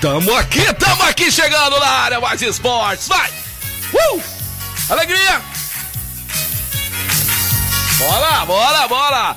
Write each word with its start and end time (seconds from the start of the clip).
Tamo 0.00 0.34
aqui, 0.34 0.64
tamo 0.74 1.02
aqui 1.02 1.30
chegando 1.30 1.78
na 1.78 1.86
área 1.86 2.20
Mais 2.20 2.40
Esportes. 2.40 3.06
Vai! 3.06 3.30
Uh! 3.92 4.22
Alegria! 4.88 5.42
Bora, 7.98 8.46
bora, 8.46 8.88
bora! 8.88 9.36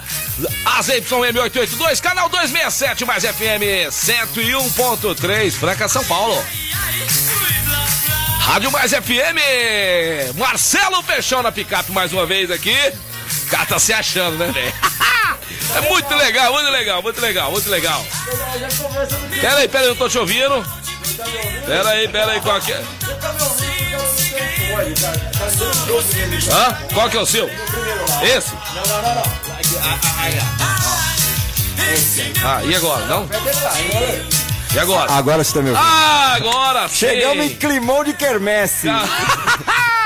AZYM882, 0.78 2.00
canal 2.00 2.30
267, 2.30 3.04
mais 3.04 3.26
FM 3.26 3.92
101.3, 3.92 5.52
Franca, 5.52 5.90
São 5.90 6.04
Paulo. 6.06 6.42
Rádio 8.40 8.72
Mais 8.72 8.92
FM, 8.92 10.38
Marcelo 10.38 11.04
Peixão 11.04 11.44
na 11.44 11.52
picape 11.52 11.92
mais 11.92 12.14
uma 12.14 12.26
vez 12.26 12.50
aqui. 12.50 12.76
O 13.48 13.50
cara 13.50 13.66
tá 13.66 13.80
se 13.80 13.92
achando, 13.92 14.38
né, 14.38 14.50
velho? 14.50 14.74
É 15.76 15.82
muito 15.90 16.16
legal, 16.16 16.54
muito 16.54 16.70
legal, 16.70 17.02
muito 17.02 17.22
legal, 17.22 17.52
muito 17.52 17.70
legal. 17.70 18.06
Pera 19.40 19.58
aí, 19.58 19.68
pera 19.68 19.84
aí, 19.84 19.90
eu 19.90 19.96
tô 19.96 20.10
te 20.10 20.18
ouvindo. 20.18 20.66
Pera 21.66 21.90
aí, 21.90 22.08
pera 22.08 22.32
aí, 22.32 22.42
qual 22.42 22.60
que 22.60 22.72
é? 22.74 22.84
Hã? 26.52 26.78
Qual 26.94 27.10
que 27.10 27.18
é 27.18 27.20
o 27.22 27.26
seu? 27.26 27.50
Esse? 28.24 28.52
Ah, 32.44 32.62
e 32.64 32.76
agora? 32.76 33.06
Não? 33.06 33.30
E 34.74 34.80
agora? 34.80 35.12
Agora 35.12 35.44
você 35.44 35.54
tá 35.54 35.62
me 35.62 35.70
ouvindo. 35.70 35.86
Ah, 35.86 36.34
agora 36.36 36.88
sim! 36.88 36.96
Chegamos 36.96 37.46
em 37.46 37.56
climão 37.56 38.04
de 38.04 38.14
quermesse. 38.14 38.88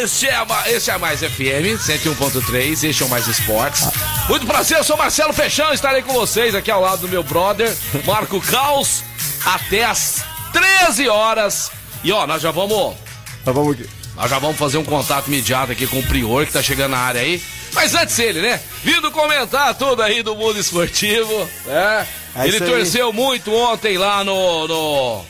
Este 0.00 0.28
é, 0.28 0.34
a, 0.36 0.46
este 0.68 0.90
é 0.90 0.94
a 0.94 0.98
Mais 0.98 1.18
FM 1.18 1.74
101.3, 1.84 2.88
este 2.88 3.02
é 3.02 3.06
o 3.06 3.08
Mais 3.08 3.26
Esportes. 3.26 3.88
Muito 4.28 4.46
prazer, 4.46 4.78
eu 4.78 4.84
sou 4.84 4.96
Marcelo 4.96 5.32
Fechão, 5.32 5.72
estarei 5.72 6.00
com 6.02 6.12
vocês 6.12 6.54
aqui 6.54 6.70
ao 6.70 6.80
lado 6.80 7.00
do 7.00 7.08
meu 7.08 7.24
brother, 7.24 7.76
Marco 8.06 8.40
Caos, 8.40 9.02
até 9.44 9.84
às 9.84 10.22
13 10.52 11.08
horas. 11.08 11.72
E 12.04 12.12
ó, 12.12 12.24
nós 12.24 12.40
já 12.40 12.52
vamos 12.52 12.94
Nós 13.44 13.54
vamos 13.54 13.74
aqui. 13.74 13.90
nós 14.14 14.30
já 14.30 14.38
vamos 14.38 14.56
fazer 14.56 14.78
um 14.78 14.84
contato 14.84 15.26
imediato 15.26 15.72
aqui 15.72 15.88
com 15.88 15.98
o 15.98 16.06
Prior, 16.06 16.46
que 16.46 16.52
tá 16.52 16.62
chegando 16.62 16.92
na 16.92 16.98
área 16.98 17.20
aí. 17.20 17.42
Mas 17.72 17.94
antes 17.96 18.16
ele, 18.18 18.40
né? 18.40 18.60
Vindo 18.84 19.10
comentar 19.10 19.74
tudo 19.74 20.02
aí 20.02 20.22
do 20.22 20.36
mundo 20.36 20.58
esportivo, 20.60 21.36
né? 21.66 22.06
É 22.36 22.46
ele 22.46 22.60
torceu 22.60 23.12
muito 23.12 23.52
ontem 23.52 23.98
lá 23.98 24.22
no, 24.22 24.68
no, 24.68 25.24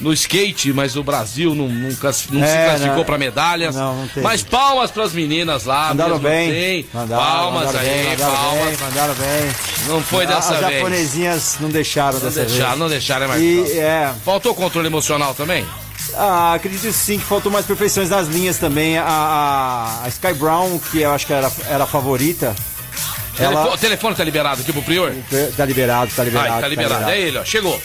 no 0.00 0.12
skate, 0.12 0.72
mas 0.72 0.96
o 0.96 1.02
Brasil 1.04 1.54
não, 1.54 1.68
não, 1.68 1.88
não 1.88 1.90
se 1.92 2.06
É, 2.42 2.64
classificou 2.66 2.96
não. 2.98 3.04
pra 3.04 3.18
medalhas. 3.18 3.74
Não, 3.74 3.94
não 3.96 4.22
mas 4.22 4.42
palmas 4.42 4.90
pras 4.90 5.12
meninas 5.12 5.64
lá. 5.64 5.88
Mandaram 5.88 6.18
bem. 6.18 6.50
assim. 6.50 6.88
Mandaram, 6.92 7.22
palmas 7.22 7.66
mandaram 7.66 7.80
aí, 7.80 7.88
bem, 7.94 8.08
mandaram 8.10 8.34
palmas. 8.34 8.64
bem, 8.64 8.76
mandaram 8.78 9.14
bem. 9.14 9.52
Não 9.86 10.02
foi 10.02 10.26
dessa 10.26 10.54
As 10.54 10.60
vez. 10.60 10.72
japonesinhas 10.74 11.56
não 11.60 11.68
deixaram 11.68 12.18
Não 12.18 12.20
dessa 12.20 12.40
deixaram, 12.44 12.68
vez. 12.68 12.78
não 12.80 12.88
deixaram, 12.88 13.24
é 13.24 13.28
mais 13.28 13.40
E 13.42 13.78
é, 13.78 14.12
Faltou 14.24 14.54
controle 14.54 14.86
emocional 14.88 15.34
também? 15.34 15.64
ah, 16.16 16.54
acredito 16.54 16.92
sim 16.92 17.18
que 17.18 17.24
faltou 17.24 17.50
mais 17.52 17.64
perfeições 17.64 18.10
nas 18.10 18.26
linhas 18.28 18.58
também. 18.58 18.98
A, 18.98 19.04
a, 19.06 20.04
a 20.04 20.08
Sky 20.08 20.32
Brown, 20.34 20.78
que 20.90 21.00
eu 21.02 21.12
acho 21.12 21.26
que 21.26 21.32
era, 21.32 21.50
era 21.68 21.84
a 21.84 21.86
favorita, 21.86 22.54
ela 23.38 23.72
o 23.72 23.78
telefone 23.78 24.14
tá 24.14 24.24
liberado 24.24 24.60
aqui 24.62 24.72
pro 24.72 24.82
Prior? 24.82 25.12
tá 25.56 25.64
liberado, 25.64 26.10
tá 26.14 26.22
liberado. 26.24 26.52
Ai, 26.54 26.60
tá 26.60 26.68
liberado. 26.68 27.10
É 27.10 27.20
ele, 27.20 27.38
ó. 27.38 27.44
Chegou. 27.44 27.80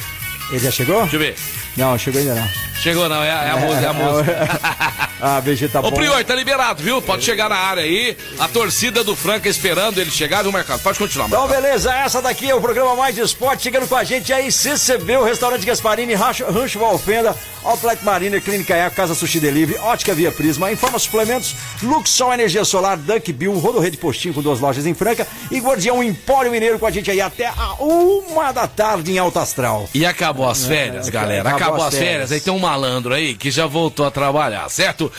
Ele 0.49 0.59
já 0.59 0.71
chegou? 0.71 1.01
Deixa 1.01 1.15
eu 1.15 1.19
ver. 1.19 1.35
Não, 1.77 1.97
chegou 1.97 2.19
ainda 2.19 2.33
não. 2.33 2.47
Chegou 2.81 3.09
não, 3.09 3.23
é, 3.23 3.27
é 3.27 3.49
a 3.51 3.57
música, 3.57 3.85
é 3.85 3.89
a 3.89 3.93
música. 3.93 4.59
ah, 5.21 5.41
BG 5.41 5.67
tá 5.67 5.79
Ô. 5.79 5.91
Prior, 5.91 6.23
tá 6.23 6.35
liberado, 6.35 6.81
viu? 6.83 7.01
Pode 7.01 7.23
chegar 7.23 7.49
na 7.49 7.55
área 7.55 7.83
aí. 7.83 8.15
A 8.39 8.47
torcida 8.47 9.03
do 9.03 9.15
Franca 9.15 9.49
esperando 9.49 9.99
ele 9.99 10.11
chegar, 10.11 10.43
viu, 10.43 10.51
Marcado? 10.51 10.81
Pode 10.83 10.97
continuar, 10.99 11.27
Então, 11.27 11.47
beleza, 11.47 11.91
essa 11.93 12.21
daqui 12.21 12.49
é 12.49 12.55
o 12.55 12.61
programa 12.61 12.95
Mais 12.95 13.15
de 13.15 13.21
Esporte, 13.21 13.63
chegando 13.63 13.87
com 13.87 13.95
a 13.95 14.03
gente 14.03 14.31
aí, 14.31 14.51
CCB, 14.51 15.17
o 15.17 15.23
Restaurante 15.23 15.65
Gasparini, 15.65 16.13
Rancho, 16.13 16.45
Rancho 16.45 16.79
Valfenda, 16.79 17.35
Outlet 17.63 18.03
Marina, 18.05 18.39
Clínica 18.39 18.75
Eco, 18.75 18.95
Casa 18.95 19.15
Sushi 19.15 19.39
Delivery, 19.39 19.79
Ótica 19.79 20.13
Via 20.13 20.31
Prisma, 20.31 20.71
Informa 20.71 20.99
Suplementos, 20.99 21.55
Luxol 21.81 22.31
Energia 22.33 22.63
Solar, 22.63 22.95
Dunk 22.95 23.33
Bill, 23.33 23.53
Rodorrede 23.57 23.97
Postinho 23.97 24.33
com 24.35 24.41
duas 24.41 24.59
lojas 24.59 24.85
em 24.85 24.93
Franca 24.93 25.27
e 25.51 25.59
Guardião 25.59 26.01
Empório 26.03 26.51
Mineiro 26.51 26.77
com 26.79 26.85
a 26.85 26.91
gente 26.91 27.09
aí 27.09 27.19
até 27.19 27.47
a 27.47 27.73
uma 27.79 28.51
da 28.51 28.67
tarde 28.67 29.11
em 29.11 29.17
Alto 29.17 29.39
Astral. 29.39 29.89
E 29.93 30.05
acabou 30.05 30.47
as 30.47 30.65
férias, 30.65 31.07
é, 31.07 31.11
galera. 31.11 31.41
acabou 31.49 31.57
Acabou 31.67 31.81
as 31.87 31.93
as 31.93 31.99
férias. 31.99 32.11
férias. 32.13 32.31
Aí 32.31 32.39
tem 32.39 32.53
um 32.53 32.59
malandro 32.67 33.13
aí 33.13 33.33
que 33.33 33.49
já 33.49 33.65
voltou 33.65 34.05
a 34.05 34.11
trabalhar, 34.11 34.67
certo? 34.69 35.11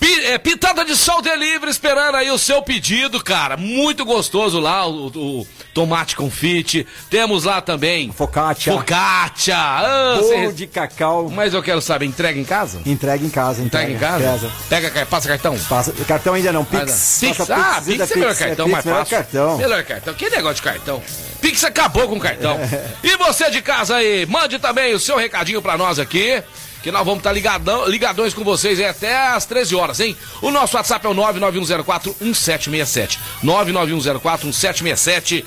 Pi- 0.00 0.24
é, 0.24 0.36
pitada 0.36 0.84
de 0.84 0.96
sol 0.96 1.22
delivery 1.22 1.70
esperando 1.70 2.16
aí 2.16 2.28
o 2.28 2.36
seu 2.36 2.60
pedido, 2.60 3.22
cara. 3.22 3.56
Muito 3.56 4.04
gostoso 4.04 4.58
lá, 4.58 4.84
o, 4.84 5.06
o 5.06 5.46
tomate 5.72 6.16
confite. 6.16 6.84
Temos 7.08 7.44
lá 7.44 7.60
também. 7.60 8.10
Focaccia. 8.10 8.72
Focaccia. 8.72 9.56
Ah, 9.56 10.16
Bolo 10.20 10.28
cê- 10.48 10.52
de 10.54 10.66
cacau, 10.66 11.30
Mas 11.30 11.54
eu 11.54 11.62
quero 11.62 11.80
saber, 11.80 12.06
entrega 12.06 12.36
em 12.36 12.42
casa? 12.44 12.82
entrega 12.84 13.24
em 13.24 13.30
casa. 13.30 13.62
Entrega 13.62 13.92
em 13.92 13.96
casa? 13.96 14.50
Pega, 14.68 15.06
passa 15.06 15.28
cartão? 15.28 15.56
Passa, 15.68 15.92
cartão 16.04 16.34
ainda 16.34 16.50
não. 16.50 16.64
Pix. 16.64 17.18
Pix, 17.20 17.36
Passa 17.38 17.54
ah, 17.54 17.80
Pix, 17.80 17.96
Pix 17.98 18.10
é 18.10 18.14
melhor 18.16 18.34
cartão, 18.34 18.64
Pix, 18.66 18.72
mais 18.72 18.84
melhor 18.84 18.98
fácil. 18.98 19.16
cartão. 19.18 19.56
Melhor 19.58 19.84
cartão. 19.84 20.14
Que 20.14 20.30
negócio 20.30 20.56
de 20.56 20.62
cartão? 20.62 21.00
Pix 21.40 21.62
acabou 21.62 22.08
com 22.08 22.16
o 22.16 22.20
cartão. 22.20 22.58
E 23.04 23.16
você 23.18 23.48
de 23.50 23.62
casa 23.62 23.96
aí, 23.96 24.26
mande 24.26 24.58
também 24.58 24.94
o 24.94 24.98
seu 24.98 25.16
recadinho 25.16 25.62
pra 25.62 25.76
nós 25.78 26.00
aqui. 26.00 26.42
Que 26.82 26.90
nós 26.90 27.04
vamos 27.04 27.18
estar 27.20 27.32
ligadão, 27.32 27.86
ligadões 27.88 28.34
com 28.34 28.42
vocês 28.42 28.80
aí 28.80 28.86
até 28.86 29.16
às 29.28 29.44
13 29.46 29.74
horas, 29.76 30.00
hein? 30.00 30.16
O 30.40 30.50
nosso 30.50 30.76
WhatsApp 30.76 31.06
é 31.06 31.08
o 31.08 31.14
991041767. 31.14 33.18
991041767. 33.44 35.44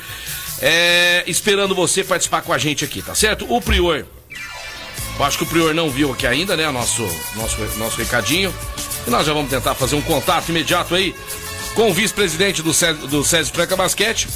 É, 0.61 1.23
esperando 1.27 1.75
você 1.75 2.03
participar 2.03 2.41
com 2.41 2.53
a 2.53 2.57
gente 2.57 2.85
aqui, 2.85 3.01
tá 3.01 3.13
certo? 3.13 3.45
O 3.53 3.59
Prior. 3.61 4.05
Eu 5.17 5.25
acho 5.25 5.37
que 5.37 5.43
o 5.43 5.47
Prior 5.47 5.73
não 5.73 5.89
viu 5.89 6.11
aqui 6.13 6.25
ainda, 6.25 6.55
né? 6.55 6.69
Nosso, 6.71 7.03
nosso, 7.35 7.57
nosso 7.77 7.97
recadinho. 7.97 8.53
E 9.05 9.09
nós 9.09 9.27
já 9.27 9.33
vamos 9.33 9.49
tentar 9.49 9.75
fazer 9.75 9.95
um 9.95 10.01
contato 10.01 10.49
imediato 10.49 10.95
aí 10.95 11.13
com 11.73 11.89
o 11.89 11.93
vice-presidente 11.93 12.61
do, 12.61 12.73
Cé- 12.73 12.93
do 12.93 13.23
César 13.23 13.51
Franca 13.53 13.75
Basquete. 13.75 14.27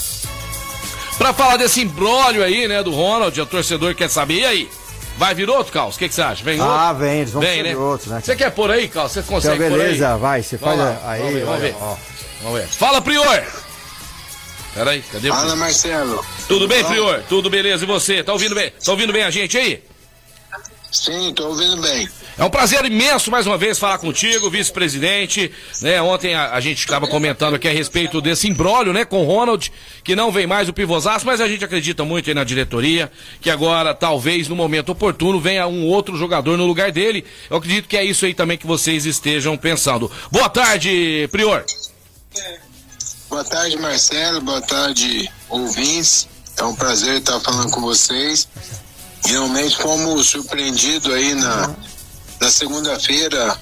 Pra 1.17 1.33
falar 1.33 1.57
desse 1.57 1.81
embrólio 1.81 2.43
aí, 2.43 2.67
né, 2.67 2.83
do 2.83 2.91
Ronald, 2.91 3.39
o 3.39 3.45
torcedor 3.45 3.95
quer 3.95 4.09
saber. 4.09 4.39
E 4.41 4.45
aí? 4.45 4.69
Vai 5.19 5.35
vir 5.35 5.49
outro, 5.49 5.73
Carlos? 5.73 5.97
O 5.97 5.99
que 5.99 6.07
que 6.07 6.15
você 6.15 6.21
acha? 6.21 6.41
Vem 6.45 6.61
outro? 6.61 6.73
Ah, 6.73 6.93
vem, 6.93 7.19
eles 7.19 7.31
vão 7.33 7.41
Vem, 7.41 7.61
né? 7.61 7.75
outros, 7.75 8.09
né? 8.09 8.21
Você 8.23 8.37
quer 8.37 8.51
pôr 8.51 8.71
aí, 8.71 8.87
Carlos? 8.87 9.11
Você 9.11 9.21
consegue 9.21 9.55
Então, 9.57 9.69
pôr 9.69 9.81
aí? 9.81 9.85
beleza, 9.87 10.15
vai, 10.17 10.41
você 10.41 10.57
faz 10.57 10.79
lá, 10.79 10.97
aí. 11.03 11.19
vamos 11.19 11.33
ver, 11.33 11.43
vamos 11.45 11.61
ver. 11.61 11.75
ó. 11.81 11.97
Vamos 12.41 12.59
ver. 12.61 12.67
Fala, 12.69 13.01
Prior! 13.01 13.43
Peraí, 14.73 15.01
cadê 15.11 15.29
o 15.29 15.33
Fala? 15.33 15.55
Marcelo. 15.57 16.25
Tudo 16.47 16.69
bem, 16.69 16.85
Prior? 16.85 17.21
Tudo 17.27 17.49
beleza, 17.49 17.83
e 17.83 17.87
você? 17.87 18.23
Tá 18.23 18.31
ouvindo 18.31 18.55
bem? 18.55 18.71
Tá 18.71 18.91
ouvindo 18.91 19.11
bem 19.11 19.23
a 19.23 19.29
gente 19.29 19.57
aí? 19.57 19.83
Sim, 20.89 21.33
tô 21.35 21.47
ouvindo 21.49 21.81
bem. 21.81 22.07
É 22.39 22.43
um 22.45 22.49
prazer 22.49 22.85
imenso 22.85 23.29
mais 23.29 23.45
uma 23.45 23.57
vez 23.57 23.77
falar 23.77 23.97
contigo, 23.97 24.49
vice-presidente. 24.49 25.51
Né, 25.81 26.01
ontem 26.01 26.33
a, 26.33 26.53
a 26.53 26.61
gente 26.61 26.79
estava 26.79 27.05
comentando 27.05 27.55
aqui 27.55 27.67
a 27.67 27.71
respeito 27.73 28.21
desse 28.21 28.47
imbróglio, 28.47 28.93
né, 28.93 29.03
com 29.03 29.21
o 29.21 29.25
Ronald, 29.25 29.69
que 30.05 30.15
não 30.15 30.31
vem 30.31 30.47
mais 30.47 30.69
o 30.69 30.73
pivôzaço, 30.73 31.25
mas 31.25 31.41
a 31.41 31.49
gente 31.49 31.65
acredita 31.65 32.05
muito 32.05 32.29
aí 32.29 32.33
na 32.33 32.45
diretoria, 32.45 33.11
que 33.41 33.49
agora, 33.49 33.93
talvez, 33.93 34.47
no 34.47 34.55
momento 34.55 34.93
oportuno, 34.93 35.37
venha 35.37 35.67
um 35.67 35.85
outro 35.85 36.15
jogador 36.15 36.57
no 36.57 36.65
lugar 36.65 36.93
dele. 36.93 37.25
Eu 37.49 37.57
acredito 37.57 37.89
que 37.89 37.97
é 37.97 38.05
isso 38.05 38.25
aí 38.25 38.33
também 38.33 38.57
que 38.57 38.65
vocês 38.65 39.05
estejam 39.05 39.57
pensando. 39.57 40.09
Boa 40.31 40.47
tarde, 40.47 41.27
Prior. 41.33 41.65
Boa 43.29 43.43
tarde, 43.43 43.77
Marcelo. 43.77 44.39
Boa 44.39 44.61
tarde, 44.61 45.29
ouvintes. 45.49 46.29
É 46.57 46.63
um 46.63 46.73
prazer 46.73 47.17
estar 47.17 47.37
falando 47.41 47.69
com 47.69 47.81
vocês. 47.81 48.47
Realmente 49.25 49.75
fomos 49.75 50.27
surpreendidos 50.27 51.13
aí 51.13 51.35
na, 51.35 51.75
na 52.39 52.49
segunda-feira 52.49 53.57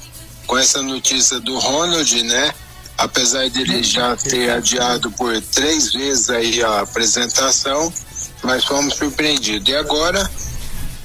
com 0.46 0.58
essa 0.58 0.82
notícia 0.82 1.40
do 1.40 1.58
Ronald, 1.58 2.24
né? 2.24 2.54
Apesar 2.98 3.50
dele 3.50 3.84
já 3.84 4.16
ter 4.16 4.50
adiado 4.50 5.12
por 5.12 5.40
três 5.42 5.94
vezes 5.94 6.30
aí 6.30 6.64
a 6.64 6.82
apresentação, 6.82 7.94
mas 8.42 8.64
fomos 8.66 8.96
surpreendidos. 8.96 9.70
E 9.70 9.76
agora, 9.76 10.30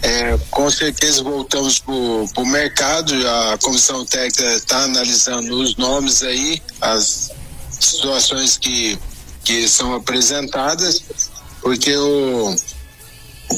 é, 0.01 0.39
com 0.51 0.71
certeza 0.71 1.23
voltamos 1.23 1.79
para 1.81 1.93
o 1.95 2.47
mercado. 2.47 3.15
A 3.53 3.59
comissão 3.59 4.07
técnica 4.07 4.55
está 4.55 4.85
analisando 4.85 5.61
os 5.61 5.77
nomes 5.77 6.23
aí, 6.23 6.63
as 6.81 7.31
situações 7.79 8.57
que, 8.57 8.99
que 9.45 9.69
são 9.69 9.95
apresentadas, 9.95 11.03
porque 11.61 11.95
o, 11.95 12.57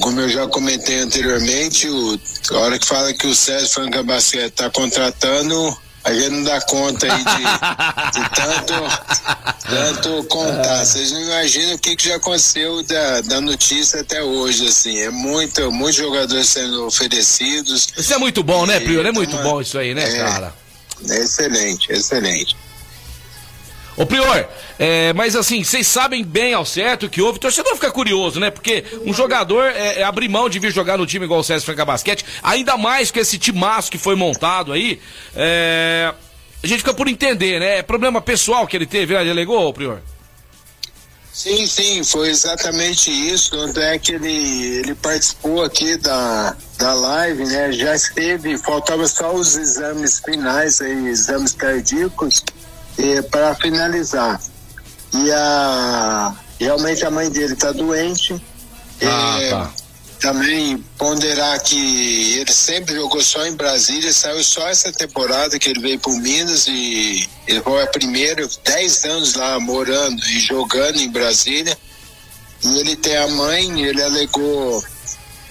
como 0.00 0.20
eu 0.20 0.28
já 0.28 0.46
comentei 0.46 1.00
anteriormente, 1.00 1.88
o, 1.88 2.18
a 2.52 2.58
hora 2.58 2.78
que 2.78 2.86
fala 2.86 3.12
que 3.12 3.26
o 3.26 3.34
César 3.34 3.68
Franca 3.68 4.02
Basquete 4.02 4.50
está 4.52 4.70
contratando, 4.70 5.76
a 6.04 6.12
gente 6.12 6.28
não 6.30 6.42
dá 6.44 6.60
conta 6.60 7.06
aí 7.06 7.24
de, 7.24 8.20
de 8.20 8.30
tanto, 8.30 8.74
tanto 9.68 10.24
contar. 10.24 10.84
Vocês 10.84 11.10
não 11.12 11.20
imaginam 11.22 11.74
o 11.74 11.78
que, 11.78 11.96
que 11.96 12.08
já 12.08 12.16
aconteceu 12.16 12.82
da, 12.82 13.22
da 13.22 13.40
notícia 13.40 14.02
até 14.02 14.22
hoje, 14.22 14.68
assim. 14.68 14.98
É 14.98 15.10
muito, 15.10 15.72
muitos 15.72 15.96
jogadores 15.96 16.46
sendo 16.46 16.86
oferecidos. 16.86 17.88
Isso 17.96 18.12
é 18.12 18.18
muito 18.18 18.42
bom, 18.42 18.66
né, 18.66 18.80
Prior? 18.80 19.06
É 19.06 19.12
muito 19.12 19.36
bom 19.38 19.62
isso 19.62 19.78
aí, 19.78 19.94
né, 19.94 20.04
é, 20.04 20.18
cara? 20.18 20.54
É 21.08 21.16
excelente, 21.16 21.90
excelente. 21.90 22.54
Ô 23.96 24.04
Prior, 24.04 24.48
é, 24.76 25.12
mas 25.12 25.36
assim, 25.36 25.62
vocês 25.62 25.86
sabem 25.86 26.24
bem 26.24 26.52
ao 26.52 26.66
certo 26.66 27.08
que 27.08 27.22
houve. 27.22 27.38
O 27.38 27.40
torcedor 27.40 27.74
fica 27.74 27.92
curioso, 27.92 28.40
né? 28.40 28.50
Porque 28.50 28.84
um 29.04 29.14
jogador 29.14 29.66
é, 29.66 30.00
é 30.00 30.02
abrir 30.02 30.28
mão 30.28 30.48
de 30.48 30.58
vir 30.58 30.72
jogar 30.72 30.98
no 30.98 31.06
time 31.06 31.24
igual 31.24 31.40
o 31.40 31.44
César 31.44 31.64
Franca 31.64 31.84
Basquete, 31.84 32.24
ainda 32.42 32.76
mais 32.76 33.12
que 33.12 33.20
esse 33.20 33.38
timaço 33.38 33.90
que 33.90 33.98
foi 33.98 34.16
montado 34.16 34.72
aí. 34.72 35.00
É, 35.36 36.12
a 36.62 36.66
gente 36.66 36.78
fica 36.78 36.94
por 36.94 37.06
entender, 37.06 37.60
né? 37.60 37.78
É 37.78 37.82
problema 37.82 38.20
pessoal 38.20 38.66
que 38.66 38.76
ele 38.76 38.86
teve, 38.86 39.14
né? 39.14 39.20
Ele 39.20 39.30
alegou, 39.30 39.72
Prior? 39.72 40.00
Sim, 41.32 41.66
sim, 41.66 42.02
foi 42.04 42.30
exatamente 42.30 43.10
isso. 43.10 43.50
Tanto 43.50 43.78
é 43.78 43.98
que 43.98 44.12
ele, 44.12 44.78
ele 44.78 44.94
participou 44.94 45.62
aqui 45.62 45.96
da, 45.96 46.56
da 46.78 46.94
live, 46.94 47.44
né? 47.44 47.72
Já 47.72 47.94
esteve, 47.94 48.56
faltava 48.58 49.06
só 49.06 49.32
os 49.34 49.56
exames 49.56 50.20
finais 50.20 50.80
aí, 50.80 51.08
exames 51.08 51.52
cardíacos 51.52 52.42
é, 52.98 53.22
para 53.22 53.54
finalizar. 53.54 54.40
E 55.12 55.30
a, 55.30 56.34
realmente 56.58 57.04
a 57.04 57.10
mãe 57.10 57.30
dele 57.30 57.54
está 57.54 57.72
doente. 57.72 58.34
Ah, 59.02 59.38
é, 59.40 59.50
tá. 59.50 59.72
Também 60.20 60.78
ponderar 60.96 61.60
que 61.62 62.38
ele 62.38 62.52
sempre 62.52 62.94
jogou 62.94 63.22
só 63.22 63.46
em 63.46 63.54
Brasília, 63.54 64.12
saiu 64.12 64.42
só 64.42 64.66
essa 64.68 64.90
temporada 64.90 65.58
que 65.58 65.68
ele 65.68 65.80
veio 65.80 65.98
para 65.98 66.12
Minas 66.14 66.66
e 66.66 67.28
ele 67.46 67.60
foi 67.60 67.82
a 67.82 67.86
primeira, 67.86 68.48
10 68.64 69.04
anos 69.04 69.34
lá 69.34 69.60
morando 69.60 70.22
e 70.24 70.40
jogando 70.40 70.98
em 70.98 71.10
Brasília. 71.10 71.76
E 72.64 72.78
ele 72.78 72.96
tem 72.96 73.16
a 73.16 73.28
mãe, 73.28 73.82
ele 73.82 74.02
alegou 74.02 74.82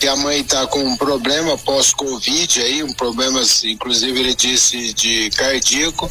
que 0.03 0.07
a 0.09 0.17
mãe 0.17 0.41
está 0.41 0.67
com 0.67 0.83
um 0.83 0.97
problema 0.97 1.57
pós-Covid 1.59 2.61
aí, 2.61 2.83
um 2.83 2.91
problema, 2.91 3.41
inclusive 3.63 4.19
ele 4.19 4.35
disse, 4.35 4.91
de 4.93 5.29
cardíaco, 5.29 6.09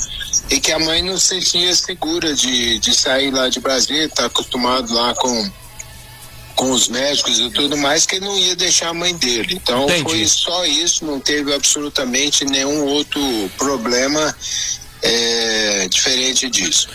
e 0.49 0.59
que 0.59 0.73
a 0.73 0.79
mãe 0.79 1.03
não 1.03 1.19
se 1.19 1.43
sentia 1.43 1.75
segura 1.75 2.35
de, 2.35 2.79
de 2.79 2.95
sair 2.95 3.31
lá 3.31 3.51
de 3.51 3.61
Brasília, 3.61 4.07
está 4.07 4.25
acostumado 4.25 4.91
lá 4.95 5.13
com, 5.13 5.51
com 6.57 6.71
os 6.71 6.89
médicos 6.89 7.39
e 7.39 7.51
tudo 7.51 7.77
mais, 7.77 8.07
que 8.07 8.19
não 8.19 8.39
ia 8.39 8.57
deixar 8.57 8.89
a 8.89 8.95
mãe 8.95 9.15
dele. 9.15 9.61
Então 9.63 9.85
Entendi. 9.85 10.05
foi 10.05 10.27
só 10.27 10.65
isso, 10.65 11.05
não 11.05 11.21
teve 11.21 11.53
absolutamente 11.53 12.47
nenhum 12.47 12.87
outro 12.87 13.21
problema 13.59 14.35
é, 15.03 15.87
diferente 15.91 16.49
disso. 16.49 16.89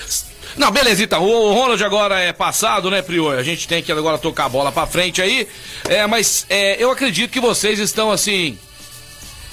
Não, 0.58 0.72
beleza, 0.72 1.04
então. 1.04 1.24
O 1.24 1.54
Ronald 1.54 1.84
agora 1.84 2.20
é 2.20 2.34
passado, 2.34 2.90
né, 2.90 3.02
Prior? 3.02 3.38
A 3.38 3.44
gente 3.44 3.68
tem 3.68 3.84
que 3.84 3.92
agora 3.92 4.18
tocar 4.18 4.46
a 4.46 4.50
bola 4.50 4.72
pra 4.72 4.88
frente 4.88 5.22
aí. 5.22 5.48
É, 5.88 6.06
mas 6.08 6.46
é, 6.50 6.82
eu 6.84 6.90
acredito 6.90 7.32
que 7.32 7.40
vocês 7.40 7.80
estão 7.80 8.12
assim. 8.12 8.58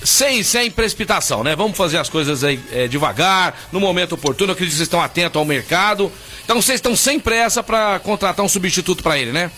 Sem, 0.02 0.42
sem 0.42 0.70
precipitação, 0.70 1.42
né? 1.42 1.56
Vamos 1.56 1.78
fazer 1.78 1.96
as 1.96 2.10
coisas 2.10 2.44
aí 2.44 2.60
é, 2.70 2.86
devagar, 2.86 3.68
no 3.72 3.80
momento 3.80 4.16
oportuno. 4.16 4.50
Eu 4.50 4.52
acredito 4.52 4.72
que 4.72 4.76
vocês 4.76 4.86
estão 4.86 5.00
atentos 5.00 5.38
ao 5.38 5.46
mercado. 5.46 6.12
Então 6.44 6.60
vocês 6.60 6.76
estão 6.76 6.94
sem 6.94 7.18
pressa 7.18 7.62
para 7.62 7.98
contratar 8.00 8.44
um 8.44 8.48
substituto 8.48 9.02
para 9.02 9.18
ele, 9.18 9.32
né? 9.32 9.50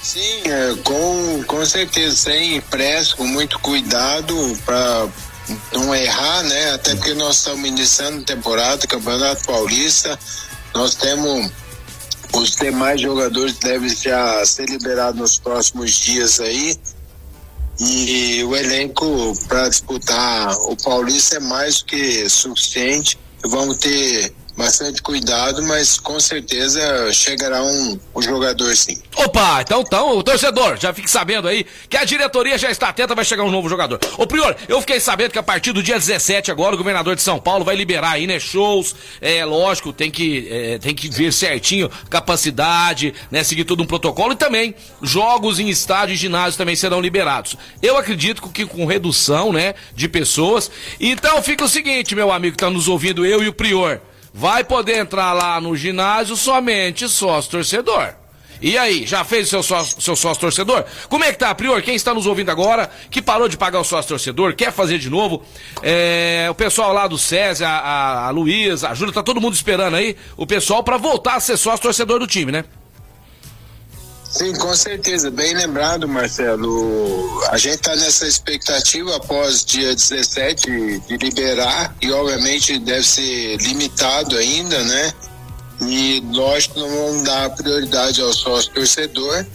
Sim, 0.00 0.42
é, 0.44 0.76
com, 0.84 1.42
com 1.48 1.66
certeza, 1.66 2.14
sem 2.14 2.60
pressa, 2.60 3.16
com 3.16 3.26
muito 3.26 3.58
cuidado 3.58 4.36
para 4.64 5.08
não 5.72 5.94
errar, 5.94 6.42
né? 6.44 6.72
Até 6.72 6.94
porque 6.94 7.14
nós 7.14 7.36
estamos 7.36 7.68
iniciando 7.68 8.22
a 8.22 8.24
temporada, 8.24 8.86
Campeonato 8.86 9.44
Paulista, 9.44 10.18
nós 10.74 10.94
temos 10.94 11.50
os 12.32 12.56
demais 12.56 13.00
jogadores 13.00 13.56
devem 13.58 13.88
já 13.88 14.44
ser 14.44 14.68
liberados 14.68 15.20
nos 15.20 15.38
próximos 15.38 15.92
dias 15.92 16.40
aí. 16.40 16.78
E 17.78 18.42
o 18.44 18.56
elenco 18.56 19.32
para 19.46 19.68
disputar 19.68 20.54
o 20.62 20.76
Paulista 20.76 21.36
é 21.36 21.40
mais 21.40 21.78
do 21.80 21.86
que 21.86 22.28
suficiente. 22.28 23.18
Vamos 23.44 23.76
ter 23.78 24.34
bastante 24.56 25.02
cuidado, 25.02 25.62
mas 25.62 25.98
com 25.98 26.18
certeza 26.18 27.12
chegará 27.12 27.62
um, 27.62 27.98
um 28.14 28.22
jogador 28.22 28.74
sim. 28.74 28.98
Opa, 29.14 29.60
então, 29.62 29.82
então, 29.82 30.16
o 30.16 30.22
torcedor, 30.22 30.78
já 30.78 30.92
fique 30.94 31.10
sabendo 31.10 31.46
aí 31.46 31.66
que 31.88 31.96
a 31.96 32.04
diretoria 32.04 32.56
já 32.56 32.70
está 32.70 32.88
atenta, 32.88 33.14
vai 33.14 33.24
chegar 33.24 33.44
um 33.44 33.50
novo 33.50 33.68
jogador. 33.68 34.00
Ô 34.16 34.26
Prior, 34.26 34.56
eu 34.68 34.80
fiquei 34.80 34.98
sabendo 34.98 35.32
que 35.32 35.38
a 35.38 35.42
partir 35.42 35.72
do 35.72 35.82
dia 35.82 35.98
17 35.98 36.50
agora 36.50 36.74
o 36.74 36.78
governador 36.78 37.14
de 37.14 37.22
São 37.22 37.38
Paulo 37.38 37.64
vai 37.64 37.76
liberar 37.76 38.12
aí, 38.12 38.26
né, 38.26 38.40
shows, 38.40 38.94
é 39.20 39.44
lógico, 39.44 39.92
tem 39.92 40.10
que, 40.10 40.48
é, 40.50 40.78
tem 40.78 40.94
que 40.94 41.08
ver 41.08 41.32
certinho 41.32 41.90
capacidade, 42.08 43.14
né, 43.30 43.44
seguir 43.44 43.64
todo 43.64 43.82
um 43.82 43.86
protocolo 43.86 44.32
e 44.32 44.36
também 44.36 44.74
jogos 45.02 45.58
em 45.58 45.68
estádio 45.68 46.14
e 46.14 46.16
ginásio 46.16 46.56
também 46.56 46.76
serão 46.76 47.00
liberados. 47.00 47.56
Eu 47.82 47.96
acredito 47.96 48.42
que 48.48 48.64
com 48.64 48.86
redução, 48.86 49.52
né, 49.52 49.74
de 49.94 50.08
pessoas. 50.08 50.70
Então 50.98 51.42
fica 51.42 51.64
o 51.64 51.68
seguinte, 51.68 52.14
meu 52.14 52.32
amigo 52.32 52.56
que 52.56 52.62
tá 52.62 52.70
nos 52.70 52.88
ouvindo, 52.88 53.24
eu 53.24 53.42
e 53.42 53.48
o 53.48 53.52
Prior, 53.52 54.00
vai 54.36 54.62
poder 54.62 54.98
entrar 54.98 55.32
lá 55.32 55.58
no 55.58 55.74
ginásio 55.74 56.36
somente 56.36 57.08
sócio 57.08 57.52
torcedor. 57.52 58.14
E 58.60 58.76
aí, 58.76 59.06
já 59.06 59.24
fez 59.24 59.46
o 59.46 59.50
seu 59.50 59.62
sócio, 59.62 60.00
seu 60.00 60.16
sócio 60.16 60.40
torcedor? 60.40 60.84
Como 61.08 61.24
é 61.24 61.32
que 61.32 61.38
tá, 61.38 61.54
Prior? 61.54 61.80
Quem 61.82 61.94
está 61.94 62.12
nos 62.12 62.26
ouvindo 62.26 62.50
agora, 62.50 62.90
que 63.10 63.20
parou 63.20 63.48
de 63.48 63.56
pagar 63.56 63.80
o 63.80 63.84
sócio 63.84 64.10
torcedor, 64.10 64.54
quer 64.54 64.72
fazer 64.72 64.98
de 64.98 65.10
novo? 65.10 65.42
É, 65.82 66.48
o 66.50 66.54
pessoal 66.54 66.92
lá 66.92 67.06
do 67.06 67.18
César, 67.18 67.66
a, 67.66 68.26
a 68.26 68.30
Luísa, 68.30 68.90
a 68.90 68.94
Júlia, 68.94 69.12
tá 69.12 69.22
todo 69.22 69.40
mundo 69.40 69.54
esperando 69.54 69.96
aí 69.96 70.16
o 70.36 70.46
pessoal 70.46 70.82
para 70.82 70.96
voltar 70.96 71.36
a 71.36 71.40
ser 71.40 71.56
sócio 71.56 71.82
torcedor 71.82 72.18
do 72.18 72.26
time, 72.26 72.52
né? 72.52 72.64
Sim, 74.36 74.52
com 74.56 74.74
certeza. 74.74 75.30
Bem 75.30 75.54
lembrado, 75.54 76.06
Marcelo. 76.06 77.42
A 77.48 77.56
gente 77.56 77.76
está 77.76 77.96
nessa 77.96 78.26
expectativa 78.26 79.16
após 79.16 79.64
dia 79.64 79.94
17 79.94 81.00
de 81.08 81.16
liberar 81.16 81.96
e 82.02 82.12
obviamente 82.12 82.78
deve 82.78 83.02
ser 83.02 83.56
limitado 83.56 84.36
ainda, 84.36 84.78
né? 84.84 85.12
E 85.88 86.22
lógico 86.32 86.78
não 86.78 86.86
vamos 86.86 87.22
dar 87.22 87.48
prioridade 87.56 88.20
ao 88.20 88.30
sócio 88.34 88.74
torcedor. 88.74 89.46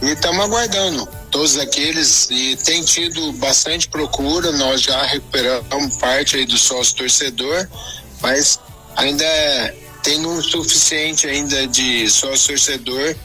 E 0.00 0.12
estamos 0.12 0.44
aguardando 0.44 1.08
todos 1.32 1.58
aqueles 1.58 2.28
e 2.30 2.54
tem 2.54 2.84
tido 2.84 3.32
bastante 3.32 3.88
procura, 3.88 4.52
nós 4.52 4.80
já 4.80 5.02
recuperamos 5.06 5.96
parte 5.96 6.36
aí 6.36 6.46
do 6.46 6.56
sócio 6.56 6.94
torcedor, 6.94 7.68
mas 8.22 8.60
ainda 8.94 9.24
é, 9.24 9.74
tem 10.04 10.24
um 10.24 10.40
suficiente 10.40 11.26
ainda 11.26 11.66
de 11.66 12.08
sócio 12.08 12.50
torcedor 12.50 13.16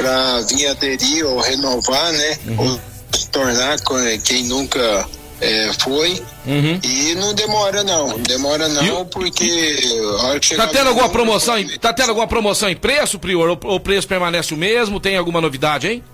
para 0.00 0.40
vir 0.42 0.66
aderir 0.68 1.26
ou 1.26 1.38
renovar, 1.40 2.12
né? 2.12 2.38
Ou 2.58 2.80
se 3.18 3.28
tornar 3.28 3.78
co- 3.80 3.94
quem 4.24 4.44
nunca 4.44 5.06
é, 5.40 5.70
foi. 5.80 6.22
Uhum. 6.46 6.80
E 6.82 7.14
não 7.16 7.34
demora 7.34 7.84
não, 7.84 8.08
não 8.08 8.18
demora 8.20 8.68
não, 8.68 9.04
porque 9.06 9.78
a 10.20 10.26
hora 10.26 10.40
que 10.40 10.48
Tá 10.56 10.62
chegar 10.62 10.68
tendo 10.68 10.88
alguma 10.88 11.08
promoção, 11.08 11.58
em, 11.58 11.78
tá 11.78 11.92
tendo 11.92 12.08
alguma 12.10 12.26
promoção 12.26 12.68
em 12.70 12.76
preço, 12.76 13.18
Prior? 13.18 13.48
Ou 13.50 13.58
ou 13.64 13.76
o 13.76 13.80
preço 13.80 14.08
permanece 14.08 14.54
o 14.54 14.56
mesmo? 14.56 14.98
Tem 15.00 15.16
alguma 15.16 15.40
novidade, 15.40 15.88
hein? 15.88 16.04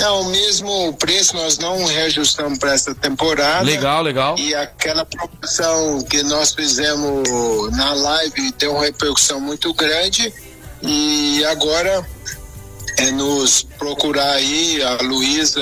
Não, 0.00 0.20
o 0.22 0.24
mesmo 0.26 0.92
preço 0.94 1.34
nós 1.34 1.58
não 1.58 1.84
reajustamos 1.84 2.56
para 2.58 2.72
essa 2.72 2.94
temporada. 2.94 3.64
Legal, 3.64 4.00
legal. 4.00 4.36
E 4.38 4.54
aquela 4.54 5.04
promoção 5.04 6.00
que 6.02 6.22
nós 6.22 6.52
fizemos 6.54 7.28
na 7.76 7.94
live 7.94 8.52
deu 8.58 8.72
uma 8.74 8.84
repercussão 8.84 9.40
muito 9.40 9.74
grande. 9.74 10.32
E 10.82 11.44
agora 11.46 12.06
é 12.98 13.12
nos 13.12 13.62
procurar 13.78 14.32
aí, 14.32 14.82
a 14.82 14.96
Luísa 15.02 15.60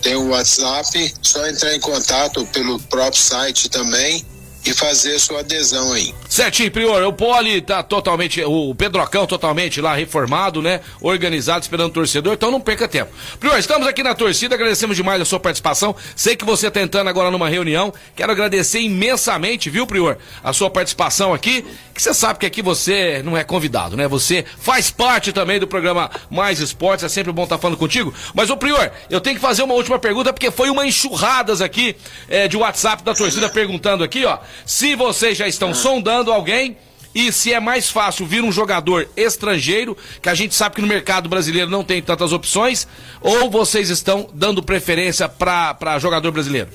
tem 0.00 0.16
o 0.16 0.30
WhatsApp, 0.30 1.14
só 1.22 1.46
entrar 1.46 1.74
em 1.74 1.80
contato 1.80 2.46
pelo 2.46 2.80
próprio 2.80 3.20
site 3.20 3.68
também 3.68 4.24
e 4.64 4.72
fazer 4.72 5.18
sua 5.18 5.40
adesão 5.40 5.92
aí. 5.92 6.14
Certinho, 6.30 6.70
Prior. 6.70 7.02
O 7.02 7.12
Poli 7.12 7.60
tá 7.60 7.82
totalmente. 7.82 8.40
O 8.44 8.72
Pedrocão 8.72 9.26
totalmente 9.26 9.80
lá 9.80 9.96
reformado, 9.96 10.62
né? 10.62 10.80
Organizado, 11.00 11.62
esperando 11.62 11.88
o 11.88 11.92
torcedor. 11.92 12.34
Então 12.34 12.52
não 12.52 12.60
perca 12.60 12.86
tempo. 12.86 13.10
Prior, 13.40 13.58
estamos 13.58 13.84
aqui 13.84 14.00
na 14.00 14.14
torcida. 14.14 14.54
Agradecemos 14.54 14.96
demais 14.96 15.20
a 15.20 15.24
sua 15.24 15.40
participação. 15.40 15.94
Sei 16.14 16.36
que 16.36 16.44
você 16.44 16.70
tá 16.70 16.80
entrando 16.80 17.08
agora 17.08 17.32
numa 17.32 17.48
reunião. 17.48 17.92
Quero 18.14 18.30
agradecer 18.30 18.78
imensamente, 18.78 19.68
viu, 19.68 19.88
Prior? 19.88 20.18
A 20.44 20.52
sua 20.52 20.70
participação 20.70 21.34
aqui. 21.34 21.66
Que 21.92 22.00
você 22.00 22.14
sabe 22.14 22.38
que 22.38 22.46
aqui 22.46 22.62
você 22.62 23.22
não 23.24 23.36
é 23.36 23.42
convidado, 23.42 23.96
né? 23.96 24.06
Você 24.06 24.44
faz 24.60 24.88
parte 24.88 25.32
também 25.32 25.58
do 25.58 25.66
programa 25.66 26.08
Mais 26.30 26.60
Esportes. 26.60 27.04
É 27.04 27.08
sempre 27.08 27.32
bom 27.32 27.42
estar 27.42 27.58
falando 27.58 27.76
contigo. 27.76 28.14
Mas, 28.34 28.50
ô 28.50 28.56
Prior, 28.56 28.92
eu 29.10 29.20
tenho 29.20 29.34
que 29.34 29.42
fazer 29.42 29.64
uma 29.64 29.74
última 29.74 29.98
pergunta, 29.98 30.32
porque 30.32 30.52
foi 30.52 30.70
uma 30.70 30.86
enxurradas 30.86 31.60
aqui 31.60 31.96
eh, 32.28 32.46
de 32.46 32.56
WhatsApp 32.56 33.02
da 33.02 33.14
torcida 33.14 33.48
perguntando 33.48 34.04
aqui, 34.04 34.24
ó. 34.24 34.38
Se 34.64 34.94
vocês 34.94 35.36
já 35.36 35.48
estão 35.48 35.74
sondando 35.74 36.19
alguém 36.28 36.76
e 37.14 37.32
se 37.32 37.52
é 37.52 37.58
mais 37.58 37.90
fácil 37.90 38.24
vir 38.24 38.42
um 38.42 38.52
jogador 38.52 39.08
estrangeiro, 39.16 39.96
que 40.22 40.28
a 40.28 40.34
gente 40.34 40.54
sabe 40.54 40.76
que 40.76 40.80
no 40.80 40.86
mercado 40.86 41.28
brasileiro 41.28 41.68
não 41.68 41.82
tem 41.82 42.00
tantas 42.00 42.32
opções, 42.32 42.86
ou 43.20 43.50
vocês 43.50 43.90
estão 43.90 44.28
dando 44.32 44.62
preferência 44.62 45.28
para 45.28 45.98
jogador 45.98 46.30
brasileiro? 46.30 46.68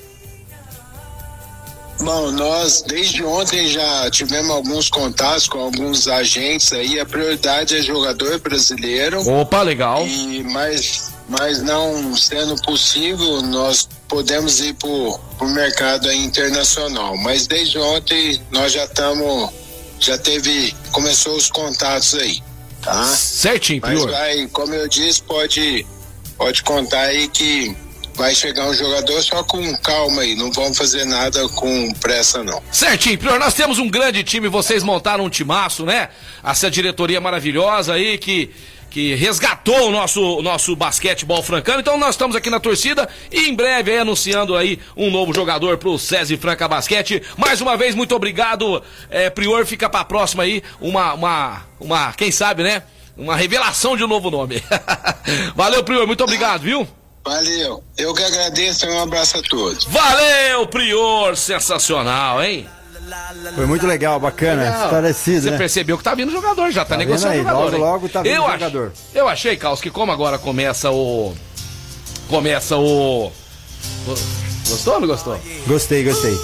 Bom, 2.00 2.30
nós 2.30 2.82
desde 2.86 3.24
ontem 3.24 3.68
já 3.68 4.10
tivemos 4.10 4.50
alguns 4.50 4.90
contatos 4.90 5.48
com 5.48 5.58
alguns 5.60 6.06
agentes 6.06 6.70
aí. 6.72 7.00
A 7.00 7.06
prioridade 7.06 7.74
é 7.74 7.80
jogador 7.80 8.38
brasileiro. 8.38 9.26
Opa, 9.26 9.62
legal. 9.62 10.06
E 10.06 10.42
mas, 10.42 11.14
mas 11.28 11.62
não 11.62 12.16
sendo 12.16 12.54
possível, 12.62 13.42
nós 13.42 13.88
podemos 14.08 14.60
ir 14.60 14.74
para 14.74 14.88
o 14.88 15.50
mercado 15.50 16.10
internacional. 16.12 17.16
Mas 17.18 17.46
desde 17.46 17.78
ontem 17.78 18.40
nós 18.50 18.72
já 18.72 18.84
estamos, 18.84 19.50
já 19.98 20.16
teve, 20.18 20.74
começou 20.92 21.36
os 21.36 21.50
contatos 21.50 22.14
aí, 22.14 22.40
tá? 22.80 23.04
Certinho, 23.04 23.80
Mas 23.82 24.02
vai, 24.04 24.46
como 24.48 24.74
eu 24.74 24.88
disse, 24.88 25.22
pode, 25.22 25.84
pode 26.36 26.62
contar 26.62 27.02
aí 27.02 27.28
que 27.28 27.76
vai 28.14 28.34
chegar 28.34 28.66
um 28.66 28.74
jogador 28.74 29.22
só 29.22 29.44
com 29.44 29.76
calma 29.78 30.22
aí, 30.22 30.34
não 30.34 30.50
vamos 30.50 30.78
fazer 30.78 31.04
nada 31.04 31.46
com 31.50 31.92
pressa 31.94 32.42
não. 32.42 32.62
Certinho, 32.72 33.18
Prior, 33.18 33.38
nós 33.38 33.52
temos 33.52 33.78
um 33.78 33.88
grande 33.88 34.24
time, 34.24 34.48
vocês 34.48 34.82
montaram 34.82 35.24
um 35.24 35.28
timaço, 35.28 35.84
né? 35.84 36.08
Essa 36.42 36.70
diretoria 36.70 37.20
maravilhosa 37.20 37.92
aí 37.92 38.16
que 38.16 38.50
que 38.96 39.14
resgatou 39.14 39.88
o 39.88 39.90
nosso, 39.90 40.40
nosso 40.40 40.74
basquetebol 40.74 41.42
francano. 41.42 41.80
Então 41.80 41.98
nós 41.98 42.14
estamos 42.14 42.34
aqui 42.34 42.48
na 42.48 42.58
torcida 42.58 43.06
e 43.30 43.40
em 43.40 43.54
breve 43.54 43.90
aí, 43.90 43.98
anunciando 43.98 44.56
aí 44.56 44.80
um 44.96 45.10
novo 45.10 45.34
jogador 45.34 45.76
pro 45.76 45.98
SESI 45.98 46.38
Franca 46.38 46.66
Basquete. 46.66 47.22
Mais 47.36 47.60
uma 47.60 47.76
vez, 47.76 47.94
muito 47.94 48.16
obrigado, 48.16 48.82
é, 49.10 49.28
Prior. 49.28 49.66
Fica 49.66 49.90
pra 49.90 50.02
próxima 50.02 50.44
aí 50.44 50.62
uma, 50.80 51.12
uma, 51.12 51.62
uma, 51.78 52.12
quem 52.14 52.30
sabe, 52.30 52.62
né? 52.62 52.84
Uma 53.14 53.36
revelação 53.36 53.98
de 53.98 54.02
um 54.02 54.08
novo 54.08 54.30
nome. 54.30 54.64
Valeu, 55.54 55.84
Prior, 55.84 56.06
muito 56.06 56.24
obrigado, 56.24 56.62
viu? 56.62 56.88
Valeu. 57.22 57.84
Eu 57.98 58.14
que 58.14 58.22
agradeço 58.22 58.86
e 58.86 58.88
um 58.88 59.02
abraço 59.02 59.36
a 59.36 59.42
todos. 59.42 59.84
Valeu, 59.84 60.66
Prior. 60.68 61.36
Sensacional, 61.36 62.42
hein? 62.42 62.66
Foi 63.54 63.66
muito 63.66 63.86
legal, 63.86 64.18
bacana, 64.18 64.62
legal. 64.62 64.84
esclarecido. 64.84 65.42
Você 65.42 65.50
né? 65.50 65.58
percebeu 65.58 65.98
que 65.98 66.04
tá 66.04 66.14
vindo 66.14 66.30
jogador, 66.32 66.70
já 66.70 66.84
tá, 66.84 66.90
tá 66.90 66.96
negociando 66.96 67.32
aí, 67.32 67.38
jogador. 67.38 67.72
Logo, 67.72 67.76
logo 67.76 68.08
tá 68.08 68.22
vindo 68.22 68.34
eu 68.34 68.50
jogador. 68.50 68.92
Ach, 68.92 69.00
eu 69.14 69.28
achei, 69.28 69.56
Carlos, 69.56 69.80
que 69.80 69.90
como 69.90 70.12
agora 70.12 70.38
começa 70.38 70.90
o. 70.90 71.34
Começa 72.28 72.76
o. 72.76 73.30
Gostou 74.68 74.94
ou 74.94 75.00
não 75.00 75.08
gostou? 75.08 75.40
Gostei, 75.66 76.04
gostei. 76.04 76.36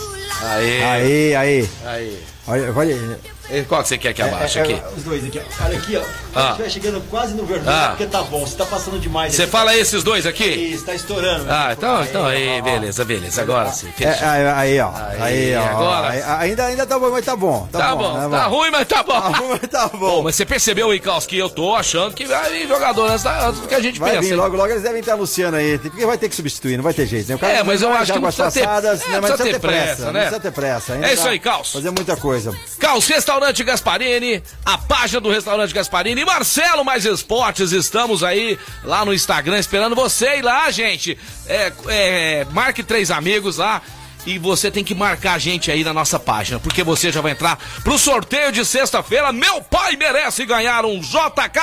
Aí. 0.43 0.83
Aí, 0.83 1.35
aí. 1.35 1.69
Aí. 1.85 2.23
Olha, 2.47 2.73
olha. 2.75 3.19
Qual 3.69 3.83
que 3.83 3.89
você 3.89 3.99
quer 3.99 4.15
que 4.15 4.23
abaixe 4.23 4.59
é, 4.59 4.63
é, 4.63 4.65
aqui? 4.65 4.83
Os 4.97 5.05
dois 5.05 5.25
aqui, 5.25 5.39
ó. 5.39 5.65
Olha 5.65 5.79
aqui, 5.79 5.97
ó. 5.97 6.03
Ah. 6.35 6.55
Vai 6.59 6.71
chegando 6.71 7.01
quase 7.11 7.35
no 7.35 7.45
vermelho, 7.45 7.71
ah. 7.71 7.89
porque 7.91 8.07
tá 8.07 8.23
bom. 8.23 8.47
Você 8.47 8.57
tá 8.57 8.65
passando 8.65 8.99
demais. 8.99 9.35
Você 9.35 9.47
fala 9.47 9.77
esses 9.77 10.03
dois 10.03 10.27
aqui? 10.27 10.45
Isso, 10.45 10.85
tá 10.87 10.95
estourando. 10.95 11.45
Ah, 11.49 11.75
então, 11.77 11.97
aí, 11.97 12.09
então 12.09 12.27
aí, 12.27 12.63
beleza, 12.63 13.05
beleza. 13.05 13.43
Agora 13.43 13.71
sim. 13.71 13.89
É, 14.01 14.53
aí, 14.55 14.81
ó. 14.81 14.91
Aí, 14.95 15.55
aí 15.55 15.57
ó. 15.57 15.63
Agora. 15.63 16.09
Aí, 16.09 16.23
ainda, 16.23 16.67
ainda 16.67 16.87
tá 16.87 16.99
bom, 16.99 17.11
mas 17.11 17.25
tá 17.25 17.37
bom. 17.37 17.69
Tá, 17.71 17.79
tá 17.79 17.97
bom, 17.97 18.15
bom, 18.15 18.31
tá, 18.31 18.45
ruim, 18.47 18.71
mas 18.71 18.89
tá 18.89 19.03
bom. 19.03 19.21
Tá 19.21 19.29
ruim, 19.29 19.49
mas 19.61 19.71
tá 19.71 19.89
bom. 19.89 19.99
bom 19.99 20.23
mas 20.23 20.37
você 20.37 20.47
percebeu, 20.47 20.95
Icaus, 20.95 21.27
que 21.27 21.37
eu 21.37 21.51
tô 21.51 21.75
achando 21.75 22.15
que 22.15 22.25
vai 22.25 22.51
vir 22.51 22.69
jogador 22.69 23.11
antes, 23.11 23.23
da, 23.23 23.49
antes 23.49 23.61
do 23.61 23.69
que 23.69 23.75
a 23.75 23.81
gente 23.81 24.01
vai 24.01 24.13
pensa. 24.13 24.23
Vir, 24.23 24.35
logo, 24.35 24.57
logo 24.57 24.71
eles 24.71 24.83
devem 24.83 25.01
estar 25.01 25.13
anunciando 25.13 25.57
aí. 25.59 25.79
Porque 25.79 26.07
vai 26.07 26.17
ter 26.17 26.29
que 26.29 26.37
substituir, 26.37 26.77
não 26.77 26.85
vai 26.85 26.95
ter 26.95 27.07
jeito, 27.07 27.29
né? 27.29 27.35
O 27.35 27.39
cara 27.39 27.53
é, 27.53 27.63
mas 27.63 27.83
eu 27.83 27.93
acho 27.93 28.13
que 28.13 28.19
não 28.19 28.33
precisa 28.33 28.45
passadas, 28.45 29.03
ter, 29.03 29.11
é, 29.11 29.15
é, 29.15 29.21
mas 29.21 29.31
precisa 29.33 29.51
ter 29.53 29.61
pressa, 29.61 29.85
pressa, 29.85 30.03
né? 30.05 30.07
Não 30.07 30.21
precisa 30.21 30.41
ter 30.41 30.53
pressa. 30.53 30.95
é 30.95 31.13
isso 31.13 31.29
aí, 31.29 31.39
Caos. 31.39 31.73
Fazer 31.73 31.91
muita 31.91 32.17
coisa. 32.17 32.57
Caos, 32.79 33.07
Restaurante 33.09 33.42
Gasparini, 33.65 34.43
a 34.65 34.79
página 34.79 35.21
do 35.21 35.31
Restaurante 35.31 35.75
Gasparini. 35.75 36.25
Marcelo 36.25 36.85
Mais 36.85 37.05
Esportes, 37.05 37.73
estamos 37.73 38.23
aí 38.23 38.59
lá 38.85 39.05
no 39.05 39.13
Instagram 39.13 39.59
esperando 39.59 39.97
você 39.97 40.39
ir 40.39 40.43
lá, 40.43 40.71
gente. 40.71 41.19
É, 41.47 41.73
é, 41.89 42.47
marque 42.53 42.83
três 42.83 43.11
amigos 43.11 43.57
lá. 43.57 43.83
E 44.25 44.39
você 44.39 44.71
tem 44.71 44.85
que 44.85 44.95
marcar 44.95 45.35
a 45.35 45.39
gente 45.39 45.71
aí 45.71 45.83
na 45.83 45.93
nossa 45.93 46.19
página, 46.19 46.61
porque 46.61 46.85
você 46.85 47.11
já 47.11 47.21
vai 47.21 47.33
entrar 47.33 47.59
pro 47.83 47.99
sorteio 47.99 48.53
de 48.53 48.65
sexta-feira. 48.65 49.33
Meu 49.33 49.61
pai 49.63 49.97
merece 49.97 50.45
ganhar 50.45 50.85
um 50.85 51.01
JK! 51.01 51.61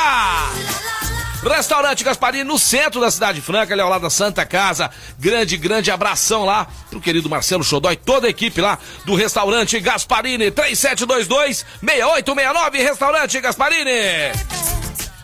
Restaurante 1.41 2.03
Gasparini 2.03 2.43
no 2.43 2.59
centro 2.59 2.99
da 2.99 3.09
cidade 3.09 3.39
franca, 3.39 3.73
ali 3.73 3.81
ao 3.81 3.89
lado 3.89 4.01
da 4.01 4.09
Santa 4.09 4.45
Casa. 4.45 4.91
Grande, 5.17 5.55
grande 5.55 5.89
abração 5.89 6.43
lá 6.43 6.67
pro 6.89 6.99
querido 6.99 7.29
Marcelo 7.29 7.63
Xodó 7.63 7.89
e 7.91 7.95
toda 7.95 8.27
a 8.27 8.29
equipe 8.29 8.59
lá 8.59 8.77
do 9.05 9.15
Restaurante 9.15 9.79
Gasparini. 9.79 10.51
3722-6869, 10.51 12.73
Restaurante 12.73 13.39
Gasparini. 13.39 14.33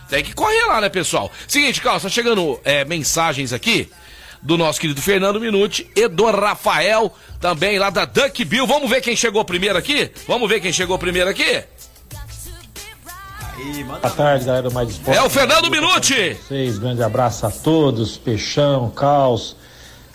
Tem 0.08 0.24
que 0.24 0.32
correr 0.32 0.64
lá, 0.66 0.80
né, 0.80 0.88
pessoal? 0.88 1.30
Seguinte, 1.46 1.82
Carlos, 1.82 2.04
tá 2.04 2.08
chegando 2.08 2.58
é, 2.64 2.82
mensagens 2.86 3.52
aqui 3.52 3.90
do 4.46 4.56
nosso 4.56 4.80
querido 4.80 5.02
Fernando 5.02 5.40
Minuti 5.40 5.90
e 5.94 6.06
do 6.06 6.24
Rafael, 6.30 7.12
também 7.40 7.78
lá 7.80 7.90
da 7.90 8.04
Duck 8.04 8.44
Bill. 8.44 8.64
Vamos 8.64 8.88
ver 8.88 9.00
quem 9.00 9.16
chegou 9.16 9.44
primeiro 9.44 9.76
aqui? 9.76 10.10
Vamos 10.28 10.48
ver 10.48 10.60
quem 10.60 10.72
chegou 10.72 10.96
primeiro 10.96 11.28
aqui? 11.28 11.64
Boa 13.84 14.10
tarde, 14.10 14.44
galera 14.44 14.68
do 14.68 14.74
Mais 14.74 14.90
Esporte. 14.90 15.18
É 15.18 15.22
o 15.22 15.28
Fernando 15.28 15.68
Minuti. 15.68 16.34
Vocês, 16.34 16.78
grande 16.78 17.02
abraço 17.02 17.44
a 17.44 17.50
todos, 17.50 18.16
Peixão, 18.16 18.88
Caos. 18.90 19.56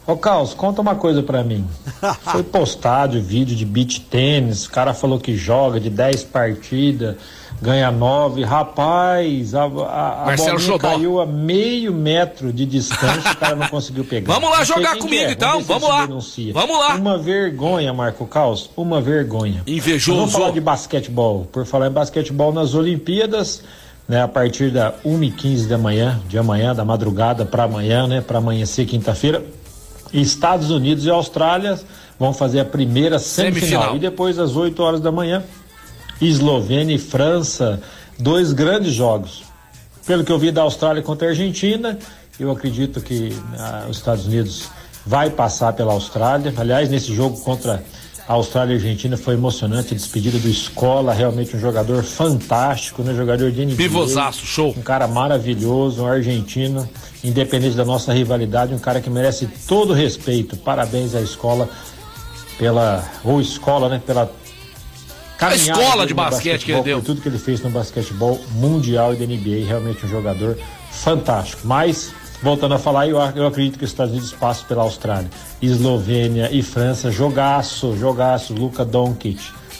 Ô, 0.08 0.16
Caos, 0.16 0.54
conta 0.54 0.82
uma 0.82 0.96
coisa 0.96 1.22
pra 1.22 1.44
mim. 1.44 1.68
Foi 2.32 2.44
postado 2.44 3.22
vídeo 3.22 3.56
de 3.56 3.66
beach 3.66 4.00
tênis, 4.00 4.66
o 4.66 4.70
cara 4.70 4.94
falou 4.94 5.20
que 5.20 5.36
joga 5.36 5.80
de 5.80 5.90
10 5.90 6.24
partidas 6.26 7.18
ganha 7.62 7.92
nove. 7.92 8.44
Rapaz, 8.44 9.54
a, 9.54 9.64
a, 9.64 10.34
a 10.34 10.36
bolinha 10.36 10.80
caiu 10.80 11.22
a 11.22 11.26
meio 11.26 11.94
metro 11.94 12.52
de 12.52 12.66
distância, 12.66 13.32
o 13.32 13.36
cara 13.38 13.56
não 13.56 13.68
conseguiu 13.68 14.04
pegar. 14.04 14.34
Vamos 14.34 14.50
lá 14.50 14.64
jogar 14.64 14.98
comigo 14.98 15.24
é. 15.24 15.32
então, 15.32 15.62
vamos 15.62 15.88
lá. 15.88 16.06
Vamos 16.06 16.80
lá. 16.80 16.96
Uma 16.96 17.18
vergonha, 17.18 17.94
Marco 17.94 18.26
Caos, 18.26 18.70
uma 18.76 19.00
vergonha. 19.00 19.62
Invejoso. 19.68 20.18
Vamos 20.18 20.34
falar 20.34 20.52
de 20.52 20.60
basquetebol. 20.60 21.48
Por 21.52 21.66
falar 21.66 21.88
em 21.88 21.92
basquetebol 21.92 22.52
nas 22.52 22.74
Olimpíadas, 22.74 23.64
né, 24.08 24.24
a 24.24 24.28
partir 24.28 24.72
da 24.72 24.94
1h15 25.06 25.68
da 25.68 25.78
manhã, 25.78 26.20
de 26.28 26.38
amanhã, 26.38 26.74
da 26.74 26.84
madrugada 26.84 27.46
para 27.46 27.64
amanhã, 27.64 28.08
né, 28.08 28.22
para 28.22 28.40
amanhecer 28.40 28.86
quinta-feira, 28.86 29.44
Estados 30.12 30.72
Unidos 30.72 31.06
e 31.06 31.10
Austrália 31.10 31.80
vão 32.20 32.34
fazer 32.34 32.60
a 32.60 32.66
primeira 32.66 33.18
semifinal. 33.18 33.62
semifinal. 33.62 33.96
E 33.96 34.00
depois, 34.00 34.38
às 34.38 34.56
8 34.56 34.84
horas 34.84 35.00
da 35.00 35.12
manhã, 35.12 35.44
Eslovênia 36.22 36.96
e 36.96 37.00
França, 37.00 37.82
dois 38.18 38.54
grandes 38.54 38.94
jogos. 38.94 39.44
Pelo 40.06 40.24
que 40.24 40.32
eu 40.32 40.40
vi 40.40 40.52
da 40.52 40.62
Austrália 40.62 41.02
contra 41.02 41.28
a 41.28 41.32
Argentina, 41.32 41.98
eu 42.40 42.52
acredito 42.52 43.02
que 43.02 43.36
ah, 43.58 43.88
os 43.90 43.98
Estados 43.98 44.26
Unidos 44.26 44.70
vai 45.06 45.30
passar 45.30 45.74
pela 45.74 45.94
Austrália. 45.94 46.54
Aliás, 46.58 46.90
nesse 46.90 47.14
jogo 47.14 47.40
contra 47.42 47.84
a 48.28 48.34
Austrália 48.34 48.74
e 48.74 48.78
a 48.78 48.80
Argentina 48.80 49.18
foi 49.18 49.34
emocionante 49.34 49.94
a 49.94 49.98
despedida 49.98 50.38
do 50.40 50.48
Escola, 50.48 51.14
realmente 51.14 51.56
um 51.56 51.60
jogador 51.60 52.04
fantástico, 52.04 53.04
né? 53.04 53.14
Jogador 53.14 53.52
de 53.52 53.66
NBA. 53.66 53.76
Pivosaço, 53.76 54.46
show. 54.46 54.74
Um 54.78 54.82
cara 54.82 55.08
maravilhoso, 55.08 56.04
um 56.04 56.08
argentino, 56.08 56.88
independente 57.24 57.76
da 57.76 57.86
nossa 57.86 58.14
rivalidade, 58.14 58.74
um 58.74 58.80
cara 58.80 59.02
que 59.02 59.10
merece 59.10 59.48
todo 59.68 59.92
o 59.92 59.94
respeito. 59.94 60.56
Parabéns 60.58 61.16
à 61.16 61.22
Escola 61.22 61.68
pela 62.58 63.04
ou 63.24 63.42
Escola, 63.42 63.90
né, 63.90 64.02
pela 64.06 64.32
a 65.42 65.56
escola 65.56 66.06
de 66.06 66.14
basquete 66.14 66.66
que 66.66 66.72
ele 66.72 66.82
deu. 66.82 67.02
Tudo 67.02 67.22
que 67.22 67.28
ele 67.28 67.40
fez 67.40 67.62
no 67.62 67.70
basquetebol 67.70 68.40
mundial 68.52 69.14
e 69.14 69.18
da 69.18 69.26
NBA, 69.26 69.66
realmente 69.68 70.06
um 70.06 70.10
jogador 70.10 70.58
fantástico. 70.92 71.62
Mas, 71.66 72.14
voltando 72.42 72.76
a 72.76 72.80
falar, 72.80 73.08
eu, 73.08 73.18
eu 73.36 73.48
acredito 73.48 73.78
que 73.80 73.86
os 73.86 73.92
Estados 73.92 74.12
Unidos 74.12 74.32
passam 74.32 74.66
pela 74.68 74.84
Austrália. 74.84 75.30
Eslovênia 75.62 76.50
e 76.52 76.62
França, 76.62 77.12
jogaço, 77.12 77.98
jogaço, 77.98 78.54
Luka 78.54 78.86
Doncic. 78.86 79.40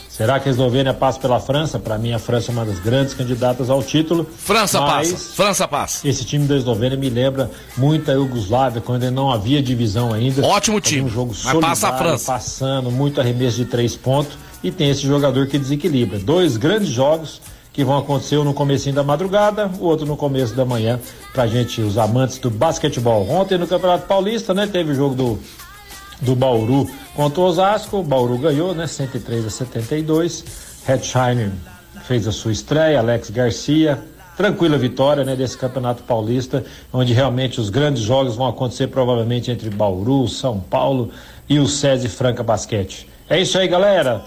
Será 0.10 0.40
que 0.40 0.50
a 0.50 0.52
Eslovênia 0.52 0.94
passa 0.94 1.20
pela 1.20 1.40
França? 1.40 1.80
Para 1.80 1.98
mim, 1.98 2.12
a 2.12 2.20
França 2.20 2.52
é 2.52 2.54
uma 2.54 2.66
das 2.66 2.80
grandes 2.80 3.14
candidatas 3.14 3.70
ao 3.70 3.82
título. 3.82 4.28
França 4.38 4.80
passa. 4.80 5.18
França 5.18 5.68
passa. 5.68 6.08
Esse 6.08 6.26
time 6.26 6.46
da 6.46 6.58
Eslovênia 6.58 6.98
me 6.98 7.10
lembra 7.10 7.50
muito 7.78 8.12
a 8.12 8.14
Iugoslávia, 8.14 8.82
quando 8.82 9.10
não 9.10 9.32
havia 9.32 9.64
divisão 9.64 10.14
ainda. 10.14 10.46
Ótimo 10.46 10.82
time. 10.82 11.04
Um 11.04 11.10
jogo 11.10 11.34
Mas 11.44 11.60
passa 11.60 11.90
a 11.90 11.98
França. 11.98 12.32
Passando, 12.34 12.92
muito 12.92 13.22
arremesso 13.22 13.58
de 13.58 13.66
três 13.66 13.96
pontos 13.96 14.38
e 14.64 14.72
tem 14.72 14.90
esse 14.90 15.02
jogador 15.02 15.48
que 15.48 15.58
desequilibra. 15.58 16.20
Dois 16.20 16.58
grandes 16.58 16.90
jogos 16.90 17.42
que 17.74 17.84
vão 17.84 17.98
acontecer 17.98 18.38
um 18.38 18.44
no 18.44 18.54
começo 18.54 18.92
da 18.92 19.04
madrugada, 19.04 19.72
o 19.80 19.86
outro 19.86 20.06
no 20.06 20.18
começo 20.18 20.54
da 20.54 20.66
manhã, 20.66 21.00
pra 21.34 21.48
gente, 21.48 21.82
os 21.82 21.98
amantes 21.98 22.38
do 22.38 22.50
basquetebol. 22.50 23.30
Ontem 23.30 23.58
no 23.58 23.66
Campeonato 23.66 24.06
Paulista, 24.08 24.54
né, 24.54 24.68
teve 24.68 24.92
o 24.92 24.96
jogo 24.96 25.16
do, 25.16 25.40
do 26.22 26.36
Bauru 26.36 26.90
contra 27.16 27.40
o 27.40 27.44
Osasco, 27.44 27.98
o 27.98 28.04
Bauru 28.04 28.38
ganhou, 28.38 28.76
né, 28.76 28.88
103 28.88 29.46
a 29.46 29.50
72, 29.50 30.44
Hetzheimer 30.88 31.52
fez 32.04 32.28
a 32.28 32.32
sua 32.32 32.52
estreia, 32.52 33.00
Alex 33.00 33.30
Garcia, 33.30 34.04
tranquila 34.36 34.78
vitória, 34.78 35.24
né, 35.24 35.36
desse 35.36 35.58
Campeonato 35.58 36.04
Paulista, 36.04 36.66
onde 36.92 37.14
realmente 37.14 37.62
os 37.62 37.70
grandes 37.70 38.02
jogos 38.02 38.36
vão 38.36 38.48
acontecer 38.48 38.88
provavelmente 38.88 39.50
entre 39.50 39.70
Bauru, 39.70 40.28
São 40.28 40.60
Paulo 40.60 41.10
e 41.48 41.58
o 41.58 41.68
SESI 41.68 42.10
Franca 42.10 42.44
Basquete. 42.44 43.08
É 43.30 43.40
isso 43.40 43.58
aí, 43.58 43.68
galera. 43.68 44.24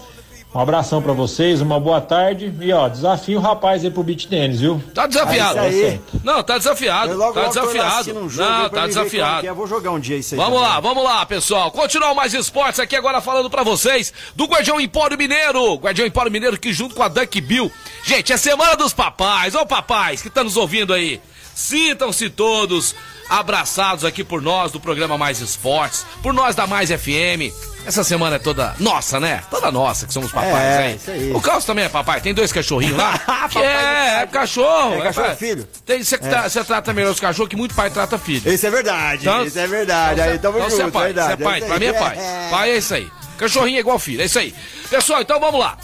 Um 0.55 0.59
abração 0.61 1.01
para 1.01 1.11
vocês, 1.11 1.59
uma 1.59 1.77
boa 1.81 1.99
tarde. 1.99 2.53
E 2.61 2.71
ó, 2.71 2.87
desafio 2.87 3.39
o 3.39 3.41
rapaz 3.41 3.83
aí 3.83 3.91
pro 3.91 4.01
beat 4.01 4.25
tênis, 4.27 4.61
viu? 4.61 4.81
Tá 4.93 5.05
desafiado. 5.05 5.59
É 5.59 5.61
aí. 5.63 6.01
Não, 6.23 6.41
tá 6.41 6.57
desafiado. 6.57 7.11
Eu 7.11 7.17
logo, 7.17 7.33
tá 7.33 7.41
logo 7.41 7.53
desafiado. 7.53 8.19
um 8.19 8.29
jogo 8.29 8.49
Não, 8.49 8.57
tá 8.57 8.63
ver 8.63 8.69
como 8.69 8.87
desafiado. 8.87 9.47
é. 9.47 9.53
Vou 9.53 9.67
jogar 9.67 9.91
um 9.91 9.99
dia 9.99 10.15
isso 10.15 10.33
aí. 10.33 10.39
Vamos 10.39 10.53
também. 10.57 10.69
lá, 10.69 10.79
vamos 10.79 11.03
lá, 11.03 11.25
pessoal. 11.25 11.69
Continuar 11.71 12.15
mais 12.15 12.33
esportes 12.33 12.79
aqui 12.79 12.95
agora 12.95 13.19
falando 13.19 13.49
pra 13.49 13.63
vocês 13.63 14.13
do 14.33 14.45
Guardião 14.45 14.79
Empório 14.79 15.17
Mineiro. 15.17 15.75
Guardião 15.75 16.07
Empório 16.07 16.31
Mineiro 16.31 16.57
que 16.57 16.71
junto 16.71 16.95
com 16.95 17.03
a 17.03 17.09
Duck 17.09 17.41
Bill. 17.41 17.69
Gente, 18.05 18.31
é 18.31 18.37
semana 18.37 18.77
dos 18.77 18.93
papais. 18.93 19.55
Ô 19.55 19.65
papais 19.65 20.21
que 20.21 20.29
estão 20.29 20.45
nos 20.45 20.55
ouvindo 20.55 20.93
aí. 20.93 21.19
Sintam-se 21.53 22.29
todos 22.29 22.95
abraçados 23.29 24.03
aqui 24.05 24.23
por 24.23 24.41
nós 24.41 24.71
do 24.71 24.79
programa 24.79 25.17
Mais 25.17 25.39
Esportes, 25.41 26.05
por 26.21 26.33
nós 26.33 26.55
da 26.55 26.65
Mais 26.67 26.89
FM. 26.89 27.51
Essa 27.85 28.03
semana 28.03 28.37
é 28.37 28.39
toda 28.39 28.75
nossa, 28.79 29.19
né? 29.19 29.43
Toda 29.49 29.71
nossa 29.71 30.07
que 30.07 30.13
somos 30.13 30.31
papais, 30.31 30.55
É, 30.55 30.89
hein? 30.89 30.95
isso 30.95 31.11
aí. 31.11 31.31
O 31.33 31.39
Carlos 31.39 31.65
também 31.65 31.85
é 31.85 31.89
papai, 31.89 32.19
tem 32.19 32.33
dois 32.33 32.51
cachorrinhos 32.51 32.97
lá. 32.97 33.15
Papai 33.25 33.63
é, 33.63 34.21
é 34.23 34.25
cachorro. 34.27 34.95
É 34.95 35.01
cachorro, 35.03 35.27
pai. 35.27 35.35
filho. 35.35 35.67
Tem, 35.85 36.03
você, 36.03 36.17
tá- 36.17 36.49
você 36.49 36.63
trata 36.63 36.91
melhor 36.93 37.11
os 37.11 37.19
cachorros 37.19 37.47
que 37.49 37.55
muito 37.55 37.75
pai 37.75 37.91
trata 37.91 38.17
filho. 38.17 38.51
Isso 38.51 38.65
é 38.65 38.71
verdade, 38.71 39.21
Então- 39.21 39.45
isso 39.45 39.59
é 39.59 39.67
verdade. 39.67 40.19
Aí 40.19 40.39
tamo 40.39 40.57
então 40.57 40.69
junto, 40.69 40.81
você 40.81 40.87
é 40.87 40.91
pai, 40.91 41.03
verdade. 41.05 41.27
você 41.27 41.33
é 41.33 41.45
pai, 41.45 41.61
pra 41.61 41.73
aí. 41.75 41.79
mim 41.79 41.85
é 41.85 41.93
pai. 41.93 42.17
Pai 42.49 42.71
é 42.71 42.77
isso 42.77 42.93
aí. 42.95 43.07
Cachorrinho 43.37 43.77
é 43.77 43.79
igual 43.81 43.99
filho, 43.99 44.21
é 44.21 44.25
isso 44.25 44.39
aí. 44.39 44.55
Pessoal, 44.89 45.21
então 45.21 45.39
vamos 45.39 45.59
lá. 45.59 45.77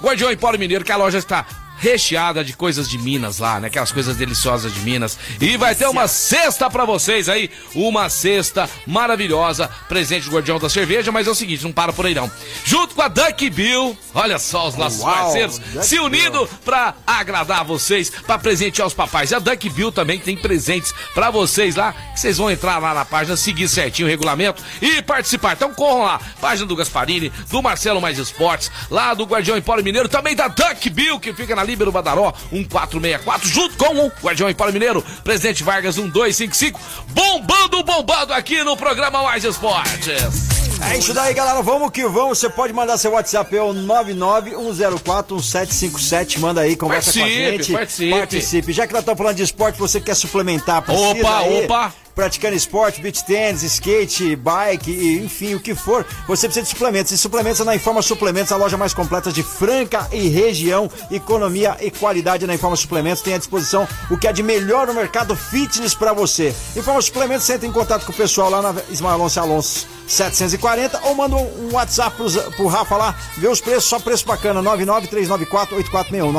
Guardião 0.00 0.30
Empório 0.30 0.58
Mineiro, 0.60 0.84
que 0.84 0.92
a 0.92 0.96
loja 0.96 1.18
está 1.18 1.44
recheada 1.78 2.44
de 2.44 2.52
coisas 2.54 2.88
de 2.88 2.98
Minas 2.98 3.38
lá, 3.38 3.60
né? 3.60 3.68
Aquelas 3.68 3.92
coisas 3.92 4.16
deliciosas 4.16 4.72
de 4.72 4.80
Minas. 4.80 5.18
E 5.40 5.56
vai 5.56 5.74
ter 5.74 5.86
uma 5.86 6.08
cesta 6.08 6.68
pra 6.70 6.84
vocês 6.84 7.28
aí, 7.28 7.50
uma 7.74 8.08
cesta 8.08 8.68
maravilhosa, 8.86 9.68
presente 9.88 10.24
do 10.24 10.34
Guardião 10.34 10.58
da 10.58 10.68
Cerveja, 10.68 11.12
mas 11.12 11.26
é 11.26 11.30
o 11.30 11.34
seguinte, 11.34 11.64
não 11.64 11.72
para 11.72 11.92
por 11.92 12.06
aí 12.06 12.14
não. 12.14 12.30
Junto 12.64 12.94
com 12.94 13.02
a 13.02 13.08
Duck 13.08 13.48
Bill, 13.50 13.96
olha 14.14 14.38
só 14.38 14.68
os 14.68 14.76
nossos 14.76 15.00
Uau, 15.00 15.14
parceiros, 15.14 15.58
Duck 15.58 15.86
se 15.86 15.98
unindo 15.98 16.48
pra 16.64 16.94
agradar 17.06 17.64
vocês, 17.64 18.10
pra 18.10 18.38
presentear 18.38 18.86
os 18.86 18.94
papais. 18.94 19.30
E 19.30 19.34
a 19.34 19.38
Duck 19.38 19.68
Bill 19.70 19.92
também 19.92 20.18
tem 20.18 20.36
presentes 20.36 20.94
pra 21.14 21.30
vocês 21.30 21.76
lá, 21.76 21.92
que 21.92 22.20
vocês 22.20 22.38
vão 22.38 22.50
entrar 22.50 22.78
lá 22.78 22.94
na 22.94 23.04
página, 23.04 23.36
seguir 23.36 23.68
certinho 23.68 24.08
o 24.08 24.10
regulamento 24.10 24.62
e 24.80 25.02
participar. 25.02 25.52
Então 25.52 25.74
corram 25.74 26.04
lá, 26.04 26.20
página 26.40 26.66
do 26.66 26.76
Gasparini, 26.76 27.30
do 27.50 27.62
Marcelo 27.62 28.00
Mais 28.00 28.18
Esportes, 28.18 28.70
lá 28.90 29.14
do 29.14 29.24
Guardião 29.24 29.56
Empório 29.56 29.84
Mineiro, 29.84 30.08
também 30.08 30.34
da 30.34 30.48
Duck 30.48 30.88
Bill, 30.90 31.20
que 31.20 31.32
fica 31.32 31.54
na 31.54 31.65
Líbero 31.66 31.92
Badaró, 31.92 32.32
1464, 32.50 33.48
junto 33.48 33.76
com 33.76 34.06
o 34.06 34.12
Guardião 34.22 34.48
Empório 34.48 34.72
Mineiro, 34.72 35.04
Presidente 35.22 35.62
Vargas 35.62 35.96
1255, 35.96 36.80
bombando, 37.08 37.82
bombando 37.82 38.32
aqui 38.32 38.62
no 38.62 38.76
programa 38.76 39.22
Mais 39.22 39.44
Esportes. 39.44 40.46
É 40.90 40.98
isso 40.98 41.14
daí, 41.14 41.32
galera. 41.32 41.62
Vamos 41.62 41.90
que 41.90 42.06
vamos. 42.06 42.38
Você 42.38 42.50
pode 42.50 42.72
mandar 42.72 42.98
seu 42.98 43.12
WhatsApp, 43.12 43.56
é 43.56 43.62
o 43.62 43.72
991041757. 43.72 46.38
Manda 46.38 46.60
aí, 46.60 46.76
conversa 46.76 47.12
com 47.12 47.18
a 47.18 47.22
Participe, 47.22 47.56
gente. 47.56 47.72
participe. 47.72 48.10
Participe. 48.10 48.72
Já 48.72 48.86
que 48.86 48.92
nós 48.92 49.00
estamos 49.00 49.18
falando 49.18 49.36
de 49.36 49.42
esporte, 49.42 49.78
você 49.78 50.00
quer 50.00 50.14
suplementar, 50.14 50.82
precisa 50.82 51.10
Opa, 51.12 51.38
aí, 51.38 51.64
opa. 51.64 51.92
Praticando 52.16 52.56
esporte, 52.56 53.02
beach 53.02 53.22
tênis, 53.26 53.62
skate, 53.62 54.34
bike, 54.36 54.90
e, 54.90 55.22
enfim, 55.22 55.54
o 55.54 55.60
que 55.60 55.74
for, 55.74 56.06
você 56.26 56.46
precisa 56.48 56.64
de 56.64 56.70
suplementos. 56.70 57.12
E 57.12 57.18
suplementos 57.18 57.60
é 57.60 57.64
na 57.64 57.76
Informa 57.76 58.00
Suplementos, 58.00 58.50
a 58.52 58.56
loja 58.56 58.78
mais 58.78 58.94
completa 58.94 59.30
de 59.30 59.42
Franca 59.42 60.08
e 60.10 60.26
região. 60.28 60.90
Economia 61.10 61.76
e 61.78 61.90
qualidade 61.90 62.46
na 62.46 62.54
Informa 62.54 62.74
Suplementos. 62.74 63.20
Tem 63.20 63.34
à 63.34 63.38
disposição 63.38 63.86
o 64.10 64.16
que 64.16 64.26
há 64.26 64.32
de 64.32 64.42
melhor 64.42 64.86
no 64.86 64.94
mercado 64.94 65.36
fitness 65.36 65.94
para 65.94 66.14
você. 66.14 66.56
Informa 66.74 67.02
Suplementos, 67.02 67.50
entra 67.50 67.66
em 67.66 67.72
contato 67.72 68.06
com 68.06 68.12
o 68.12 68.16
pessoal 68.16 68.48
lá 68.48 68.62
na 68.62 68.74
Ismael 68.88 69.16
Alonso 69.16 69.38
Alonso 69.38 69.86
740 70.06 71.00
ou 71.04 71.14
manda 71.14 71.36
um 71.36 71.72
WhatsApp 71.72 72.16
pros, 72.16 72.36
pro 72.36 72.66
Rafa 72.66 72.96
lá, 72.96 73.14
vê 73.36 73.48
os 73.48 73.60
preços, 73.60 73.84
só 73.84 73.98
preço 73.98 74.24
bacana, 74.24 74.62
99394-8461, 74.62 76.32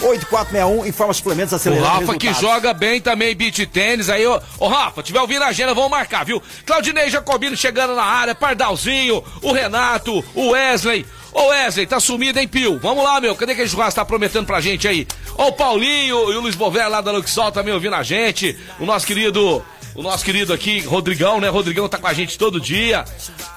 99394-8461, 0.00 0.86
Informa 0.86 1.14
Suplementos 1.14 1.52
O 1.52 1.56
acelerando 1.56 1.86
Rafa 1.86 2.18
que 2.18 2.32
joga 2.34 2.72
bem 2.72 3.00
também 3.00 3.34
beat 3.34 3.66
tênis. 3.66 4.08
Aí, 4.08 4.26
ô, 4.26 4.40
ô 4.58 4.68
Rafa, 4.68 5.02
tiver 5.02 5.20
ouvindo 5.20 5.42
a 5.42 5.48
agenda, 5.48 5.74
vamos 5.74 5.90
marcar, 5.90 6.24
viu? 6.24 6.42
Claudinei 6.64 7.10
Jacobino 7.10 7.56
chegando 7.56 7.94
na 7.94 8.04
área, 8.04 8.34
Pardalzinho, 8.34 9.22
o 9.42 9.52
Renato, 9.52 10.24
o 10.34 10.50
Wesley. 10.50 11.06
Ô 11.32 11.48
Wesley, 11.48 11.86
tá 11.86 12.00
sumido, 12.00 12.40
hein, 12.40 12.48
Pio? 12.48 12.78
Vamos 12.80 13.04
lá, 13.04 13.20
meu. 13.20 13.36
Cadê 13.36 13.54
que 13.54 13.62
a 13.62 13.68
churrasco 13.68 14.00
tá 14.00 14.04
prometendo 14.04 14.46
pra 14.46 14.60
gente 14.60 14.88
aí? 14.88 15.06
O 15.36 15.52
Paulinho 15.52 16.32
e 16.32 16.36
o 16.36 16.40
Luiz 16.40 16.56
Bové 16.56 16.86
lá 16.88 17.00
da 17.00 17.12
Luxol 17.12 17.52
também 17.52 17.72
ouvindo 17.72 17.94
a 17.94 18.02
gente. 18.02 18.58
O 18.80 18.84
nosso 18.84 19.06
querido. 19.06 19.64
O 19.94 20.02
nosso 20.02 20.24
querido 20.24 20.52
aqui, 20.52 20.80
Rodrigão, 20.80 21.40
né? 21.40 21.48
Rodrigão 21.48 21.88
tá 21.88 21.98
com 21.98 22.06
a 22.06 22.12
gente 22.12 22.38
todo 22.38 22.60
dia. 22.60 23.04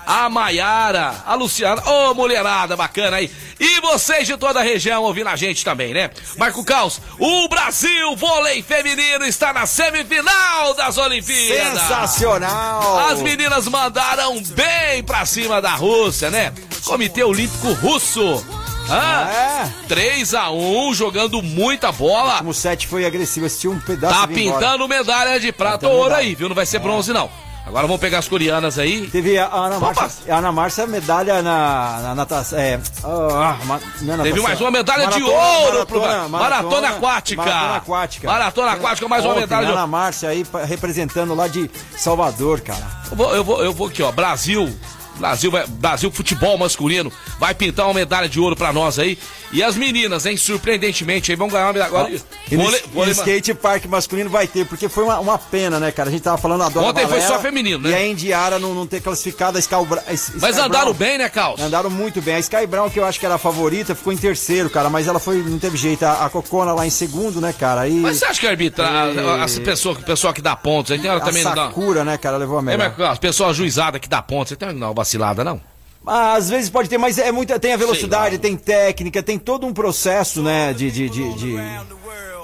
A 0.05 0.29
Maiara, 0.29 1.23
a 1.25 1.35
Luciana, 1.35 1.81
ô 1.87 2.13
mulherada 2.13 2.75
bacana 2.75 3.17
aí. 3.17 3.31
E 3.59 3.79
vocês 3.81 4.27
de 4.27 4.35
toda 4.35 4.59
a 4.59 4.63
região 4.63 5.03
ouvindo 5.03 5.29
a 5.29 5.35
gente 5.35 5.63
também, 5.63 5.93
né? 5.93 6.09
Marco 6.37 6.63
Caos, 6.65 6.99
o 7.19 7.47
Brasil 7.47 8.15
vôlei 8.15 8.63
feminino 8.63 9.25
está 9.25 9.53
na 9.53 9.65
semifinal 9.65 10.73
das 10.73 10.97
Olimpíadas. 10.97 11.81
Sensacional! 11.81 12.99
As 13.09 13.21
meninas 13.21 13.67
mandaram 13.67 14.41
bem 14.41 15.03
pra 15.03 15.25
cima 15.25 15.61
da 15.61 15.75
Rússia, 15.75 16.29
né? 16.29 16.51
Comitê 16.83 17.23
Olímpico 17.23 17.71
Russo. 17.73 18.62
Ah, 18.89 19.29
É. 19.31 19.87
3 19.87 20.33
a 20.33 20.51
1 20.51 20.93
jogando 20.93 21.41
muita 21.41 21.91
bola. 21.91 22.41
O 22.43 22.53
7 22.53 22.87
foi 22.87 23.05
agressivo, 23.05 23.45
assistiu 23.45 23.71
um 23.71 23.79
pedaço 23.79 24.13
Tá 24.19 24.25
vim 24.25 24.41
embora. 24.47 24.59
pintando 24.65 24.87
medalha 24.87 25.39
de 25.39 25.51
prata 25.51 25.79
Pintando 25.79 25.93
ou 25.93 25.97
ouro 25.99 26.09
medalha. 26.11 26.27
aí, 26.27 26.35
viu? 26.35 26.49
Não 26.49 26.55
vai 26.55 26.65
ser 26.65 26.79
bronze, 26.79 27.11
não. 27.13 27.29
Agora 27.65 27.87
vamos 27.87 28.01
pegar 28.01 28.19
as 28.19 28.27
coreanas 28.27 28.77
aí. 28.77 29.07
Teve 29.07 29.37
a 29.39 29.47
Ana! 29.49 29.79
Márcia, 29.79 30.35
a 30.35 30.37
Ana 30.37 30.51
Márcia 30.51 30.85
medalha 30.85 31.41
na, 31.41 31.99
na 32.03 32.15
natação. 32.15 32.59
É, 32.59 32.77
ah, 33.05 33.57
ma- 33.63 33.79
não 34.01 34.15
é 34.15 34.23
Teve 34.23 34.41
mais 34.41 34.59
uma 34.59 34.69
medalha 34.69 35.07
de 35.07 35.21
Maratona, 35.21 35.47
ouro 35.61 35.85
pro 35.85 36.01
maratona, 36.01 36.27
Maratona 36.27 36.89
aquática. 36.89 37.41
Maratona 37.41 37.75
aquática. 37.77 38.27
Maratona 38.27 38.71
aquática, 38.73 39.07
mais 39.07 39.23
uma 39.23 39.31
Ontem, 39.31 39.39
medalha 39.41 39.65
de 39.67 39.71
Ana. 39.71 39.87
Márcia 39.87 40.27
aí 40.27 40.45
representando 40.67 41.33
lá 41.33 41.47
de 41.47 41.71
Salvador, 41.95 42.59
cara. 42.59 42.85
Eu 43.09 43.15
vou, 43.15 43.33
eu 43.35 43.43
vou, 43.45 43.63
eu 43.63 43.73
vou 43.73 43.87
aqui, 43.87 44.03
ó. 44.03 44.11
Brasil. 44.11 44.69
Brasil, 45.17 45.51
vai, 45.51 45.65
Brasil 45.67 46.11
futebol 46.11 46.57
masculino 46.57 47.11
vai 47.39 47.53
pintar 47.53 47.85
uma 47.85 47.93
medalha 47.93 48.27
de 48.27 48.39
ouro 48.39 48.55
pra 48.55 48.73
nós 48.73 48.97
aí. 48.99 49.17
E 49.51 49.61
as 49.61 49.75
meninas, 49.75 50.25
hein, 50.25 50.35
surpreendentemente, 50.35 51.31
aí 51.31 51.35
vão 51.37 51.47
ganhar 51.47 51.67
uma 51.67 51.73
medalha. 51.73 51.89
Agora, 51.89 52.09
E 52.51 52.55
vôlei- 52.57 52.81
e 52.93 52.95
no 52.97 53.11
skate 53.11 53.53
park 53.53 53.85
masculino 53.85 54.29
vai 54.29 54.47
ter, 54.47 54.65
porque 54.65 54.89
foi 54.89 55.03
uma, 55.03 55.19
uma 55.19 55.37
pena, 55.37 55.79
né, 55.79 55.91
cara? 55.91 56.09
A 56.09 56.11
gente 56.11 56.23
tava 56.23 56.37
falando 56.37 56.63
a 56.63 56.69
Dona 56.69 56.87
Ontem 56.87 57.01
foi 57.01 57.09
Valéria 57.19 57.27
só 57.35 57.39
feminino, 57.39 57.77
né? 57.87 57.91
E 57.91 57.95
a 57.95 58.07
Indiara 58.07 58.57
não, 58.57 58.73
não 58.73 58.87
ter 58.87 59.01
classificado 59.01 59.57
a 59.57 59.59
Sky, 59.59 59.75
a 60.07 60.13
Sky 60.13 60.37
Mas 60.41 60.55
Brown. 60.55 60.65
andaram 60.65 60.93
bem, 60.93 61.17
né, 61.19 61.29
Caos? 61.29 61.61
Andaram 61.61 61.89
muito 61.89 62.21
bem. 62.21 62.35
A 62.35 62.39
Sky 62.39 62.65
Brown, 62.65 62.89
que 62.89 62.99
eu 62.99 63.05
acho 63.05 63.19
que 63.19 63.25
era 63.25 63.35
a 63.35 63.37
favorita, 63.37 63.93
ficou 63.93 64.11
em 64.11 64.17
terceiro, 64.17 64.69
cara. 64.69 64.89
Mas 64.89 65.07
ela 65.07 65.19
foi, 65.19 65.37
não 65.43 65.59
teve 65.59 65.77
jeito. 65.77 66.03
A, 66.03 66.25
a 66.25 66.29
Cocona 66.29 66.73
lá 66.73 66.85
em 66.87 66.89
segundo, 66.89 67.39
né, 67.39 67.53
cara? 67.53 67.81
Aí 67.81 67.93
Mas 67.93 68.17
você 68.17 68.25
acha 68.25 68.39
que 68.39 68.47
a 68.47 68.49
arbitra, 68.49 68.87
a- 68.89 69.43
essa 69.43 69.61
pessoa, 69.61 69.95
o 69.97 70.03
pessoal 70.03 70.33
que 70.33 70.41
dá 70.41 70.55
pontos, 70.55 70.91
aí 70.91 70.97
tem 70.99 71.09
hora 71.11 71.21
a 71.21 71.25
também 71.25 71.43
não 71.43 71.53
dá. 71.53 71.67
Sakura, 71.67 72.03
né, 72.03 72.17
cara, 72.17 72.37
levou 72.37 72.57
a 72.57 72.61
É, 72.61 72.63
melhor. 72.63 72.89
mas, 72.89 72.97
Caos, 72.97 73.19
pessoa 73.19 73.49
ajuizada 73.51 73.99
que 73.99 74.09
dá 74.09 74.21
pontos, 74.21 74.49
você 74.49 74.55
tem 74.55 74.69
uma 74.69 74.93
vacilada, 75.03 75.43
não? 75.43 75.61
Ah, 76.05 76.33
Às 76.33 76.49
vezes 76.49 76.69
pode 76.69 76.89
ter, 76.89 76.97
mas 76.97 77.17
é 77.17 77.31
muita, 77.31 77.59
tem 77.59 77.73
a 77.73 77.77
velocidade, 77.77 78.37
tem 78.37 78.55
técnica, 78.57 79.21
tem 79.21 79.37
todo 79.37 79.65
um 79.67 79.73
processo, 79.73 80.41
né, 80.41 80.73
de, 80.73 80.89
de, 80.91 81.09
de, 81.09 81.33
de, 81.35 81.55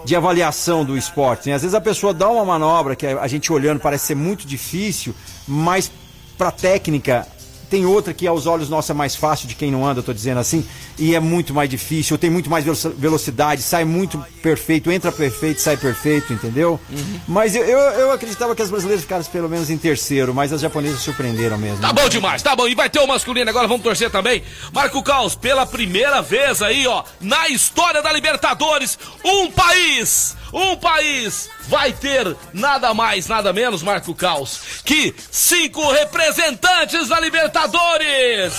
de 0.06 0.16
avaliação 0.16 0.86
do 0.86 0.98
esporte. 0.98 1.50
né? 1.50 1.56
Às 1.56 1.62
vezes 1.64 1.76
a 1.76 1.82
pessoa 1.82 2.14
dá 2.14 2.30
uma 2.30 2.46
manobra 2.46 2.96
que 2.96 3.06
a 3.06 3.28
gente 3.28 3.52
olhando 3.52 3.80
parece 3.80 4.08
ser 4.08 4.16
muito 4.16 4.46
difícil, 4.48 5.14
mas 5.48 5.92
pra 6.38 6.52
técnica 6.52 7.28
tem 7.70 7.86
outra 7.86 8.14
que 8.14 8.26
aos 8.28 8.46
olhos 8.46 8.70
nossos 8.70 8.90
é 8.90 8.94
mais 8.94 9.16
fácil 9.16 9.48
de 9.48 9.56
quem 9.56 9.72
não 9.72 9.86
anda, 9.88 10.00
eu 10.00 10.04
tô 10.04 10.14
dizendo 10.14 10.40
assim, 10.40 10.66
e 10.98 11.14
é 11.16 11.20
muito 11.20 11.54
mais 11.54 11.70
difícil, 11.70 12.18
tem 12.18 12.30
muito 12.30 12.50
mais 12.50 12.66
velo- 12.66 12.96
velocidade, 12.98 13.62
sai 13.62 13.86
muito 13.86 14.18
perfeito, 14.42 14.92
entra 14.92 15.12
perfeito, 15.12 15.62
sai 15.62 15.78
perfeito, 15.78 16.34
entendeu? 16.34 16.80
Uhum. 16.90 17.20
Mas 17.28 17.56
eu, 17.56 17.64
eu, 17.64 17.78
eu 17.80 18.12
acreditava 18.12 18.56
que 18.56 18.62
as 18.62 18.70
brasileiras 18.70 19.04
ficaram 19.04 19.24
pelo 19.26 19.48
menos 19.50 19.70
em 19.70 19.78
terceiro, 19.78 20.34
mas 20.34 20.52
as 20.52 20.62
japonesas 20.62 21.02
surpreenderam 21.02 21.58
mesmo. 21.58 21.82
Tá 21.82 21.94
bom 21.94 22.10
demais, 22.10 22.42
tá 22.42 22.56
bom. 22.56 22.68
E 22.68 22.76
vai 22.76 22.90
ter 22.90 23.00
o 23.00 23.08
masculino 23.08 23.50
agora, 23.50 23.68
vamos 23.68 23.84
torcer 23.84 24.10
também. 24.10 24.42
Marco 24.74 25.02
Caos, 25.04 25.36
pela 25.36 25.66
primeira 25.66 26.22
vez 26.22 26.62
aí, 26.62 26.88
ó, 26.88 27.04
na 27.22 27.50
história 27.50 28.02
da 28.02 28.12
Libertadores, 28.12 28.98
um 29.24 29.52
país, 29.52 30.36
um 30.54 30.76
país 30.76 31.50
vai 31.68 31.94
ter 31.94 32.36
nada 32.54 32.94
mais, 32.94 33.28
nada 33.28 33.54
menos, 33.54 33.84
Marco 33.84 34.14
Caos, 34.16 34.82
que 34.84 35.14
cinco 35.32 35.92
representantes 35.92 37.08
da 37.08 37.20
Libertadores. 37.20 38.54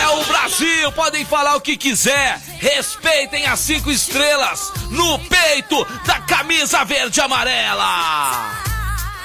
É 0.00 0.08
o 0.08 0.24
Brasil, 0.24 0.92
podem 0.92 1.24
falar 1.24 1.56
o 1.56 1.60
que 1.60 1.76
quiser. 1.76 2.40
Respeitem 2.58 3.46
as 3.46 3.60
cinco 3.60 3.90
estrelas 3.90 4.72
no 4.90 5.18
peito 5.18 5.84
da 6.06 6.20
camisa 6.20 6.84
verde 6.84 7.20
e 7.20 7.22
amarela. 7.22 8.62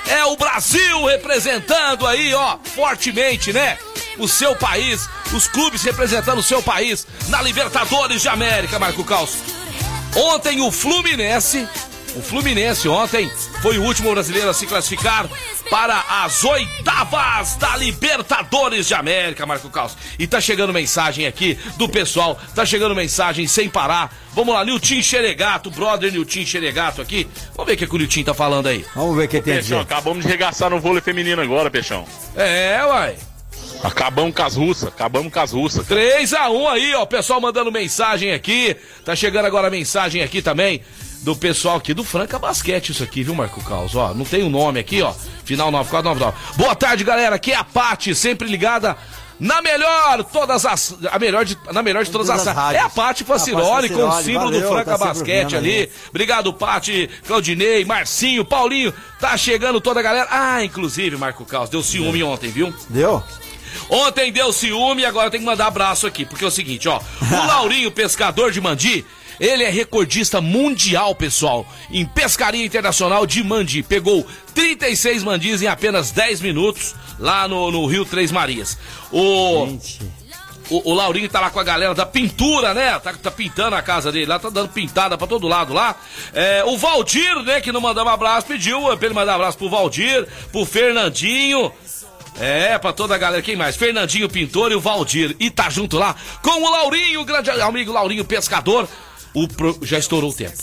É 0.07 0.23
o 0.25 0.37
Brasil 0.37 1.05
representando 1.05 2.07
aí, 2.07 2.33
ó, 2.33 2.57
fortemente, 2.75 3.51
né? 3.51 3.77
O 4.17 4.27
seu 4.27 4.55
país, 4.55 5.07
os 5.33 5.47
clubes 5.47 5.83
representando 5.83 6.39
o 6.39 6.43
seu 6.43 6.63
país 6.63 7.05
na 7.27 7.41
Libertadores 7.41 8.21
de 8.21 8.29
América, 8.29 8.79
Marco 8.79 9.03
Caos. 9.03 9.37
Ontem 10.17 10.61
o 10.61 10.71
Fluminense, 10.71 11.67
O 12.15 12.21
Fluminense 12.23 12.89
ontem 12.89 13.29
foi 13.61 13.77
o 13.77 13.83
último 13.83 14.09
brasileiro 14.11 14.49
a 14.49 14.53
se 14.53 14.65
classificar 14.65 15.29
para 15.69 16.03
as 16.23 16.43
oitavas 16.43 17.55
da 17.57 17.77
Libertadores 17.77 18.87
de 18.87 18.95
América, 18.95 19.45
Marco 19.45 19.69
Caos. 19.69 19.95
E 20.17 20.25
tá 20.25 20.41
chegando 20.41 20.73
mensagem 20.73 21.27
aqui 21.27 21.59
do 21.75 21.87
pessoal, 21.87 22.39
tá 22.55 22.65
chegando 22.65 22.95
mensagem 22.95 23.45
sem 23.45 23.69
parar. 23.69 24.11
Vamos 24.33 24.55
lá, 24.55 24.65
Nilton 24.65 25.03
Xeregato, 25.03 25.69
brother 25.69 26.11
Nilton 26.11 26.43
Xeregato 26.43 26.99
aqui. 26.99 27.27
Vamos 27.55 27.67
ver 27.67 27.73
o 27.73 27.77
que, 27.77 27.85
que 27.85 27.95
o 27.95 27.99
Nilton 27.99 28.23
tá 28.23 28.33
falando 28.33 28.65
aí. 28.65 28.83
Vamos 28.95 29.15
ver 29.15 29.25
o 29.25 29.27
que 29.27 29.39
tem 29.39 29.53
Peixão, 29.53 29.81
acabamos 29.81 30.25
de 30.25 30.31
regaçar 30.31 30.71
no 30.71 30.79
vôlei 30.79 31.01
feminino 31.01 31.39
agora, 31.43 31.69
Peixão. 31.69 32.07
É, 32.35 32.83
uai. 32.83 33.15
Acabamos 33.83 34.35
com 34.35 34.43
as 34.43 34.55
russas, 34.55 34.89
acabamos 34.89 35.31
com 35.31 35.39
as 35.39 35.51
russas. 35.51 35.87
3x1 35.87 36.67
aí, 36.67 36.95
ó. 36.95 37.03
O 37.03 37.07
pessoal 37.07 37.39
mandando 37.39 37.71
mensagem 37.71 38.31
aqui. 38.31 38.75
Tá 39.05 39.15
chegando 39.15 39.45
agora 39.45 39.67
a 39.67 39.71
mensagem 39.71 40.21
aqui 40.21 40.41
também 40.41 40.81
do 41.21 41.35
pessoal 41.35 41.77
aqui 41.77 41.93
do 41.93 42.03
Franca 42.03 42.39
Basquete, 42.39 42.89
isso 42.89 43.03
aqui, 43.03 43.23
viu, 43.23 43.35
Marco 43.35 43.63
Caos? 43.63 43.95
Ó, 43.95 44.13
não 44.13 44.25
tem 44.25 44.43
o 44.43 44.47
um 44.47 44.49
nome 44.49 44.79
aqui, 44.79 45.01
ó. 45.01 45.13
Final 45.43 45.71
9499. 45.71 46.57
Boa 46.57 46.75
tarde, 46.75 47.03
galera. 47.03 47.35
Aqui 47.35 47.51
é 47.51 47.55
a 47.55 47.63
Pati, 47.63 48.13
sempre 48.15 48.47
ligada. 48.47 48.95
Na 49.39 49.61
melhor, 49.61 50.23
todas 50.23 50.65
as. 50.65 50.95
A 51.11 51.19
melhor 51.19 51.45
de, 51.45 51.55
na 51.71 51.83
melhor 51.83 52.03
de 52.03 52.09
todas, 52.09 52.27
Todas 52.27 52.47
as. 52.47 52.57
as 52.57 52.73
é 52.73 52.79
a 52.79 52.89
Pati 52.89 53.23
A 53.23 53.25
Faciroli 53.25 53.89
com 53.89 54.07
o 54.07 54.11
símbolo 54.23 54.45
valeu, 54.45 54.61
do 54.61 54.67
Franca 54.67 54.97
tá 54.97 55.05
Basquete 55.05 55.55
ali. 55.55 55.81
ali. 55.81 55.91
Obrigado, 56.09 56.51
Pati, 56.53 57.07
Claudinei, 57.27 57.85
Marcinho, 57.85 58.43
Paulinho. 58.43 58.91
Tá 59.19 59.37
chegando 59.37 59.79
toda 59.79 59.99
a 59.99 60.03
galera. 60.03 60.27
Ah, 60.31 60.63
inclusive, 60.63 61.17
Marco 61.17 61.45
Caos, 61.45 61.69
deu 61.69 61.83
ciúme 61.83 62.23
ontem, 62.23 62.49
viu? 62.49 62.73
Deu? 62.89 63.23
Ontem 63.89 64.31
deu 64.31 64.51
ciúme 64.51 65.01
e 65.01 65.05
agora 65.05 65.29
tem 65.29 65.39
que 65.39 65.45
mandar 65.45 65.67
abraço 65.67 66.07
aqui, 66.07 66.25
porque 66.25 66.43
é 66.43 66.47
o 66.47 66.51
seguinte, 66.51 66.87
ó. 66.87 66.99
O 67.21 67.35
Laurinho, 67.47 67.91
pescador 67.91 68.51
de 68.51 68.59
Mandi, 68.59 69.05
ele 69.39 69.63
é 69.63 69.69
recordista 69.69 70.41
mundial, 70.41 71.13
pessoal, 71.13 71.65
em 71.91 72.05
pescaria 72.05 72.65
internacional 72.65 73.25
de 73.25 73.43
Mandi. 73.43 73.83
Pegou 73.83 74.25
36 74.53 75.23
mandis 75.23 75.61
em 75.61 75.67
apenas 75.67 76.11
10 76.11 76.41
minutos 76.41 76.95
lá 77.19 77.47
no, 77.47 77.71
no 77.71 77.85
Rio 77.85 78.03
Três 78.03 78.31
Marias. 78.31 78.77
O, 79.11 79.77
o, 80.69 80.91
o 80.91 80.93
Laurinho 80.93 81.29
tá 81.29 81.39
lá 81.39 81.49
com 81.49 81.59
a 81.59 81.63
galera 81.63 81.93
da 81.93 82.05
pintura, 82.05 82.73
né? 82.73 82.97
Tá, 82.99 83.13
tá 83.13 83.31
pintando 83.31 83.75
a 83.75 83.81
casa 83.81 84.11
dele 84.11 84.25
lá, 84.25 84.39
tá 84.39 84.49
dando 84.49 84.69
pintada 84.69 85.17
pra 85.17 85.27
todo 85.27 85.47
lado 85.47 85.73
lá. 85.73 85.95
É, 86.33 86.63
o 86.65 86.77
Valdir, 86.77 87.43
né, 87.43 87.61
que 87.61 87.71
não 87.71 87.81
mandava 87.81 88.11
abraço, 88.11 88.47
pediu 88.47 88.81
pra 88.97 89.05
ele 89.05 89.13
mandar 89.13 89.35
abraço 89.35 89.57
pro 89.57 89.69
Valdir, 89.69 90.27
pro 90.51 90.65
Fernandinho. 90.65 91.71
É, 92.39 92.77
pra 92.77 92.93
toda 92.93 93.15
a 93.15 93.17
galera. 93.17 93.41
Quem 93.41 93.55
mais? 93.55 93.75
Fernandinho 93.75 94.29
Pintor 94.29 94.71
e 94.71 94.75
o 94.75 94.79
Valdir. 94.81 95.35
E 95.39 95.49
tá 95.49 95.69
junto 95.69 95.97
lá 95.97 96.15
com 96.41 96.63
o 96.63 96.69
Laurinho, 96.71 97.25
grande 97.25 97.49
amigo 97.49 97.91
Laurinho 97.91 98.23
Pescador. 98.25 98.87
O 99.33 99.47
pro- 99.47 99.77
Já 99.81 99.97
estourou 99.97 100.29
o 100.31 100.33
tempo. 100.33 100.53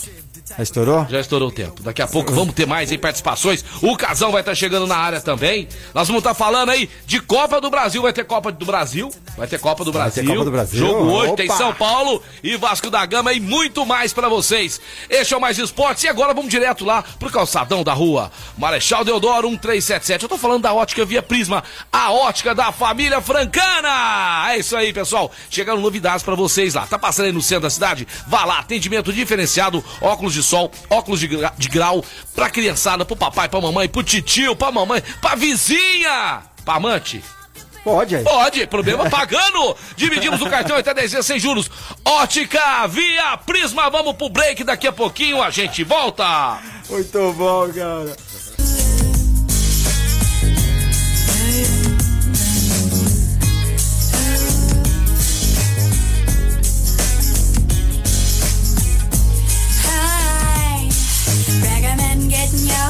Já 0.47 0.61
estourou? 0.61 1.07
Já 1.09 1.19
estourou 1.19 1.49
o 1.49 1.51
tempo. 1.51 1.81
Daqui 1.81 2.03
a 2.03 2.07
pouco 2.07 2.31
vamos 2.31 2.53
ter 2.53 2.67
mais 2.67 2.91
aí 2.91 2.99
participações. 2.99 3.65
O 3.81 3.97
Casão 3.97 4.31
vai 4.31 4.41
estar 4.41 4.53
chegando 4.53 4.85
na 4.85 4.95
área 4.95 5.19
também. 5.19 5.67
Nós 5.91 6.07
vamos 6.07 6.19
estar 6.19 6.35
falando 6.35 6.69
aí 6.69 6.87
de 7.07 7.19
Copa 7.19 7.59
do 7.59 7.69
Brasil. 7.71 8.03
Vai 8.03 8.13
ter 8.13 8.23
Copa 8.25 8.51
do 8.51 8.63
Brasil. 8.63 9.11
Vai 9.35 9.47
ter 9.47 9.59
Copa 9.59 9.83
do 9.83 9.91
Vai 9.91 10.11
ter 10.11 10.21
Brasil. 10.21 10.33
Copa 10.33 10.45
do 10.45 10.51
Brasil. 10.51 10.79
Jogo 10.79 11.11
hoje 11.11 11.35
tem 11.35 11.47
Opa! 11.47 11.57
São 11.57 11.73
Paulo 11.73 12.21
e 12.43 12.55
Vasco 12.57 12.91
da 12.91 13.03
Gama 13.07 13.33
e 13.33 13.39
muito 13.39 13.85
mais 13.87 14.13
pra 14.13 14.29
vocês. 14.29 14.79
Este 15.09 15.33
é 15.33 15.37
o 15.37 15.41
Mais 15.41 15.57
Esportes 15.57 16.03
e 16.03 16.07
agora 16.07 16.31
vamos 16.31 16.51
direto 16.51 16.85
lá 16.85 17.03
pro 17.17 17.31
calçadão 17.31 17.83
da 17.83 17.93
rua. 17.93 18.31
Marechal 18.55 19.03
Deodoro 19.03 19.49
1377. 19.49 20.23
Eu 20.23 20.29
tô 20.29 20.37
falando 20.37 20.61
da 20.61 20.73
ótica 20.73 21.03
Via 21.05 21.23
Prisma, 21.23 21.63
a 21.91 22.11
ótica 22.11 22.53
da 22.53 22.71
família 22.71 23.19
francana. 23.19 24.51
É 24.51 24.59
isso 24.59 24.77
aí, 24.77 24.93
pessoal. 24.93 25.31
Chegaram 25.49 25.81
novidades 25.81 26.23
pra 26.23 26.35
vocês 26.35 26.75
lá. 26.75 26.85
Tá 26.85 26.99
passando 26.99 27.25
aí 27.25 27.31
no 27.31 27.41
centro 27.41 27.63
da 27.63 27.69
cidade? 27.71 28.07
Vá 28.27 28.45
lá, 28.45 28.59
atendimento 28.59 29.11
diferenciado, 29.11 29.83
óculos 29.99 30.34
de 30.35 30.43
sol, 30.43 30.71
óculos 30.89 31.19
de, 31.19 31.27
gra- 31.27 31.53
de 31.57 31.67
grau 31.69 32.03
pra 32.35 32.49
criançada, 32.49 33.03
pro 33.03 33.15
papai, 33.15 33.49
pra 33.49 33.59
mamãe, 33.59 33.89
pro 33.89 34.03
titio, 34.03 34.55
pra 34.55 34.71
mamãe, 34.71 35.01
pra 35.19 35.35
vizinha, 35.35 36.43
pra 36.63 36.75
amante. 36.75 37.23
Pode 37.83 38.15
aí. 38.15 38.23
Pode, 38.23 38.65
problema 38.65 39.07
pagando. 39.11 39.75
Dividimos 39.95 40.41
o 40.41 40.49
cartão 40.49 40.75
até 40.75 40.91
10 40.91 41.11
vezes 41.11 41.25
sem 41.27 41.39
juros. 41.39 41.69
Ótica 42.03 42.87
via 42.87 43.37
Prisma. 43.37 43.91
Vamos 43.91 44.15
pro 44.15 44.27
break 44.27 44.63
daqui 44.63 44.87
a 44.87 44.91
pouquinho. 44.91 45.39
A 45.41 45.51
gente 45.51 45.83
volta. 45.83 46.57
Muito 46.89 47.33
bom, 47.33 47.71
cara. 47.71 48.15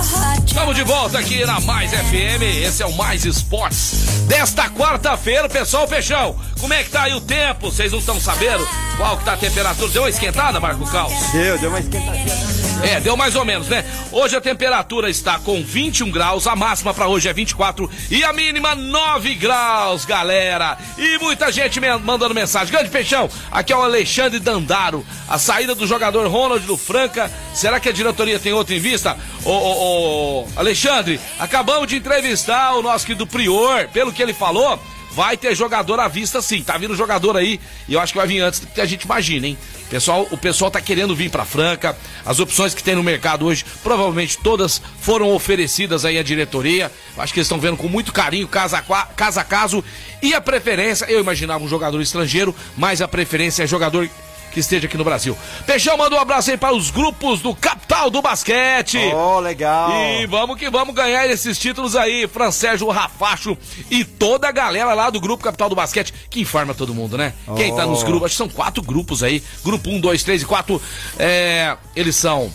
heart 0.02 0.45
Estamos 0.56 0.74
de 0.76 0.84
volta 0.84 1.20
aqui 1.20 1.46
na 1.46 1.60
Mais 1.60 1.92
FM. 1.92 2.42
Esse 2.66 2.82
é 2.82 2.86
o 2.86 2.94
Mais 2.94 3.26
Esportes. 3.26 4.24
Desta 4.26 4.70
quarta-feira, 4.70 5.50
pessoal, 5.50 5.86
Peixão. 5.86 6.40
Como 6.62 6.74
é 6.74 6.82
que 6.82 6.90
tá 6.90 7.04
aí 7.04 7.14
o 7.14 7.20
tempo? 7.20 7.70
Vocês 7.70 7.92
não 7.92 8.00
estão 8.00 8.18
sabendo 8.22 8.66
qual 8.96 9.18
que 9.18 9.26
tá 9.26 9.34
a 9.34 9.38
temperatura? 9.38 9.92
Deu 9.92 10.04
uma 10.04 10.10
esquentada, 10.10 10.58
Marco 10.62 10.90
Cal? 10.90 11.12
Deu, 11.34 11.58
deu 11.60 11.70
uma 11.70 11.80
esquentadinha. 11.82 12.56
É, 12.84 13.00
deu 13.00 13.16
mais 13.18 13.36
ou 13.36 13.46
menos, 13.46 13.68
né? 13.68 13.86
Hoje 14.12 14.36
a 14.36 14.42
temperatura 14.42 15.10
está 15.10 15.40
com 15.40 15.62
21 15.64 16.12
graus, 16.12 16.46
a 16.46 16.56
máxima 16.56 16.94
para 16.94 17.08
hoje 17.08 17.28
é 17.28 17.34
24 17.34 17.90
e 18.12 18.24
a 18.24 18.32
mínima 18.34 18.76
9 18.76 19.34
graus, 19.36 20.04
galera. 20.06 20.78
E 20.98 21.18
muita 21.20 21.52
gente 21.52 21.80
me- 21.80 21.98
mandando 21.98 22.34
mensagem. 22.36 22.72
Grande 22.74 22.90
Peixão, 22.90 23.30
aqui 23.52 23.72
é 23.74 23.76
o 23.78 23.82
Alexandre 23.82 24.40
Dandaro. 24.40 25.06
A 25.28 25.40
saída 25.40 25.74
do 25.74 25.88
jogador 25.88 26.28
Ronald 26.28 26.66
do 26.66 26.78
Franca, 26.78 27.32
será 27.54 27.80
que 27.80 27.90
a 27.90 27.94
diretoria 27.94 28.40
tem 28.40 28.54
outra 28.54 28.76
em 28.76 28.80
vista? 28.80 29.18
Ô, 29.44 29.50
ô, 29.52 30.42
ô, 30.44 30.45
Alexandre, 30.56 31.20
acabamos 31.40 31.88
de 31.88 31.98
entrevistar 31.98 32.74
o 32.76 32.82
nosso 32.82 33.06
querido 33.06 33.28
Prior, 33.28 33.88
pelo 33.90 34.14
que 34.14 34.22
ele 34.22 34.34
falou. 34.34 34.80
Vai 35.12 35.38
ter 35.38 35.56
jogador 35.56 35.98
à 35.98 36.10
vista 36.10 36.42
sim, 36.42 36.62
tá 36.62 36.78
vindo 36.78 36.94
jogador 36.94 37.38
aí 37.38 37.58
e 37.88 37.94
eu 37.94 38.02
acho 38.02 38.12
que 38.12 38.18
vai 38.20 38.28
vir 38.28 38.42
antes 38.42 38.60
do 38.60 38.68
que 38.68 38.82
a 38.82 38.86
gente 38.86 39.04
imagina, 39.04 39.48
hein? 39.48 39.58
Pessoal, 39.90 40.28
o 40.30 40.38
pessoal 40.38 40.70
tá 40.70 40.82
querendo 40.82 41.16
vir 41.16 41.30
pra 41.30 41.46
Franca, 41.46 41.98
as 42.26 42.40
opções 42.40 42.74
que 42.74 42.84
tem 42.84 42.96
no 42.96 43.04
mercado 43.04 43.46
hoje, 43.46 43.64
provavelmente 43.82 44.38
todas 44.38 44.82
foram 45.00 45.34
oferecidas 45.34 46.04
aí 46.04 46.18
à 46.18 46.24
diretoria. 46.24 46.92
Acho 47.18 47.34
que 47.34 47.40
eles 47.40 47.46
estão 47.46 47.62
vendo 47.62 47.78
com 47.78 47.88
muito 47.88 48.12
carinho, 48.12 48.46
casa 48.46 48.78
a, 48.78 49.06
casa 49.06 49.40
a 49.40 49.44
caso. 49.46 49.82
E 50.22 50.34
a 50.34 50.42
preferência, 50.42 51.06
eu 51.06 51.22
imaginava 51.22 51.64
um 51.64 51.68
jogador 51.70 52.02
estrangeiro, 52.02 52.54
mas 52.76 53.02
a 53.02 53.08
preferência 53.08 53.64
é 53.64 53.68
jogador 53.68 54.10
que 54.56 54.62
esteja 54.62 54.88
aqui 54.88 54.98
no 54.98 55.04
Brasil. 55.04 55.38
Peixão 55.68 55.98
manda 55.98 56.16
um 56.16 56.20
abraço 56.20 56.50
aí 56.50 56.56
para 56.56 56.74
os 56.74 56.90
grupos 56.90 57.42
do 57.42 57.54
Capital 57.54 58.10
do 58.10 58.22
Basquete. 58.22 58.98
Oh, 59.14 59.38
legal. 59.42 59.92
E 59.92 60.26
vamos 60.28 60.58
que 60.58 60.70
vamos 60.70 60.96
ganhar 60.96 61.28
esses 61.28 61.60
títulos 61.60 61.94
aí, 61.94 62.26
Fran 62.26 62.52
Sérgio 62.52 62.88
Rafacho 62.88 63.58
e 63.92 64.06
toda 64.06 64.48
a 64.48 64.54
galera 64.54 64.94
lá 64.94 65.10
do 65.10 65.20
Grupo 65.20 65.44
Capital 65.44 65.68
do 65.68 65.76
Basquete, 65.76 66.14
que 66.30 66.40
informa 66.40 66.74
todo 66.74 66.94
mundo, 66.94 67.18
né? 67.18 67.34
Quem 67.58 67.76
tá 67.76 67.86
nos 67.86 68.02
Oh. 68.02 68.06
grupos, 68.06 68.26
acho 68.28 68.36
que 68.36 68.38
são 68.38 68.48
quatro 68.48 68.82
grupos 68.82 69.24
aí, 69.24 69.44
grupo 69.62 69.90
1, 69.90 70.00
2, 70.00 70.24
3 70.24 70.42
e 70.44 70.46
4, 70.46 70.82
é, 71.20 71.76
eles 71.94 72.16
são, 72.16 72.50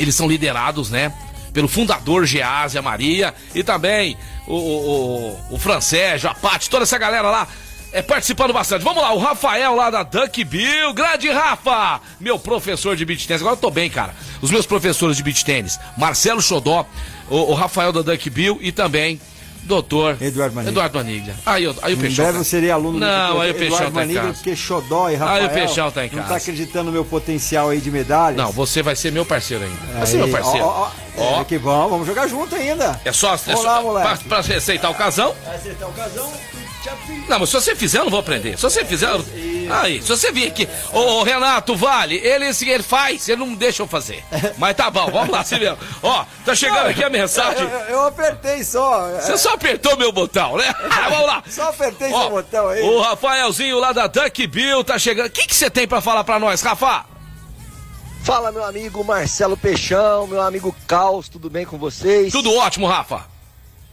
eles 0.00 0.16
são 0.16 0.26
liderados, 0.26 0.90
né? 0.90 1.14
Pelo 1.52 1.68
fundador 1.68 2.26
Geásia 2.26 2.82
Maria 2.82 3.32
e 3.54 3.62
também 3.62 4.16
o, 4.48 4.54
o, 4.54 5.38
o, 5.50 5.56
o 5.56 6.28
a 6.28 6.34
Paty, 6.34 6.68
toda 6.68 6.82
essa 6.82 6.98
galera 6.98 7.30
lá 7.30 7.46
é, 7.92 8.02
participando 8.02 8.52
bastante. 8.52 8.82
Vamos 8.82 9.02
lá, 9.02 9.12
o 9.12 9.18
Rafael 9.18 9.74
lá 9.74 9.90
da 9.90 10.02
Duck 10.02 10.42
Bill. 10.44 10.92
Grande 10.94 11.30
Rafa! 11.30 12.00
Meu 12.20 12.38
professor 12.38 12.96
de 12.96 13.04
beach 13.04 13.26
tênis. 13.26 13.42
Agora 13.42 13.54
eu 13.56 13.60
tô 13.60 13.70
bem, 13.70 13.90
cara. 13.90 14.14
Os 14.40 14.50
meus 14.50 14.66
professores 14.66 15.16
de 15.16 15.22
beach 15.22 15.44
tênis. 15.44 15.78
Marcelo 15.96 16.40
Xodó, 16.40 16.86
o, 17.28 17.36
o 17.36 17.54
Rafael 17.54 17.92
da 17.92 18.02
Duck 18.02 18.28
Bill 18.30 18.58
e 18.60 18.72
também 18.72 19.20
doutor 19.64 20.16
Eduardo 20.20 20.56
Maniglia. 20.56 20.72
Eduardo 20.72 20.98
Maniglia. 20.98 21.34
Aí, 21.46 21.62
eu- 21.64 21.76
aí 21.82 21.94
o 21.94 21.96
Em 21.96 22.00
Peixão. 22.00 22.24
breve 22.24 22.38
eu 22.40 22.44
serei 22.44 22.70
aluno 22.72 22.98
Não, 22.98 23.34
do 23.36 23.40
aí 23.42 23.50
o 23.52 23.54
Eduardo 23.54 23.58
Peixão 23.58 23.78
tá 23.78 23.86
em 23.86 23.92
Maniglia, 23.92 24.22
casa. 24.22 24.34
porque 24.34 24.56
Xodó 24.56 25.08
e 25.10 25.14
Rafael 25.14 25.40
Aí 25.40 25.46
o 25.46 25.50
Peixão 25.50 25.90
tá 25.92 26.04
em 26.04 26.08
não 26.10 26.16
casa. 26.16 26.28
tá 26.30 26.36
acreditando 26.36 26.84
no 26.86 26.92
meu 26.92 27.04
potencial 27.04 27.68
aí 27.70 27.80
de 27.80 27.88
medalhas. 27.90 28.36
Não, 28.38 28.50
você 28.50 28.82
vai 28.82 28.96
ser 28.96 29.12
meu 29.12 29.24
parceiro 29.24 29.62
ainda. 29.64 29.76
Vai 29.98 30.06
ser 30.06 30.16
Aí, 30.16 30.22
meu 30.24 30.36
parceiro. 30.36 30.66
Ó, 30.66 30.90
ó, 31.16 31.22
ó, 31.36 31.40
é 31.42 31.44
que 31.44 31.58
vamos, 31.58 31.90
vamos 31.90 32.06
jogar 32.08 32.26
junto 32.26 32.56
ainda. 32.56 33.00
É 33.04 33.12
só, 33.12 33.34
é 33.34 33.36
Vamos 33.36 33.60
só 33.60 33.66
lá, 33.68 33.74
pra, 33.74 33.82
moleque. 33.82 34.24
pra 34.24 34.38
aceitar 34.38 34.90
o 34.90 34.94
casão. 34.94 35.32
Vai 35.46 35.54
acertar 35.56 35.88
o 35.88 35.92
casão. 35.92 36.32
Não, 37.28 37.38
mas 37.38 37.48
se 37.48 37.54
você 37.54 37.76
fizer, 37.76 37.98
eu 37.98 38.04
não 38.04 38.10
vou 38.10 38.20
aprender. 38.20 38.56
Se 38.56 38.62
você 38.62 38.84
fizer. 38.84 39.08
eu- 39.08 39.24
Aí, 39.70 40.02
se 40.02 40.08
você 40.08 40.30
vir 40.32 40.48
aqui. 40.48 40.68
Ô, 40.92 40.98
ô, 40.98 41.22
Renato, 41.22 41.74
vale, 41.76 42.16
ele, 42.16 42.46
assim, 42.48 42.68
ele 42.68 42.82
faz, 42.82 43.28
ele 43.28 43.40
não 43.40 43.54
deixa 43.54 43.82
eu 43.82 43.86
fazer. 43.86 44.22
Mas 44.58 44.76
tá 44.76 44.90
bom, 44.90 45.10
vamos 45.10 45.30
lá, 45.30 45.42
se 45.44 45.58
mesmo. 45.58 45.78
Ó, 46.02 46.24
tá 46.44 46.54
chegando 46.54 46.88
aqui 46.88 47.02
a 47.02 47.08
mensagem. 47.08 47.62
Eu, 47.62 47.78
eu 47.88 48.06
apertei 48.06 48.62
só. 48.64 49.08
Você 49.20 49.38
só 49.38 49.54
apertou 49.54 49.96
meu 49.96 50.12
botão, 50.12 50.56
né? 50.56 50.74
vamos 51.08 51.26
lá. 51.26 51.42
Só 51.48 51.68
apertei 51.70 52.12
Ó, 52.12 52.20
seu 52.22 52.30
botão 52.30 52.68
aí. 52.68 52.82
O 52.82 53.00
Rafaelzinho 53.00 53.78
lá 53.78 53.92
da 53.92 54.06
Duck 54.08 54.46
Bill 54.48 54.82
tá 54.84 54.98
chegando. 54.98 55.26
O 55.26 55.30
que 55.30 55.46
que 55.46 55.54
você 55.54 55.70
tem 55.70 55.86
pra 55.86 56.00
falar 56.00 56.24
pra 56.24 56.38
nós, 56.38 56.60
Rafa? 56.60 57.04
Fala, 58.24 58.52
meu 58.52 58.64
amigo 58.64 59.02
Marcelo 59.02 59.56
Peixão, 59.56 60.26
meu 60.26 60.40
amigo 60.42 60.74
Caos, 60.86 61.28
tudo 61.28 61.48
bem 61.50 61.64
com 61.64 61.76
vocês? 61.78 62.30
Tudo 62.32 62.54
ótimo, 62.54 62.86
Rafa. 62.86 63.31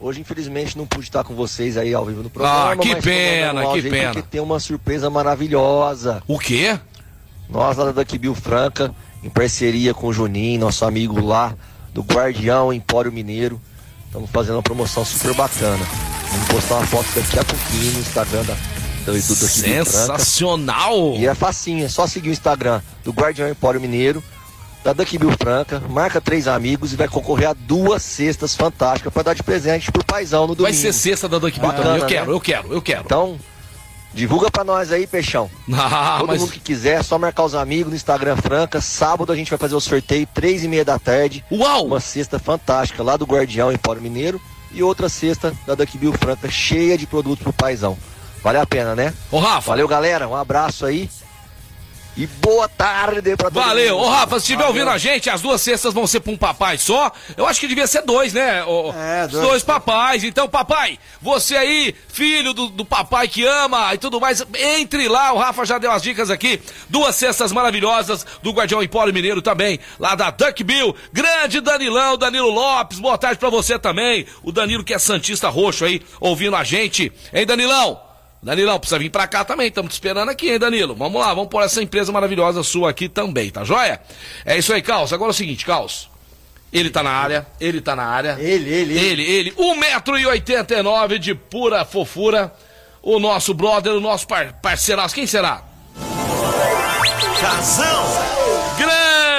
Hoje, 0.00 0.20
infelizmente, 0.20 0.78
não 0.78 0.86
pude 0.86 1.04
estar 1.04 1.22
com 1.22 1.34
vocês 1.34 1.76
aí 1.76 1.92
ao 1.92 2.06
vivo 2.06 2.22
no 2.22 2.30
programa. 2.30 2.72
Ah, 2.72 2.76
que 2.76 2.96
pena, 2.96 3.72
que 3.72 3.82
pena. 3.82 4.12
Porque 4.14 4.28
tem 4.28 4.40
uma 4.40 4.58
surpresa 4.58 5.10
maravilhosa. 5.10 6.22
O 6.26 6.38
quê? 6.38 6.78
Nós 7.50 7.76
lá 7.76 7.84
da 7.86 7.92
Duck 7.92 8.16
Bill 8.16 8.34
Franca 8.34 8.94
em 9.22 9.28
parceria 9.28 9.92
com 9.92 10.06
o 10.06 10.12
Juninho, 10.12 10.60
nosso 10.60 10.84
amigo 10.84 11.20
lá 11.20 11.54
do 11.92 12.02
Guardião 12.02 12.72
Empório 12.72 13.12
Mineiro. 13.12 13.60
Estamos 14.06 14.30
fazendo 14.30 14.54
uma 14.54 14.62
promoção 14.62 15.04
super 15.04 15.34
bacana. 15.34 15.84
Vamos 16.30 16.48
postar 16.48 16.76
uma 16.76 16.86
foto 16.86 17.06
daqui 17.14 17.38
a 17.38 17.44
pouquinho 17.44 17.92
no 17.92 18.00
Instagram 18.00 18.42
da, 18.44 18.56
do, 19.04 19.20
Sensacional! 19.20 21.14
E 21.16 21.26
é 21.26 21.34
facinho, 21.34 21.84
é 21.84 21.88
só 21.88 22.06
seguir 22.06 22.30
o 22.30 22.32
Instagram 22.32 22.80
do 23.04 23.12
Guardião 23.12 23.48
Empório 23.48 23.80
Mineiro, 23.80 24.22
da 24.82 24.92
Duck 24.92 25.18
Bill 25.18 25.32
Franca, 25.32 25.80
marca 25.90 26.20
três 26.20 26.48
amigos 26.48 26.92
e 26.92 26.96
vai 26.96 27.06
concorrer 27.08 27.50
a 27.50 27.52
duas 27.52 28.02
cestas 28.02 28.54
fantásticas 28.56 29.12
para 29.12 29.22
dar 29.24 29.34
de 29.34 29.42
presente 29.42 29.92
pro 29.92 30.04
paizão 30.04 30.42
no 30.46 30.54
domingo. 30.54 30.62
Vai 30.62 30.72
ser 30.72 30.92
cesta 30.92 31.28
da 31.28 31.38
Duck 31.38 31.58
Bill 31.60 31.72
também. 31.72 31.98
Eu 31.98 32.06
quero, 32.06 32.26
né? 32.26 32.32
eu 32.32 32.40
quero, 32.40 32.72
eu 32.72 32.82
quero. 32.82 33.02
Então, 33.04 33.38
divulga 34.14 34.50
pra 34.50 34.64
nós 34.64 34.90
aí, 34.90 35.06
Peixão. 35.06 35.50
Ah, 35.72 36.16
Todo 36.20 36.28
mas- 36.28 36.40
mundo 36.40 36.52
que 36.52 36.60
quiser, 36.60 37.00
é 37.00 37.02
só 37.02 37.18
marcar 37.18 37.44
os 37.44 37.54
amigos 37.54 37.90
no 37.90 37.96
Instagram 37.96 38.36
Franca. 38.36 38.80
Sábado 38.80 39.30
a 39.32 39.36
gente 39.36 39.50
vai 39.50 39.58
fazer 39.58 39.74
o 39.74 39.80
sorteio, 39.80 40.26
três 40.32 40.64
e 40.64 40.68
meia 40.68 40.84
da 40.84 40.98
tarde. 40.98 41.44
Uau! 41.52 41.86
Uma 41.86 42.00
cesta 42.00 42.38
fantástica 42.38 43.02
lá 43.02 43.16
do 43.16 43.26
Guardião 43.26 43.70
Empório 43.70 44.00
Mineiro. 44.00 44.40
E 44.72 44.82
outra 44.82 45.08
cesta 45.08 45.52
da 45.66 45.74
Duck 45.74 45.98
Bill 45.98 46.12
Franca, 46.12 46.48
cheia 46.48 46.96
de 46.96 47.06
produtos 47.06 47.42
pro 47.42 47.52
paizão. 47.52 47.98
Vale 48.42 48.56
a 48.58 48.64
pena, 48.66 48.94
né? 48.94 49.12
Ô, 49.30 49.38
Rafa. 49.38 49.68
Valeu, 49.72 49.86
galera. 49.88 50.26
Um 50.28 50.34
abraço 50.36 50.86
aí. 50.86 51.10
E 52.16 52.26
boa 52.26 52.68
tarde 52.68 53.36
pra 53.36 53.50
todo 53.50 53.64
Valeu. 53.64 53.96
mundo. 53.96 54.06
Ô, 54.06 54.10
Rafa, 54.10 54.38
se 54.38 54.44
estiver 54.46 54.66
ouvindo 54.66 54.90
a 54.90 54.98
gente, 54.98 55.30
as 55.30 55.40
duas 55.40 55.60
cestas 55.60 55.94
vão 55.94 56.06
ser 56.06 56.20
pra 56.20 56.32
um 56.32 56.36
papai 56.36 56.76
só. 56.76 57.10
Eu 57.36 57.46
acho 57.46 57.60
que 57.60 57.68
devia 57.68 57.86
ser 57.86 58.02
dois, 58.02 58.32
né? 58.34 58.62
ô? 58.64 58.92
É, 58.92 59.26
dois. 59.28 59.46
dois 59.46 59.62
papais. 59.62 60.22
Então, 60.24 60.48
papai, 60.48 60.98
você 61.22 61.56
aí, 61.56 61.94
filho 62.08 62.52
do, 62.52 62.68
do 62.68 62.84
papai 62.84 63.26
que 63.28 63.44
ama 63.46 63.94
e 63.94 63.98
tudo 63.98 64.20
mais, 64.20 64.44
entre 64.58 65.08
lá. 65.08 65.32
O 65.32 65.38
Rafa 65.38 65.64
já 65.64 65.78
deu 65.78 65.90
as 65.90 66.02
dicas 66.02 66.30
aqui. 66.30 66.60
Duas 66.88 67.14
cestas 67.16 67.52
maravilhosas 67.52 68.26
do 68.42 68.50
Guardião 68.50 68.82
Empório 68.82 69.14
Mineiro 69.14 69.40
também, 69.40 69.78
lá 69.98 70.14
da 70.14 70.30
Duck 70.30 70.62
Bill. 70.64 70.94
Grande 71.12 71.60
Danilão, 71.60 72.18
Danilo 72.18 72.50
Lopes. 72.50 72.98
Boa 72.98 73.16
tarde 73.16 73.38
pra 73.38 73.48
você 73.50 73.78
também. 73.78 74.26
O 74.42 74.52
Danilo 74.52 74.84
que 74.84 74.92
é 74.92 74.98
Santista 74.98 75.48
Roxo 75.48 75.84
aí, 75.84 76.02
ouvindo 76.20 76.56
a 76.56 76.64
gente. 76.64 77.10
Hein, 77.32 77.46
Danilão? 77.46 78.09
Danilão, 78.42 78.78
precisa 78.78 78.98
vir 78.98 79.10
pra 79.10 79.26
cá 79.26 79.44
também, 79.44 79.68
estamos 79.68 79.90
te 79.90 79.94
esperando 79.94 80.30
aqui, 80.30 80.50
hein, 80.50 80.58
Danilo? 80.58 80.94
Vamos 80.94 81.20
lá, 81.20 81.34
vamos 81.34 81.50
pôr 81.50 81.62
essa 81.62 81.82
empresa 81.82 82.10
maravilhosa 82.10 82.62
sua 82.62 82.88
aqui 82.90 83.08
também, 83.08 83.50
tá 83.50 83.64
joia? 83.64 84.00
É 84.46 84.56
isso 84.56 84.72
aí, 84.72 84.80
Caos. 84.80 85.12
Agora 85.12 85.30
é 85.30 85.34
o 85.34 85.36
seguinte, 85.36 85.66
Caos. 85.66 86.08
Ele 86.72 86.88
tá 86.88 87.02
na 87.02 87.10
área, 87.10 87.46
ele 87.60 87.80
tá 87.80 87.94
na 87.94 88.04
área. 88.04 88.36
Ele, 88.38 88.72
ele, 88.72 88.98
Ele, 88.98 89.22
ele. 89.24 89.50
1,89m 89.52 91.18
de 91.18 91.34
pura 91.34 91.84
fofura. 91.84 92.52
O 93.02 93.18
nosso 93.18 93.54
brother, 93.54 93.92
o 93.94 94.00
nosso 94.00 94.26
par 94.26 94.52
parceiraço. 94.60 95.14
Quem 95.14 95.26
será? 95.26 95.62
Casão, 97.40 98.04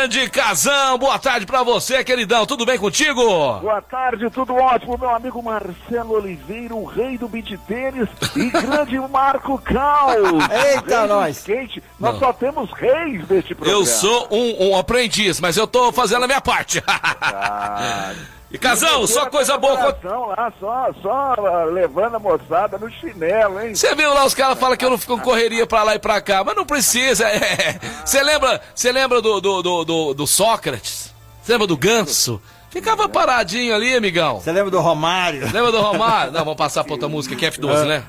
Grande 0.02 0.28
Casão, 0.32 0.98
boa 0.98 1.20
tarde 1.20 1.46
pra 1.46 1.62
você, 1.62 2.04
queridão. 2.04 2.44
Tudo 2.44 2.66
bem 2.66 2.76
contigo? 2.76 3.24
Boa 3.60 3.84
tarde, 3.84 4.28
tudo 4.32 4.56
ótimo, 4.56 4.98
meu 4.98 5.12
amigo 5.12 5.44
Marcelo 5.44 6.16
Oliveira, 6.16 6.74
o 6.74 6.86
rei 6.86 7.20
do 7.20 7.28
beat 7.28 7.56
tênis 7.68 8.10
e 8.36 8.50
grande 8.50 8.98
Marco 9.08 9.60
Cal. 9.60 10.10
Eita, 10.74 11.06
nós. 11.06 11.38
skate. 11.38 11.84
Nós 12.00 12.18
só 12.18 12.34
temos 12.34 12.72
reis 12.72 13.30
neste 13.30 13.54
programa. 13.54 13.80
Eu 13.80 13.86
sou 13.86 14.28
um, 14.32 14.70
um 14.72 14.76
aprendiz, 14.76 15.40
mas 15.40 15.56
eu 15.56 15.68
tô 15.68 15.92
fazendo 15.92 16.24
a 16.24 16.28
minha 16.28 16.42
parte. 16.42 16.82
Ah, 17.24 18.14
e 18.54 18.58
Casão, 18.58 19.06
só 19.08 19.30
coisa 19.30 19.58
boa. 19.58 19.98
lá, 20.04 20.54
só, 20.60 20.90
só 21.02 21.34
ah, 21.38 21.64
levando 21.66 22.16
a 22.16 22.20
moçada 22.20 22.78
no 22.78 22.90
chinelo, 22.92 23.62
hein? 23.62 23.74
Você 23.74 23.96
viu 23.96 24.14
lá, 24.14 24.26
os 24.26 24.34
caras 24.34 24.60
falam 24.60 24.76
que 24.76 24.84
eu 24.84 24.90
não 24.90 24.98
fico 24.98 25.18
com 25.18 25.24
correria 25.24 25.66
pra 25.66 25.84
lá 25.84 25.96
e 25.96 26.00
pra 26.00 26.20
cá, 26.22 26.44
mas 26.44 26.56
não 26.56 26.66
precisa. 26.66 27.28
é. 27.28 27.80
Você 28.06 28.22
lembra, 28.22 28.62
você 28.76 28.92
lembra 28.92 29.22
do, 29.22 29.40
do, 29.40 29.62
do, 29.62 29.84
do- 29.86 30.14
do 30.14 30.28
Sócrates? 30.28 31.14
Você 31.42 31.54
lembra 31.54 31.68
do 31.68 31.78
Ganso? 31.78 32.42
Ficava 32.70 33.10
paradinho 33.10 33.76
ali, 33.76 33.94
amigão. 33.96 34.40
Você 34.40 34.52
lembra 34.52 34.72
do 34.72 34.80
Romário? 34.80 35.42
Lembra 35.52 35.72
do 35.74 35.82
Romário? 35.82 36.32
Não, 36.32 36.40
vamos 36.40 36.56
passar 36.56 36.84
pra 36.86 36.94
outra 36.94 37.10
música 37.10 37.36
que 37.36 37.46
é 37.46 37.52
F12, 37.52 37.86
né? 37.86 38.04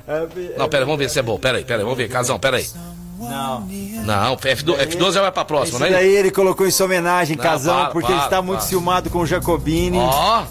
Não, 0.57 0.69
pera, 0.69 0.85
vamos 0.85 1.01
ver 1.01 1.11
se 1.11 1.19
é 1.19 1.23
bom. 1.23 1.37
Pera 1.37 1.59
aí, 1.59 1.65
pera 1.65 1.81
aí, 1.81 1.85
vamos 1.85 1.99
ver. 1.99 2.09
Casão, 2.09 2.39
pera 2.39 2.59
aí. 2.59 2.67
Não. 3.31 3.61
Não, 4.05 4.37
F12, 4.37 4.89
F12 4.89 5.13
já 5.13 5.21
vai 5.21 5.33
pra 5.33 5.45
próxima, 5.45 5.79
Esse 5.79 5.91
né? 5.91 5.97
daí 5.99 6.09
ele 6.15 6.31
colocou 6.31 6.67
em 6.67 6.71
sua 6.71 6.87
homenagem, 6.87 7.37
Não, 7.37 7.43
Casão, 7.43 7.75
para, 7.75 7.91
porque 7.91 8.07
para, 8.09 8.17
ele 8.17 8.25
está 8.25 8.43
muito 8.43 8.59
para. 8.61 8.69
ciumado 8.69 9.11
com 9.11 9.19
o 9.21 9.27
Jacobini. 9.27 9.99
Ó. 9.99 10.43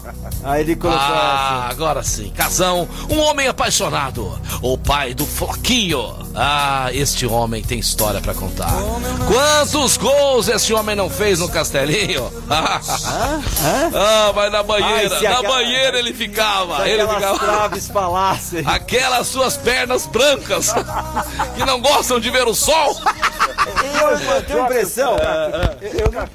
Aí 0.44 0.60
ele 0.62 0.76
colocou 0.76 1.00
Ah, 1.00 1.64
assim. 1.66 1.72
agora 1.74 2.02
sim. 2.02 2.30
Casão, 2.34 2.88
um 3.10 3.18
homem 3.20 3.46
apaixonado. 3.48 4.40
O 4.62 4.78
pai 4.78 5.12
do 5.14 5.26
Floquinho. 5.26 6.22
Ah, 6.34 6.88
este 6.92 7.26
homem 7.26 7.62
tem 7.62 7.78
história 7.78 8.20
pra 8.20 8.32
contar. 8.32 8.72
Quantos 9.28 9.96
gols 9.98 10.48
esse 10.48 10.72
homem 10.72 10.96
não 10.96 11.10
fez 11.10 11.38
no 11.40 11.48
Castelinho? 11.48 12.32
ah, 12.50 14.32
mas 14.34 14.52
na 14.52 14.62
banheira. 14.62 15.14
Ai, 15.16 15.22
na 15.22 15.30
aquela- 15.38 15.48
banheira 15.54 15.98
ele 15.98 16.12
ficava. 16.14 16.88
Ele 16.88 17.02
Aquelas 17.02 17.16
ficava. 17.16 17.38
traves 17.38 17.88
palácios. 17.88 18.66
Aquelas 18.66 19.26
suas 19.26 19.56
pernas 19.56 20.06
brancas 20.06 20.72
que 21.56 21.64
não 21.64 21.80
gostam 21.80 22.18
de 22.18 22.30
ver 22.30 22.46
o 22.46 22.54
sol. 22.62 22.96
Eu, 24.02 24.08
eu 24.34 24.42
tenho 24.42 24.60
a 24.62 24.64
impressão. 24.64 25.16
eu- 25.16 26.00
eu, 26.00 26.10
não- 26.12 26.28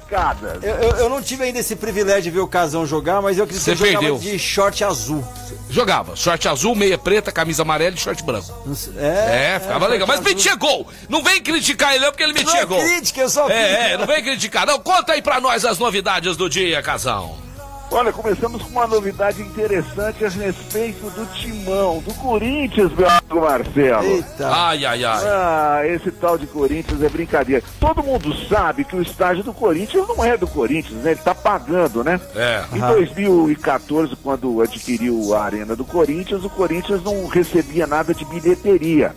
eu, 0.62 0.74
eu- 0.76 0.96
eu 0.96 1.08
não 1.10 1.20
tive 1.20 1.44
ainda 1.44 1.58
esse 1.58 1.76
privilégio 1.76 2.22
de 2.22 2.30
ver 2.30 2.40
o 2.40 2.48
Casão 2.48 2.86
jogar, 2.86 3.20
mas 3.20 3.36
eu 3.36 3.44
acredito 3.44 3.62
que 3.64 3.70
Você 3.70 3.76
jogava 3.76 3.98
perdeu. 3.98 4.18
de 4.18 4.38
short 4.38 4.82
azul. 4.84 5.22
Jogava. 5.68 6.16
Short 6.16 6.48
azul, 6.48 6.74
meia 6.74 6.96
preta, 6.96 7.30
camisa 7.30 7.62
amarela 7.62 7.94
e 7.94 7.98
short 7.98 8.22
branco. 8.22 8.46
Não 8.64 8.74
sei- 8.74 8.94
É, 8.96 9.54
É, 9.56 9.60
ficava 9.60 9.86
legal. 9.86 10.06
Mas 10.08 10.20
azul. 10.20 10.30
metia 10.32 10.54
gol. 10.54 10.86
Não 11.08 11.22
vem 11.22 11.42
criticar 11.42 11.94
ele 11.94 12.04
não, 12.04 12.10
porque 12.12 12.22
ele 12.22 12.32
Não 12.32 12.42
metia 12.42 12.60
é 12.60 12.64
gol. 12.64 12.78
crítica, 12.80 13.20
eu 13.20 13.28
só 13.28 13.48
É, 13.50 13.92
é, 13.92 13.96
não 13.98 14.06
vem 14.06 14.22
criticar. 14.22 14.66
Não, 14.66 14.78
conta 14.78 15.12
aí 15.12 15.20
pra 15.20 15.40
nós 15.40 15.64
as 15.66 15.78
novidades 15.78 16.36
do 16.36 16.48
dia, 16.48 16.82
Casão. 16.82 17.36
Olha, 17.90 18.12
começamos 18.12 18.62
com 18.62 18.68
uma 18.70 18.86
novidade 18.86 19.40
interessante 19.40 20.22
a 20.22 20.28
respeito 20.28 21.08
do 21.10 21.26
timão, 21.34 22.00
do 22.00 22.12
Corinthians, 22.14 22.92
meu 22.92 23.08
amigo 23.08 23.40
Marcelo. 23.40 24.04
Eita. 24.04 24.48
Ai, 24.48 24.84
ai, 24.84 25.04
ai. 25.04 25.24
Ah, 25.26 25.80
esse 25.86 26.10
tal 26.10 26.36
de 26.36 26.46
Corinthians 26.46 27.02
é 27.02 27.08
brincadeira. 27.08 27.62
Todo 27.80 28.02
mundo 28.02 28.34
sabe 28.46 28.84
que 28.84 28.94
o 28.94 29.00
estádio 29.00 29.42
do 29.42 29.54
Corinthians 29.54 30.06
não 30.06 30.22
é 30.22 30.36
do 30.36 30.46
Corinthians, 30.46 31.02
né? 31.02 31.12
Ele 31.12 31.20
tá 31.20 31.34
pagando, 31.34 32.04
né? 32.04 32.20
É. 32.36 32.62
Em 32.74 32.78
2014, 32.78 34.14
quando 34.16 34.60
adquiriu 34.60 35.34
a 35.34 35.44
Arena 35.44 35.74
do 35.74 35.84
Corinthians, 35.84 36.44
o 36.44 36.50
Corinthians 36.50 37.02
não 37.02 37.26
recebia 37.26 37.86
nada 37.86 38.12
de 38.12 38.24
bilheteria. 38.26 39.14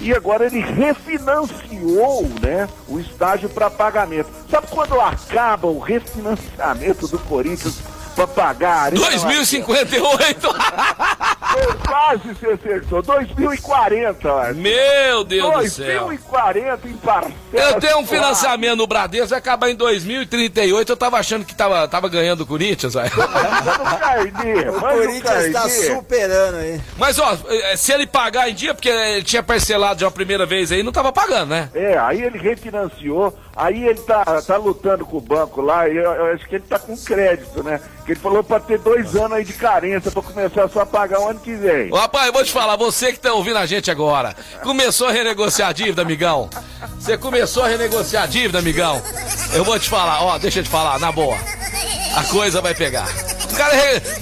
E 0.00 0.12
agora 0.12 0.46
ele 0.46 0.60
refinanciou, 0.60 2.28
né, 2.40 2.68
o 2.88 3.00
estágio 3.00 3.48
para 3.48 3.70
pagamento. 3.70 4.28
Sabe 4.50 4.66
quando 4.68 5.00
acaba 5.00 5.66
o 5.66 5.78
refinanciamento 5.78 7.08
do 7.08 7.18
Corinthians 7.20 7.78
para 8.14 8.26
pagar 8.26 8.72
a 8.72 8.82
Arena? 8.82 9.00
2058. 9.00 10.54
Marcelo? 10.54 11.78
Quase 11.86 12.34
você 12.34 12.46
acertou. 12.48 13.02
2040, 13.02 14.28
Marcelo. 14.28 14.56
Meu 14.56 15.24
Deus 15.24 15.54
do 15.54 15.70
céu. 15.70 16.06
2040 16.06 16.88
em 16.88 16.92
parcelas. 16.94 17.34
Eu 17.52 17.80
tenho 17.80 17.98
um 17.98 18.06
financiamento 18.06 18.76
no 18.76 18.86
Bradesco, 18.86 19.28
vai 19.28 19.38
acabar 19.38 19.70
em 19.70 19.76
2038. 19.76 20.90
Eu 20.90 20.96
tava 20.96 21.18
achando 21.18 21.44
que 21.44 21.54
tava, 21.54 21.86
tava 21.86 22.08
ganhando 22.08 22.42
o 22.42 22.46
Corinthians, 22.46 22.94
velho. 22.94 23.10
O 24.76 24.80
Corinthians 24.80 25.44
está 25.44 25.60
carnê. 25.60 25.70
superando 25.70 26.56
aí. 26.56 26.80
Mas, 26.96 27.18
ó, 27.18 27.36
eh, 27.48 27.76
se 27.76 27.92
ele 27.92 28.06
pagar 28.06 28.48
em 28.48 28.54
dia, 28.54 28.74
porque 28.74 28.88
ele 28.88 29.22
tinha 29.22 29.42
parcelado 29.42 30.00
já 30.00 30.08
a 30.08 30.10
primeira 30.10 30.46
vez 30.46 30.72
aí, 30.72 30.82
não 30.82 30.92
tava 30.92 31.12
pagando, 31.12 31.50
né? 31.50 31.70
É, 31.74 31.96
aí 31.98 32.22
ele 32.22 32.38
refinanciou, 32.38 33.36
aí 33.56 33.84
ele 33.86 34.00
tá, 34.00 34.24
tá 34.42 34.56
lutando 34.56 35.04
com 35.06 35.16
o 35.16 35.20
banco 35.20 35.60
lá, 35.60 35.88
e 35.88 35.96
eu, 35.96 36.02
eu 36.12 36.34
acho 36.34 36.46
que 36.48 36.56
ele 36.56 36.64
tá 36.68 36.78
com 36.78 36.96
crédito, 36.96 37.62
né? 37.62 37.80
Que 38.04 38.12
ele 38.12 38.20
falou 38.20 38.42
pra 38.44 38.60
ter 38.60 38.78
dois 38.78 39.14
anos 39.16 39.32
aí 39.32 39.44
de 39.44 39.52
carência 39.54 40.10
pra 40.10 40.22
começar 40.22 40.68
só 40.68 40.80
a 40.80 40.86
pagar 40.86 41.20
o 41.20 41.28
ano 41.28 41.40
que 41.40 41.54
vem. 41.54 41.90
Rapaz, 41.94 42.26
eu 42.26 42.32
vou 42.32 42.44
te 42.44 42.50
falar, 42.52 42.76
você 42.76 43.12
que 43.12 43.18
tá 43.18 43.32
ouvindo 43.32 43.58
a 43.58 43.66
gente 43.66 43.90
agora, 43.90 44.34
começou 44.62 45.08
a 45.08 45.12
renegociar 45.12 45.70
a 45.70 45.72
dívida, 45.72 46.02
amigão? 46.02 46.48
Você 46.98 47.16
começou 47.16 47.62
a 47.64 47.68
renegociar 47.68 48.24
a 48.24 48.26
dívida, 48.26 48.58
amigão? 48.58 49.00
Eu 49.52 49.64
vou 49.64 49.78
te 49.78 49.88
falar, 49.88 50.22
ó, 50.22 50.38
deixa 50.38 50.60
eu 50.60 50.64
te 50.64 50.70
falar, 50.70 50.98
na 50.98 51.10
boa. 51.12 51.36
A 52.16 52.22
coisa 52.24 52.60
vai 52.60 52.74
pegar. 52.74 53.06
O 53.52 53.56
cara 53.56 53.72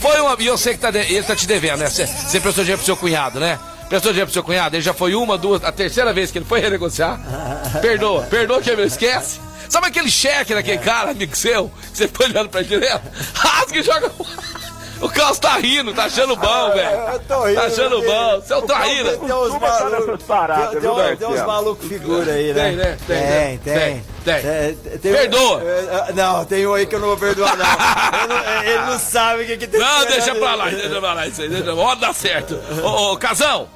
foi 0.00 0.20
uma. 0.20 0.36
E 0.38 0.46
eu 0.46 0.56
sei 0.58 0.74
que 0.74 0.80
tá 0.80 0.90
de- 0.90 0.98
ele 0.98 1.22
tá 1.22 1.34
te 1.36 1.46
devendo, 1.46 1.78
né? 1.80 1.88
Você 1.88 2.06
você 2.06 2.40
prestou 2.40 2.64
dinheiro 2.64 2.78
pro 2.78 2.86
seu 2.86 2.96
cunhado, 2.96 3.38
né? 3.40 3.58
Prestou 3.92 4.10
dinheiro 4.10 4.28
pro 4.28 4.32
seu 4.32 4.42
cunhado, 4.42 4.74
ele 4.74 4.82
já 4.82 4.94
foi 4.94 5.14
uma, 5.14 5.36
duas, 5.36 5.62
a 5.62 5.70
terceira 5.70 6.14
vez 6.14 6.30
que 6.30 6.38
ele 6.38 6.46
foi 6.46 6.60
renegociar. 6.60 7.20
Perdoa, 7.82 8.22
perdoa 8.22 8.58
que 8.58 8.70
ele 8.70 8.84
esquece. 8.84 9.38
Sabe 9.68 9.88
aquele 9.88 10.10
cheque 10.10 10.54
daquele 10.54 10.78
cara, 10.78 11.10
amigo 11.10 11.36
seu, 11.36 11.70
que 11.90 11.98
você 11.98 12.08
foi 12.08 12.24
olhando 12.24 12.48
pra 12.48 12.60
ele 12.60 12.70
direto? 12.70 13.02
Rasga 13.34 13.78
e 13.78 13.82
joga. 13.82 14.10
O 14.98 15.10
Carlos 15.10 15.38
tá 15.38 15.58
rindo, 15.58 15.92
tá 15.92 16.04
achando 16.04 16.34
bom, 16.36 16.70
velho. 16.72 16.90
Eu 17.12 17.20
tô 17.20 17.44
rindo. 17.44 17.60
Tá 17.60 17.66
achando 17.66 17.96
porque 17.96 18.06
bom. 18.06 18.40
Você 18.40 18.52
é 18.52 18.56
um 18.56 18.58
o 18.60 18.62
Paulo 18.62 18.80
traíra. 18.80 19.16
Tem 19.18 19.24
uns 19.26 19.28
Costuma 19.28 19.68
estar 19.68 19.90
malucos. 19.90 20.22
paradas, 20.22 20.70
Tem, 20.70 20.80
tem, 20.94 21.16
tem 21.16 21.28
uns 21.28 21.46
malucos 21.46 21.88
figura 21.88 22.32
aí, 22.32 22.54
né? 22.54 22.62
Tem, 22.62 22.76
né? 22.76 22.98
Tem, 23.06 23.58
tem. 23.58 23.74
né? 23.74 23.84
tem. 23.90 24.04
Tem. 24.24 24.34
É, 24.34 24.74
tem- 25.02 25.12
Perdoa. 25.12 25.60
é, 25.62 26.12
não, 26.14 26.44
tem 26.44 26.66
um 26.66 26.74
aí 26.74 26.86
que 26.86 26.94
eu 26.94 27.00
não 27.00 27.08
vou 27.08 27.16
perdoar, 27.16 27.56
não. 27.56 28.62
Ele 28.64 28.82
não 28.86 28.98
sabe 28.98 29.42
o 29.42 29.46
que, 29.46 29.56
que 29.56 29.66
tem 29.66 29.80
Não, 29.80 30.00
que 30.00 30.12
deixa 30.12 30.34
pra 30.34 30.54
lá, 30.54 30.68
deixa 30.68 31.00
pra 31.00 31.12
lá 31.12 31.26
isso 31.26 31.42
aí, 31.42 31.48
deixa 31.48 31.74
Ó, 31.74 31.94
dá 31.96 32.12
certo. 32.12 32.58
Ô, 32.82 33.12
ô, 33.12 33.16
Casão, 33.16 33.68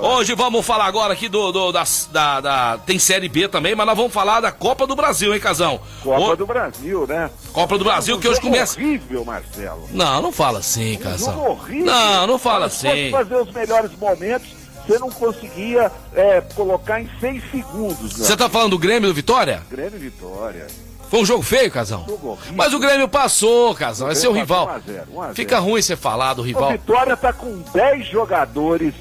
hoje 0.00 0.34
vamos 0.34 0.64
falar 0.64 0.86
agora 0.86 1.12
aqui 1.12 1.28
do, 1.28 1.52
do- 1.52 1.72
das- 1.72 2.08
da, 2.12 2.40
da- 2.40 2.78
Tem 2.86 2.98
Série 2.98 3.28
B 3.28 3.46
também, 3.48 3.74
mas 3.74 3.86
nós 3.86 3.96
vamos 3.96 4.12
falar 4.12 4.40
da 4.40 4.50
Copa 4.50 4.86
do 4.86 4.96
Brasil, 4.96 5.34
hein, 5.34 5.40
Casão? 5.40 5.80
Copa 6.02 6.20
Ô, 6.32 6.36
do 6.36 6.46
Brasil, 6.46 7.06
né? 7.06 7.30
Copa 7.52 7.76
do 7.78 7.84
Brasil, 7.84 8.18
que 8.18 8.26
hoje 8.28 8.40
começa. 8.40 8.78
horrível, 8.80 9.24
Marcelo. 9.24 9.88
Não, 9.92 10.22
não 10.22 10.32
fala 10.32 10.60
assim, 10.60 10.94
Um 10.96 10.98
Casão. 11.00 11.34
jogo 11.34 11.50
horrível. 11.50 11.86
Não, 11.86 12.26
não 12.26 12.38
fala 12.38 12.66
assim. 12.66 13.10
fazer 13.10 13.36
os 13.36 13.52
melhores 13.52 13.90
momentos, 13.98 14.48
você 14.86 14.98
não 14.98 15.10
conseguia 15.10 15.90
é, 16.14 16.40
colocar 16.54 17.00
em 17.00 17.08
seis 17.20 17.42
segundos. 17.50 18.12
Você 18.12 18.36
tá 18.36 18.48
falando 18.48 18.72
do 18.72 18.78
Grêmio 18.78 19.08
do 19.08 19.14
Vitória? 19.14 19.62
Grande 19.70 19.96
vitória. 19.96 20.66
Foi 21.10 21.20
um 21.20 21.24
jogo 21.24 21.42
feio, 21.42 21.70
Casão? 21.70 22.04
Jogo. 22.08 22.38
Mas 22.54 22.74
o 22.74 22.78
Grêmio 22.78 23.08
passou, 23.08 23.74
Casão. 23.74 24.08
É 24.08 24.14
seu 24.14 24.32
Grêmio 24.32 24.44
rival. 24.44 24.66
passou 24.66 24.80
1 24.80 24.92
a 24.92 24.92
0, 24.92 25.06
1 25.12 25.20
a 25.20 25.24
0. 25.26 25.34
Fica 25.34 25.58
ruim 25.58 25.80
você 25.82 25.96
falar 25.96 26.34
do 26.34 26.42
O 26.42 26.44
rival. 26.44 26.72
Vitória 26.72 27.16
tá 27.16 27.32
com 27.32 27.62
10 27.72 28.06
jogadores 28.06 28.94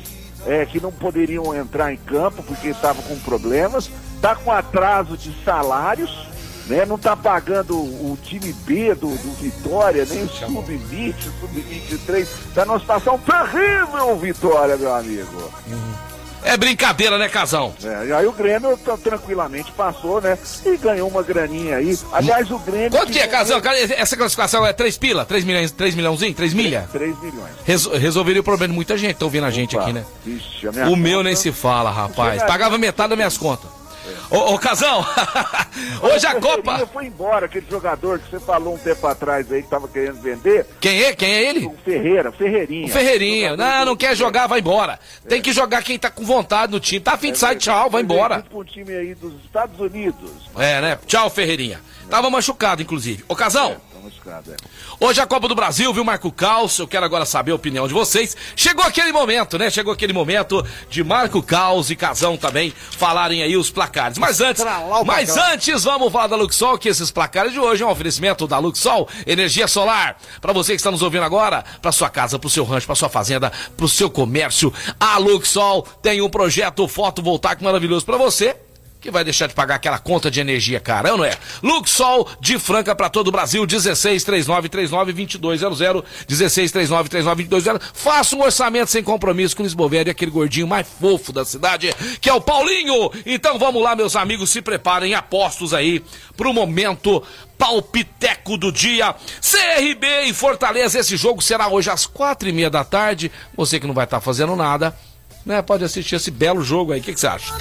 é, 0.45 0.65
que 0.65 0.79
não 0.79 0.91
poderiam 0.91 1.55
entrar 1.55 1.91
em 1.91 1.97
campo 1.97 2.43
porque 2.43 2.67
estavam 2.67 3.01
com 3.03 3.17
problemas. 3.19 3.89
Tá 4.21 4.35
com 4.35 4.51
atraso 4.51 5.17
de 5.17 5.33
salários. 5.43 6.27
Né, 6.65 6.85
não 6.85 6.97
tá 6.97 7.13
pagando 7.15 7.75
o, 7.77 8.17
time 8.23 8.53
B 8.53 8.95
do, 8.95 9.09
do 9.09 9.31
Vitória, 9.33 10.05
nem 10.09 10.23
o 10.23 10.29
sub-20, 10.29 11.13
sub-23. 11.41 12.27
Tá 12.55 12.63
numa 12.63 12.79
situação 12.79 13.19
terrível, 13.19 14.15
Vitória, 14.17 14.77
meu 14.77 14.95
amigo. 14.95 15.51
É 16.45 16.57
brincadeira, 16.57 17.17
né, 17.17 17.29
Casão? 17.29 17.73
É, 17.83 18.07
e 18.07 18.13
aí 18.13 18.25
o 18.27 18.31
Grêmio 18.33 18.77
tranquilamente 19.01 19.71
passou, 19.71 20.19
né? 20.21 20.37
E 20.65 20.75
ganhou 20.75 21.07
uma 21.09 21.23
graninha 21.23 21.77
aí. 21.77 21.97
Aliás, 22.11 22.51
o 22.51 22.59
Grêmio. 22.59 22.91
Quanto 22.91 23.11
que 23.13 23.19
é, 23.19 23.27
Casão? 23.27 23.59
Cara, 23.61 23.77
Essa 23.79 24.15
classificação 24.17 24.65
é 24.65 24.73
3 24.73 24.97
pila? 24.97 25.23
3 25.25 25.43
milhões, 25.45 25.71
3 25.71 25.95
milhãozinho? 25.95 26.33
3 26.33 26.53
milha? 26.53 26.87
3 26.91 27.17
milhões. 27.21 27.51
Resol- 27.65 27.97
resolveria 27.97 28.41
o 28.41 28.43
problema 28.43 28.71
de 28.71 28.75
muita 28.75 28.97
gente, 28.97 29.15
tá 29.15 29.25
ouvindo 29.25 29.45
a 29.45 29.51
gente 29.51 29.75
Opa, 29.75 29.85
aqui, 29.85 29.93
né? 29.93 30.05
Vixe, 30.25 30.67
a 30.67 30.71
O 30.89 30.95
meu 30.97 31.17
conta- 31.19 31.23
nem 31.23 31.35
se 31.35 31.51
fala, 31.53 31.89
rapaz. 31.91 32.43
Pagava 32.43 32.77
metade 32.77 33.09
das 33.09 33.17
minhas 33.17 33.37
contas. 33.37 33.69
Ô, 34.29 34.53
ô 34.53 34.59
Casão, 34.59 35.05
hoje 36.01 36.25
a 36.25 36.35
O 36.35 36.41
Copa. 36.41 36.85
Foi 36.87 37.05
embora, 37.05 37.45
aquele 37.45 37.65
jogador 37.69 38.19
que 38.19 38.29
você 38.29 38.39
falou 38.39 38.75
um 38.75 38.77
tempo 38.77 39.05
atrás 39.07 39.51
aí 39.51 39.63
que 39.63 39.69
tava 39.69 39.87
querendo 39.87 40.21
vender. 40.21 40.65
Quem 40.79 41.03
é? 41.03 41.13
Quem 41.13 41.29
é 41.29 41.49
ele? 41.49 41.65
O 41.65 41.75
Ferreira, 41.83 42.31
Ferreirinha. 42.31 42.85
O 42.85 42.89
Ferreirinha. 42.89 43.57
Não, 43.57 43.85
não 43.85 43.95
quer 43.95 44.15
jogar, 44.15 44.47
vai 44.47 44.59
embora. 44.59 44.99
Tem 45.27 45.41
que 45.41 45.53
jogar 45.53 45.83
quem 45.83 45.97
tá 45.97 46.09
com 46.09 46.23
vontade 46.23 46.71
no 46.71 46.79
time. 46.79 46.99
Tá 46.99 47.13
afim 47.13 47.31
de 47.31 47.37
sair, 47.37 47.57
tchau, 47.57 47.89
vai 47.89 48.01
embora. 48.01 48.41
pra 48.41 48.57
um 48.57 48.63
time 48.63 48.93
aí 48.93 49.15
dos 49.15 49.33
Estados 49.43 49.79
Unidos. 49.79 50.31
É, 50.57 50.81
né? 50.81 50.99
Tchau, 51.05 51.29
Ferreirinha. 51.29 51.79
Tava 52.09 52.29
machucado, 52.29 52.81
inclusive. 52.81 53.23
Ô, 53.27 53.35
Casão. 53.35 53.77
Machucado, 54.03 54.51
é. 54.51 54.57
Hoje 54.99 55.21
a 55.21 55.25
Copa 55.25 55.47
do 55.47 55.55
Brasil, 55.55 55.93
viu, 55.93 56.03
Marco 56.03 56.29
Caos? 56.29 56.77
Eu 56.77 56.87
quero 56.87 57.05
agora 57.05 57.25
saber 57.25 57.53
a 57.53 57.55
opinião 57.55 57.87
de 57.87 57.93
vocês. 57.93 58.35
Chegou 58.53 58.83
aquele 58.83 59.13
momento, 59.13 59.57
né? 59.57 59.69
Chegou 59.69 59.93
aquele 59.93 60.11
momento 60.11 60.65
de 60.89 61.01
Marco 61.05 61.41
Caos 61.41 61.89
e 61.89 61.95
Casão 61.95 62.35
também 62.35 62.73
falarem 62.97 63.41
aí 63.41 63.55
os 63.55 63.69
placares. 63.69 64.17
Mas 64.17 64.41
antes, 64.41 64.61
o 64.61 65.05
mas 65.05 65.37
antes, 65.37 65.85
vamos 65.85 66.11
falar 66.11 66.27
da 66.27 66.35
Luxol, 66.35 66.77
que 66.77 66.89
esses 66.89 67.11
placares 67.11 67.53
de 67.53 67.59
hoje 67.59 67.81
é 67.81 67.85
um 67.85 67.89
oferecimento 67.89 68.45
da 68.45 68.57
Luxol, 68.57 69.07
energia 69.25 69.69
solar. 69.69 70.17
Pra 70.41 70.51
você 70.51 70.73
que 70.73 70.77
está 70.77 70.91
nos 70.91 71.01
ouvindo 71.01 71.23
agora, 71.23 71.63
pra 71.81 71.93
sua 71.93 72.09
casa, 72.09 72.37
pro 72.37 72.49
seu 72.49 72.65
rancho, 72.65 72.85
pra 72.85 72.95
sua 72.95 73.09
fazenda, 73.09 73.53
pro 73.77 73.87
seu 73.87 74.09
comércio, 74.09 74.73
a 74.99 75.17
Luxol 75.17 75.83
tem 76.01 76.21
um 76.21 76.29
projeto 76.29 76.85
fotovoltaico 76.89 77.63
maravilhoso 77.63 78.05
pra 78.05 78.17
você 78.17 78.53
que 79.03 79.11
vai 79.11 79.23
deixar 79.23 79.45
de 79.47 79.53
pagar 79.53 79.75
aquela 79.75 79.99
conta 79.99 80.31
de 80.31 80.39
energia 80.39 80.79
cara, 80.79 81.09
é 81.09 81.11
não 81.11 81.25
é? 81.25 81.37
Luxol 81.61 82.27
de 82.39 82.57
Franca 82.57 82.95
para 82.95 83.09
todo 83.09 83.27
o 83.27 83.31
Brasil, 83.31 83.67
1639392200, 83.67 86.03
1639392200. 86.29 87.81
Faça 87.93 88.35
um 88.35 88.41
orçamento 88.41 88.89
sem 88.89 89.03
compromisso 89.03 89.57
com 89.57 89.61
o 89.61 89.65
Lisbovério, 89.65 90.09
aquele 90.09 90.31
gordinho 90.31 90.65
mais 90.65 90.87
fofo 90.87 91.33
da 91.33 91.43
cidade, 91.43 91.93
que 92.21 92.29
é 92.29 92.33
o 92.33 92.39
Paulinho. 92.39 93.11
Então 93.25 93.59
vamos 93.59 93.83
lá, 93.83 93.93
meus 93.93 94.15
amigos, 94.15 94.49
se 94.49 94.61
preparem, 94.61 95.13
apostos 95.13 95.73
aí 95.73 96.01
pro 96.37 96.53
momento 96.53 97.21
palpiteco 97.57 98.57
do 98.57 98.71
dia. 98.71 99.13
CRB 99.41 100.27
e 100.27 100.33
Fortaleza, 100.33 100.99
esse 100.99 101.17
jogo 101.17 101.41
será 101.41 101.67
hoje 101.67 101.89
às 101.89 102.05
quatro 102.05 102.47
e 102.47 102.53
meia 102.53 102.69
da 102.69 102.85
tarde. 102.85 103.29
Você 103.57 103.81
que 103.81 103.87
não 103.87 103.93
vai 103.93 104.05
estar 104.05 104.21
fazendo 104.21 104.55
nada, 104.55 104.95
né? 105.45 105.61
Pode 105.61 105.83
assistir 105.83 106.15
esse 106.15 106.31
belo 106.31 106.63
jogo 106.63 106.93
aí. 106.93 107.01
O 107.01 107.03
que, 107.03 107.13
que 107.13 107.19
você 107.19 107.27
acha? 107.27 107.53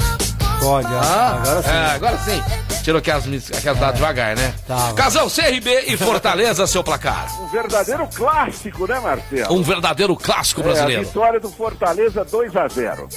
Pode, 0.62 0.86
ah, 0.86 1.40
agora 1.42 1.62
sim. 1.62 1.70
É, 1.70 1.86
agora 1.94 2.18
sim. 2.18 2.42
Tirou 2.84 2.98
aquelas, 2.98 3.24
aquelas 3.56 3.78
dadas 3.78 3.94
devagar, 3.96 4.36
né? 4.36 4.54
Tá. 4.66 4.92
Casal 4.94 5.28
CRB 5.28 5.84
e 5.88 5.96
Fortaleza, 5.96 6.66
seu 6.66 6.82
placar. 6.84 7.26
Um 7.42 7.48
verdadeiro 7.48 8.06
clássico, 8.08 8.86
né, 8.86 9.00
Marcelo? 9.00 9.54
Um 9.54 9.62
verdadeiro 9.62 10.16
clássico 10.16 10.60
É, 10.60 10.64
a 10.64 10.66
brasileiro. 10.66 11.04
vitória 11.04 11.40
do 11.40 11.50
Fortaleza 11.50 12.24
2 12.24 12.56
a 12.56 12.68
0 12.68 13.08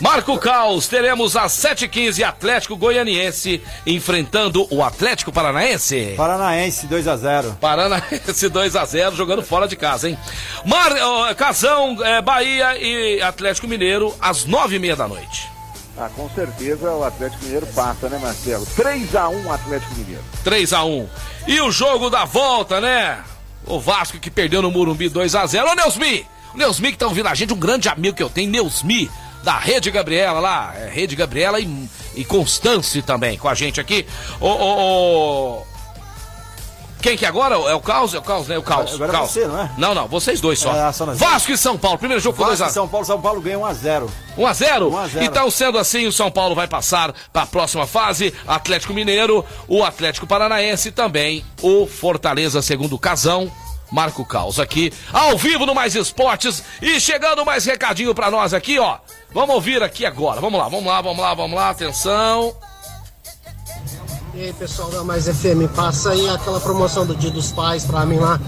Marco 0.00 0.38
Caos, 0.38 0.88
teremos 0.88 1.36
às 1.36 1.52
7h15 1.52 2.22
Atlético 2.22 2.74
Goianiense 2.74 3.62
enfrentando 3.86 4.66
o 4.70 4.82
Atlético 4.82 5.30
Paranaense. 5.30 6.14
Paranaense 6.16 6.86
2x0. 6.86 7.56
Paranaense 7.60 8.48
2x0, 8.48 9.12
jogando 9.14 9.42
fora 9.42 9.68
de 9.68 9.76
casa, 9.76 10.08
hein? 10.08 10.18
Mar, 10.64 10.90
Casão, 11.34 11.98
é, 12.02 12.22
Bahia 12.22 12.78
e 12.78 13.20
Atlético 13.20 13.68
Mineiro 13.68 14.14
às 14.20 14.46
9h30 14.46 14.96
da 14.96 15.06
noite. 15.06 15.50
Ah, 15.96 16.08
com 16.14 16.28
certeza 16.30 16.90
o 16.92 17.04
Atlético 17.04 17.44
Mineiro 17.44 17.66
passa, 17.68 18.08
né, 18.08 18.18
Marcelo? 18.18 18.64
3 18.74 19.14
a 19.16 19.28
1 19.28 19.52
Atlético 19.52 19.94
Mineiro. 19.96 20.22
3x1. 20.44 21.06
E 21.46 21.60
o 21.60 21.70
jogo 21.70 22.08
da 22.08 22.24
volta, 22.24 22.80
né? 22.80 23.18
O 23.66 23.78
Vasco 23.78 24.18
que 24.18 24.30
perdeu 24.30 24.62
no 24.62 24.70
Murumbi 24.70 25.10
2x0. 25.10 25.64
Ô, 25.64 25.74
Neusmi! 25.74 26.26
O 26.54 26.58
Neusmi 26.58 26.92
que 26.92 26.98
tá 26.98 27.06
ouvindo 27.06 27.28
a 27.28 27.34
gente, 27.34 27.52
um 27.52 27.58
grande 27.58 27.88
amigo 27.88 28.16
que 28.16 28.22
eu 28.22 28.30
tenho, 28.30 28.50
Neusmi, 28.50 29.10
da 29.42 29.58
Rede 29.58 29.90
Gabriela 29.90 30.40
lá. 30.40 30.74
É, 30.76 30.88
Rede 30.88 31.14
Gabriela 31.14 31.60
e, 31.60 31.88
e 32.14 32.24
Constance 32.24 33.02
também 33.02 33.36
com 33.36 33.48
a 33.48 33.54
gente 33.54 33.80
aqui. 33.80 34.06
Ô, 34.40 34.48
ô, 34.48 35.58
ô. 35.58 35.69
Quem 37.00 37.16
que 37.16 37.24
é 37.24 37.28
agora? 37.28 37.54
É 37.54 37.74
o 37.74 37.80
Caos? 37.80 38.14
É 38.14 38.18
o 38.18 38.22
Caos, 38.22 38.46
né? 38.48 38.58
O 38.58 38.62
Caos. 38.62 38.94
Agora 38.94 39.10
é 39.10 39.14
Caos. 39.14 39.30
você, 39.30 39.46
não 39.46 39.60
é? 39.60 39.70
Não, 39.78 39.94
não, 39.94 40.06
vocês 40.06 40.40
dois 40.40 40.58
só. 40.58 40.74
É, 40.74 40.92
só 40.92 41.06
nós. 41.06 41.18
Vasco 41.18 41.50
e 41.50 41.56
São 41.56 41.78
Paulo. 41.78 41.98
Primeiro 41.98 42.22
jogo 42.22 42.36
foi 42.36 42.46
Vasco 42.46 42.64
2x0. 42.64 42.70
e 42.70 42.72
São 42.72 42.88
Paulo, 42.88 43.06
São 43.06 43.20
Paulo 43.20 43.40
ganha 43.40 43.58
1x0. 43.58 44.08
1 44.36 44.46
a 44.46 44.52
0 44.52 44.88
1 44.90 44.96
a 44.98 45.08
0. 45.08 45.24
Então, 45.24 45.50
sendo 45.50 45.78
assim, 45.78 46.06
o 46.06 46.12
São 46.12 46.30
Paulo 46.30 46.54
vai 46.54 46.68
passar 46.68 47.12
para 47.32 47.42
a 47.42 47.46
próxima 47.46 47.86
fase. 47.86 48.34
Atlético 48.46 48.92
Mineiro, 48.92 49.44
o 49.66 49.82
Atlético 49.82 50.26
Paranaense 50.26 50.90
também, 50.92 51.44
o 51.62 51.86
Fortaleza, 51.86 52.60
segundo 52.62 52.94
o 52.94 52.98
Casão. 52.98 53.50
Marco 53.90 54.24
Caos 54.24 54.60
aqui, 54.60 54.92
ao 55.12 55.36
vivo 55.36 55.66
no 55.66 55.74
Mais 55.74 55.96
Esportes. 55.96 56.62
E 56.80 57.00
chegando 57.00 57.44
mais 57.44 57.64
recadinho 57.64 58.14
para 58.14 58.30
nós 58.30 58.54
aqui, 58.54 58.78
ó. 58.78 58.98
Vamos 59.32 59.54
ouvir 59.54 59.82
aqui 59.82 60.06
agora. 60.06 60.40
Vamos 60.40 60.60
lá, 60.60 60.68
vamos 60.68 60.86
lá, 60.86 61.00
vamos 61.00 61.18
lá, 61.20 61.34
vamos 61.34 61.56
lá. 61.56 61.70
Atenção. 61.70 62.54
E 64.40 64.44
aí, 64.44 64.52
pessoal 64.54 64.90
da 64.90 65.04
Mais 65.04 65.28
FM, 65.28 65.68
passa 65.76 66.12
aí 66.12 66.26
aquela 66.30 66.58
promoção 66.58 67.04
do 67.04 67.14
Dia 67.14 67.30
dos 67.30 67.52
Pais 67.52 67.84
pra 67.84 68.06
mim 68.06 68.16
lá. 68.16 68.40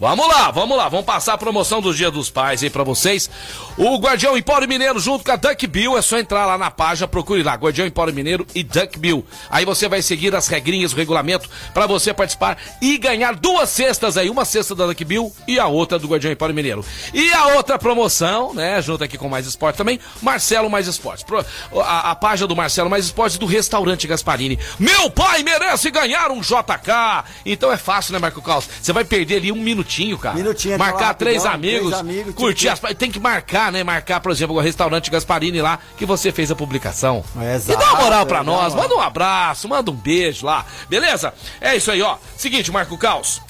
Vamos 0.00 0.26
lá, 0.26 0.50
vamos 0.50 0.76
lá, 0.76 0.88
vamos 0.88 1.06
passar 1.06 1.34
a 1.34 1.38
promoção 1.38 1.80
do 1.80 1.94
Dia 1.94 2.10
dos 2.10 2.28
Pais 2.28 2.62
aí 2.64 2.68
pra 2.68 2.82
vocês. 2.82 3.30
O 3.78 3.96
Guardião 3.96 4.36
Empório 4.36 4.68
Mineiro 4.68 4.98
junto 4.98 5.24
com 5.24 5.30
a 5.30 5.36
Duck 5.36 5.66
Bill, 5.68 5.96
é 5.96 6.02
só 6.02 6.18
entrar 6.18 6.44
lá 6.46 6.58
na 6.58 6.68
página, 6.70 7.06
procure 7.06 7.42
lá, 7.44 7.54
Guardião 7.54 7.86
Empório 7.86 8.12
Mineiro 8.12 8.44
e 8.54 8.62
Duck 8.64 8.98
Bill. 8.98 9.24
Aí 9.48 9.64
você 9.64 9.88
vai 9.88 10.02
seguir 10.02 10.34
as 10.34 10.48
regrinhas, 10.48 10.92
o 10.92 10.96
regulamento 10.96 11.48
pra 11.72 11.86
você 11.86 12.12
participar 12.12 12.58
e 12.82 12.98
ganhar 12.98 13.36
duas 13.36 13.70
cestas 13.70 14.16
aí, 14.16 14.28
uma 14.28 14.44
cesta 14.44 14.74
da 14.74 14.84
Duck 14.86 15.04
Bill 15.04 15.32
e 15.46 15.60
a 15.60 15.68
outra 15.68 15.96
do 15.98 16.08
Guardião 16.08 16.32
Empório 16.32 16.54
Mineiro. 16.54 16.84
E 17.14 17.32
a 17.32 17.54
outra 17.54 17.78
promoção, 17.78 18.52
né, 18.52 18.82
junto 18.82 19.04
aqui 19.04 19.16
com 19.16 19.28
Mais 19.28 19.46
Esporte 19.46 19.76
também, 19.76 20.00
Marcelo 20.20 20.68
Mais 20.68 20.88
Esportes. 20.88 21.22
Pro- 21.24 21.44
A, 21.80 22.10
a 22.10 22.14
página 22.16 22.48
do 22.48 22.56
Marcelo 22.56 22.90
Mais 22.90 23.04
Esportes 23.06 23.38
do 23.38 23.46
Restaurante 23.46 24.06
Gasparini. 24.08 24.58
Meu 24.78 25.08
pai 25.08 25.42
merece 25.44 25.88
ganhar 25.90 26.30
um 26.32 26.40
JK! 26.40 27.24
Então 27.46 27.70
é 27.72 27.76
fácil, 27.76 28.12
né, 28.12 28.18
Marco 28.18 28.42
Caos? 28.42 28.68
Você 28.82 28.92
vai 28.92 29.04
perder 29.04 29.36
ali 29.36 29.52
um 29.52 29.56
minutinho, 29.84 30.18
cara. 30.18 30.34
Minutinho, 30.34 30.78
Marcar 30.78 30.96
aquela 30.96 31.14
três 31.14 31.44
rapidão, 31.44 31.54
amigos, 31.54 31.88
três 31.88 32.00
amigos, 32.00 32.34
curtir 32.34 32.72
tipo- 32.74 32.86
as... 32.86 32.94
Tem 32.94 33.10
que 33.10 33.20
marcar, 33.20 33.70
né? 33.70 33.84
Marcar, 33.84 34.20
por 34.20 34.32
exemplo, 34.32 34.56
o 34.56 34.60
restaurante 34.60 35.10
Gasparini 35.10 35.60
lá, 35.60 35.78
que 35.96 36.06
você 36.06 36.32
fez 36.32 36.50
a 36.50 36.56
publicação. 36.56 37.24
É, 37.40 37.56
e 37.56 37.76
dá 37.76 37.84
uma 37.92 38.02
moral 38.02 38.06
exato, 38.06 38.26
pra 38.26 38.38
é, 38.40 38.42
nós, 38.42 38.74
manda 38.74 38.94
um 38.94 39.00
abraço, 39.00 39.68
manda 39.68 39.90
um 39.90 39.94
beijo 39.94 40.46
lá, 40.46 40.64
beleza? 40.88 41.32
É 41.60 41.76
isso 41.76 41.90
aí, 41.90 42.02
ó. 42.02 42.16
Seguinte, 42.36 42.72
Marco 42.72 42.96
Caos. 42.96 43.40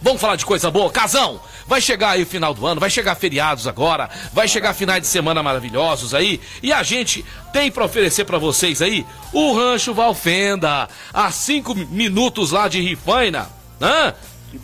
Vamos 0.00 0.20
falar 0.20 0.36
de 0.36 0.46
coisa 0.46 0.70
boa? 0.70 0.92
Casão, 0.92 1.40
vai 1.66 1.80
chegar 1.80 2.10
aí 2.10 2.22
o 2.22 2.26
final 2.26 2.54
do 2.54 2.64
ano, 2.64 2.80
vai 2.80 2.88
chegar 2.88 3.16
feriados 3.16 3.66
agora, 3.66 4.08
vai 4.32 4.46
chegar 4.46 4.72
finais 4.72 5.00
de 5.00 5.08
semana 5.08 5.42
maravilhosos 5.42 6.14
aí, 6.14 6.40
e 6.62 6.72
a 6.72 6.84
gente 6.84 7.24
tem 7.52 7.68
pra 7.68 7.84
oferecer 7.84 8.24
pra 8.24 8.38
vocês 8.38 8.80
aí 8.80 9.04
o 9.32 9.54
Rancho 9.56 9.92
Valfenda, 9.92 10.88
a 11.12 11.30
cinco 11.32 11.74
minutos 11.74 12.52
lá 12.52 12.68
de 12.68 12.80
Rifaina, 12.80 13.50
hã? 13.82 14.14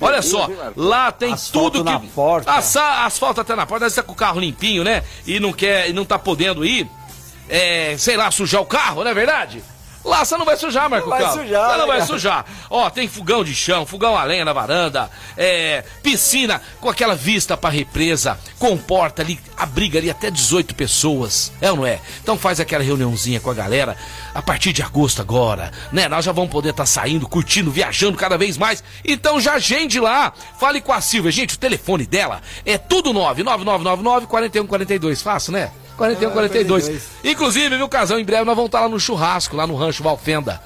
Olha 0.00 0.22
só, 0.22 0.48
lá 0.76 1.12
tem 1.12 1.32
Asfalto 1.32 1.70
tudo 1.70 1.84
que. 1.84 1.92
na 1.92 2.00
porta. 2.00 2.50
Asfalto 2.52 3.40
até 3.40 3.54
na 3.54 3.66
porta, 3.66 3.86
às 3.86 3.92
vezes 3.92 3.96
tá 3.96 4.02
com 4.02 4.12
o 4.12 4.16
carro 4.16 4.40
limpinho, 4.40 4.82
né? 4.82 5.02
E 5.26 5.38
não 5.38 5.52
quer, 5.52 5.90
e 5.90 5.92
não 5.92 6.04
tá 6.04 6.18
podendo 6.18 6.64
ir, 6.64 6.88
é, 7.48 7.96
sei 7.98 8.16
lá, 8.16 8.30
sujar 8.30 8.60
o 8.62 8.66
carro, 8.66 9.04
não 9.04 9.10
é 9.10 9.14
verdade? 9.14 9.62
Lá 10.04 10.22
você 10.24 10.36
não 10.36 10.44
vai 10.44 10.56
sujar, 10.56 10.90
Marco 10.90 11.08
Não 11.08 11.16
vai 11.16 11.32
sujar, 11.32 11.70
Você 11.70 11.76
não 11.78 11.78
né, 11.78 11.86
vai 11.86 11.96
cara? 11.98 12.06
sujar. 12.06 12.44
Ó, 12.68 12.90
tem 12.90 13.08
fogão 13.08 13.42
de 13.42 13.54
chão, 13.54 13.86
fogão 13.86 14.16
a 14.16 14.24
lenha 14.24 14.44
na 14.44 14.52
varanda, 14.52 15.10
é, 15.36 15.82
piscina 16.02 16.60
com 16.80 16.90
aquela 16.90 17.14
vista 17.14 17.56
pra 17.56 17.70
represa, 17.70 18.38
comporta 18.58 19.22
ali, 19.22 19.40
abriga 19.56 19.98
ali 19.98 20.10
até 20.10 20.30
18 20.30 20.74
pessoas. 20.74 21.50
É 21.60 21.70
ou 21.70 21.78
não 21.78 21.86
é? 21.86 22.00
Então 22.22 22.36
faz 22.36 22.60
aquela 22.60 22.84
reuniãozinha 22.84 23.40
com 23.40 23.50
a 23.50 23.54
galera 23.54 23.96
a 24.34 24.42
partir 24.42 24.72
de 24.72 24.82
agosto 24.82 25.22
agora, 25.22 25.72
né? 25.90 26.06
Nós 26.08 26.24
já 26.24 26.32
vamos 26.32 26.50
poder 26.50 26.70
estar 26.70 26.86
saindo, 26.86 27.26
curtindo, 27.26 27.70
viajando 27.70 28.18
cada 28.18 28.36
vez 28.36 28.58
mais. 28.58 28.84
Então 29.04 29.40
já 29.40 29.54
agende 29.54 29.98
lá. 29.98 30.32
Fale 30.58 30.80
com 30.82 30.92
a 30.92 31.00
Silvia. 31.00 31.32
Gente, 31.32 31.54
o 31.54 31.58
telefone 31.58 32.04
dela 32.06 32.42
é 32.66 32.76
tudo 32.76 33.12
99999 33.12 34.26
4142. 34.26 35.22
Fácil, 35.22 35.52
né? 35.52 35.70
4142. 35.96 36.84
42. 36.84 37.02
Inclusive, 37.24 37.76
viu, 37.76 37.88
casal, 37.88 38.18
em 38.18 38.24
breve 38.24 38.44
nós 38.44 38.54
vamos 38.56 38.68
estar 38.68 38.80
lá 38.80 38.88
no 38.88 38.98
churrasco, 39.00 39.56
lá 39.56 39.66
no 39.66 39.76
Rancho 39.76 40.02
Valfenda. 40.02 40.60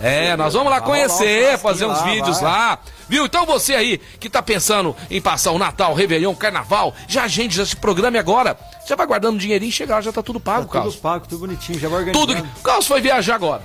É, 0.00 0.36
nós 0.36 0.54
vamos 0.54 0.70
lá 0.70 0.80
conhecer, 0.80 1.56
fazer 1.58 1.86
uns 1.86 1.98
lá, 1.98 2.04
vídeos 2.04 2.40
vai. 2.40 2.50
lá. 2.50 2.78
Viu? 3.08 3.24
Então 3.26 3.46
você 3.46 3.74
aí 3.74 3.98
que 4.18 4.28
tá 4.28 4.42
pensando 4.42 4.94
em 5.08 5.20
passar 5.20 5.52
o 5.52 5.58
Natal, 5.58 5.92
o 5.92 5.94
Réveillon, 5.94 6.34
Carnaval, 6.34 6.92
já 7.06 7.24
agende, 7.24 7.56
já 7.56 7.64
se 7.64 7.76
programe 7.76 8.18
agora. 8.18 8.58
Já 8.88 8.96
vai 8.96 9.06
guardando 9.06 9.34
um 9.36 9.38
dinheirinho, 9.38 9.70
chegar, 9.70 10.02
já 10.02 10.10
tá 10.12 10.22
tudo 10.22 10.40
pago, 10.40 10.62
Tudo 10.62 10.72
Carlos. 10.72 10.96
pago, 10.96 11.26
tudo 11.28 11.40
bonitinho, 11.46 11.78
já 11.78 11.88
vai 11.88 12.00
organizando. 12.00 12.34
Tudo. 12.34 12.48
Carlos 12.62 12.86
foi 12.86 13.00
viajar 13.00 13.36
agora. 13.36 13.62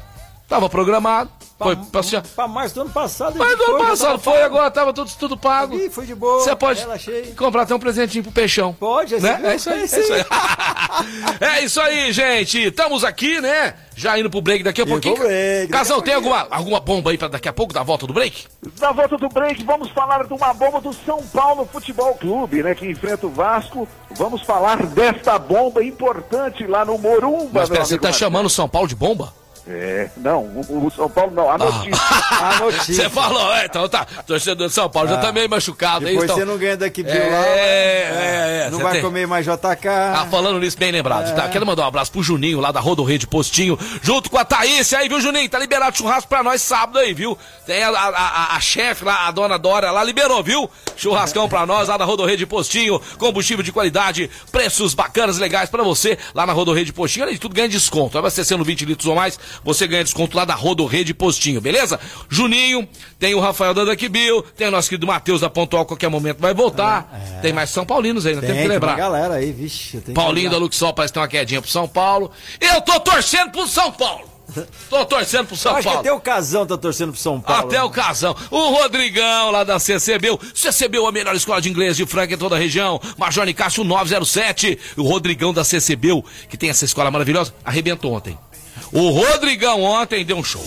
Tava 0.49 0.67
programado, 0.67 1.29
foi 1.59 1.75
passear. 1.75 2.23
Pra 2.35 2.47
março 2.47 2.73
do 2.73 2.81
ano 2.81 2.89
passado. 2.89 3.37
Mas 3.37 3.51
ele 3.51 3.57
no 3.57 3.65
ano 3.65 3.77
foi, 3.77 3.79
já 3.81 3.89
passado 3.89 4.19
foi, 4.19 4.33
pago. 4.33 4.45
agora 4.45 4.71
tava 4.71 4.91
tudo, 4.91 5.11
tudo 5.19 5.37
pago. 5.37 5.77
Ih, 5.77 5.91
foi 5.91 6.07
de 6.07 6.15
boa. 6.15 6.39
Você 6.39 6.55
pode 6.55 6.83
comprar 7.37 7.61
até 7.61 7.75
um 7.75 7.79
presentinho 7.79 8.23
pro 8.23 8.31
peixão. 8.31 8.73
Pode, 8.73 9.13
esse 9.13 9.23
né? 9.23 9.39
É 9.43 9.55
isso 9.55 9.69
aí, 9.69 9.81
é 9.81 9.83
Esse 9.83 9.99
isso 9.99 10.11
aí. 10.11 10.25
é 11.39 11.63
isso 11.63 11.79
aí, 11.79 12.11
gente. 12.11 12.57
Estamos 12.65 13.03
aqui, 13.03 13.39
né? 13.39 13.75
Já 13.95 14.17
indo 14.17 14.27
pro 14.27 14.41
break 14.41 14.63
daqui 14.63 14.81
a 14.81 14.87
pouquinho. 14.87 15.13
pro 15.13 15.25
break, 15.25 15.71
Casal, 15.71 15.97
daqui 15.97 16.05
tem 16.09 16.15
alguma, 16.15 16.47
alguma 16.49 16.79
bomba 16.79 17.11
aí 17.11 17.17
pra 17.17 17.27
daqui 17.27 17.47
a 17.47 17.53
pouco, 17.53 17.71
da 17.71 17.83
volta 17.83 18.07
do 18.07 18.13
break? 18.13 18.47
Na 18.79 18.91
volta 18.91 19.17
do 19.17 19.29
break, 19.29 19.63
vamos 19.63 19.91
falar 19.91 20.25
de 20.25 20.33
uma 20.33 20.51
bomba 20.51 20.81
do 20.81 20.91
São 20.93 21.21
Paulo 21.27 21.69
Futebol 21.71 22.15
Clube, 22.15 22.63
né? 22.63 22.73
Que 22.73 22.89
enfrenta 22.89 23.27
o 23.27 23.29
Vasco. 23.29 23.87
Vamos 24.11 24.41
falar 24.41 24.83
desta 24.87 25.37
bomba 25.37 25.83
importante 25.83 26.65
lá 26.65 26.83
no 26.83 26.97
Morumba. 26.97 27.49
Mas 27.53 27.69
meu 27.69 27.77
pera, 27.77 27.85
você 27.85 27.97
tá 27.97 28.07
Marcelo. 28.07 28.31
chamando 28.31 28.45
o 28.47 28.49
São 28.49 28.67
Paulo 28.67 28.87
de 28.87 28.95
bomba? 28.95 29.31
É, 29.71 30.09
não, 30.17 30.39
o, 30.45 30.87
o 30.87 30.91
São 30.91 31.07
Paulo 31.07 31.31
não, 31.31 31.47
a 31.49 31.55
notícia. 31.57 32.01
A 32.41 32.55
notícia. 32.65 32.93
Você 32.95 33.09
falou, 33.09 33.53
é, 33.55 33.65
então 33.65 33.87
tá. 33.87 34.03
Torcedor 34.25 34.67
de 34.67 34.73
São 34.73 34.89
Paulo 34.89 35.09
já 35.09 35.17
tá 35.17 35.31
meio 35.31 35.47
machucado 35.47 36.07
aí. 36.07 36.13
Depois 36.13 36.25
então... 36.25 36.37
você 36.39 36.45
não 36.45 36.57
ganha 36.57 36.75
daqui 36.75 37.03
Bill 37.03 37.13
É, 37.13 37.29
lá. 37.29 37.45
é, 37.45 38.63
é, 38.65 38.69
Não 38.71 38.79
vai 38.79 38.93
tem- 38.93 39.01
comer 39.03 39.27
mais 39.27 39.45
JK. 39.45 39.87
Ah, 39.87 40.27
falando 40.31 40.59
nisso, 40.59 40.75
bem 40.77 40.91
lembrado. 40.91 41.35
Tá? 41.35 41.47
Quero 41.49 41.67
mandar 41.67 41.83
um 41.83 41.87
abraço 41.87 42.11
pro 42.11 42.23
Juninho, 42.23 42.59
lá 42.59 42.71
da 42.71 42.79
Rodorreio 42.79 43.19
de 43.19 43.27
Postinho, 43.27 43.77
junto 44.01 44.29
com 44.31 44.37
a 44.39 44.43
Thaís 44.45 44.91
aí, 44.93 45.07
viu, 45.07 45.21
Juninho? 45.21 45.47
Tá 45.47 45.59
liberado 45.59 45.95
churrasco 45.95 46.27
pra 46.27 46.41
nós 46.41 46.63
sábado 46.63 46.97
aí, 46.97 47.13
viu? 47.13 47.37
Tem 47.67 47.83
a, 47.83 47.89
a, 47.89 48.07
a- 48.09 48.55
a 48.55 48.59
chefe 48.59 49.05
lá, 49.05 49.27
a 49.27 49.31
dona 49.31 49.59
Dora 49.59 49.91
lá, 49.91 50.03
liberou, 50.03 50.41
viu? 50.43 50.67
Churrascão 50.97 51.47
pra 51.47 51.65
nós 51.67 51.87
lá 51.89 51.95
da 51.95 52.05
Rodorreio 52.05 52.37
de 52.39 52.45
Postinho, 52.47 52.99
combustível 53.19 53.63
de 53.63 53.71
qualidade, 53.71 54.31
preços 54.51 54.95
bacanas, 54.95 55.37
legais 55.37 55.69
pra 55.69 55.83
você 55.83 56.17
lá 56.33 56.45
na 56.47 56.53
Rodorreio 56.53 56.85
de 56.87 56.93
Postinho. 56.93 57.23
Além 57.25 57.35
de 57.35 57.39
tudo, 57.41 57.53
ganha 57.53 57.69
desconto. 57.69 58.13
Vai 58.13 58.19
abastecendo 58.21 58.63
20 58.63 58.85
litros 58.85 59.07
ou 59.07 59.15
mais, 59.15 59.39
você 59.63 59.87
ganha 59.87 60.03
desconto 60.03 60.35
lá 60.37 60.45
da 60.45 60.55
Rodorreio 60.55 61.05
de 61.05 61.13
Postinho, 61.13 61.59
beleza? 61.61 61.99
Juninho, 62.29 62.87
tem 63.17 63.33
o 63.35 63.39
Rafael 63.39 63.73
da 63.73 63.83
Duck 63.85 64.07
Bill, 64.09 64.41
tem 64.55 64.67
o 64.67 64.71
nosso 64.71 64.89
querido 64.89 65.07
Matheus 65.07 65.41
da 65.41 65.49
Pontual, 65.49 65.85
qualquer 65.85 66.09
momento 66.09 66.39
vai 66.39 66.53
voltar. 66.53 67.39
Tem 67.41 67.51
mais 67.53 67.69
São 67.69 67.85
Paulinos 67.85 68.25
aí, 68.25 68.33
não 68.35 68.41
tem, 68.41 68.49
Tem, 68.49 68.57
que 68.57 68.61
tem 68.63 68.69
lembrar. 68.71 68.91
uma 68.91 68.97
galera 68.97 69.33
aí, 69.35 69.51
vixe. 69.51 69.99
tem 70.01 70.13
Paulinho 70.13 70.49
da. 70.49 70.57
Luxol 70.57 70.93
parece 70.93 71.11
que 71.11 71.15
tem 71.15 71.21
uma 71.23 71.27
quedinha 71.29 71.61
pro 71.61 71.69
São 71.71 71.87
Paulo. 71.87 72.31
Eu 72.59 72.81
tô 72.81 72.99
torcendo 72.99 73.51
pro 73.51 73.67
São 73.67 73.91
Paulo. 73.91 74.27
Tô 74.89 75.05
torcendo 75.05 75.45
pro 75.45 75.55
São 75.55 75.73
Acho 75.73 75.81
que 75.81 75.93
Paulo. 75.93 75.99
até 75.99 76.11
o 76.11 76.19
Casão 76.19 76.65
tá 76.65 76.75
torcendo 76.75 77.11
pro 77.11 77.21
São 77.21 77.39
Paulo. 77.39 77.67
Até 77.67 77.83
o 77.83 77.89
casão. 77.91 78.35
O 78.49 78.69
Rodrigão 78.81 79.51
lá 79.51 79.63
da 79.63 79.77
CCBU. 79.77 80.39
CCBU, 80.55 81.05
a 81.05 81.11
melhor 81.11 81.35
escola 81.35 81.61
de 81.61 81.69
inglês 81.69 81.95
de 81.95 82.03
Franca 82.07 82.33
em 82.33 82.37
toda 82.37 82.55
a 82.55 82.57
região. 82.57 82.99
Major 83.15 83.45
Nicásio 83.45 83.83
907. 83.83 84.79
O 84.97 85.03
Rodrigão 85.03 85.53
da 85.53 85.63
CCBU, 85.63 86.25
que 86.49 86.57
tem 86.57 86.71
essa 86.71 86.83
escola 86.83 87.11
maravilhosa, 87.11 87.53
arrebentou 87.63 88.11
ontem. 88.11 88.35
O 88.91 89.09
Rodrigão 89.09 89.83
ontem 89.83 90.25
deu 90.25 90.37
um 90.37 90.43
show. 90.43 90.65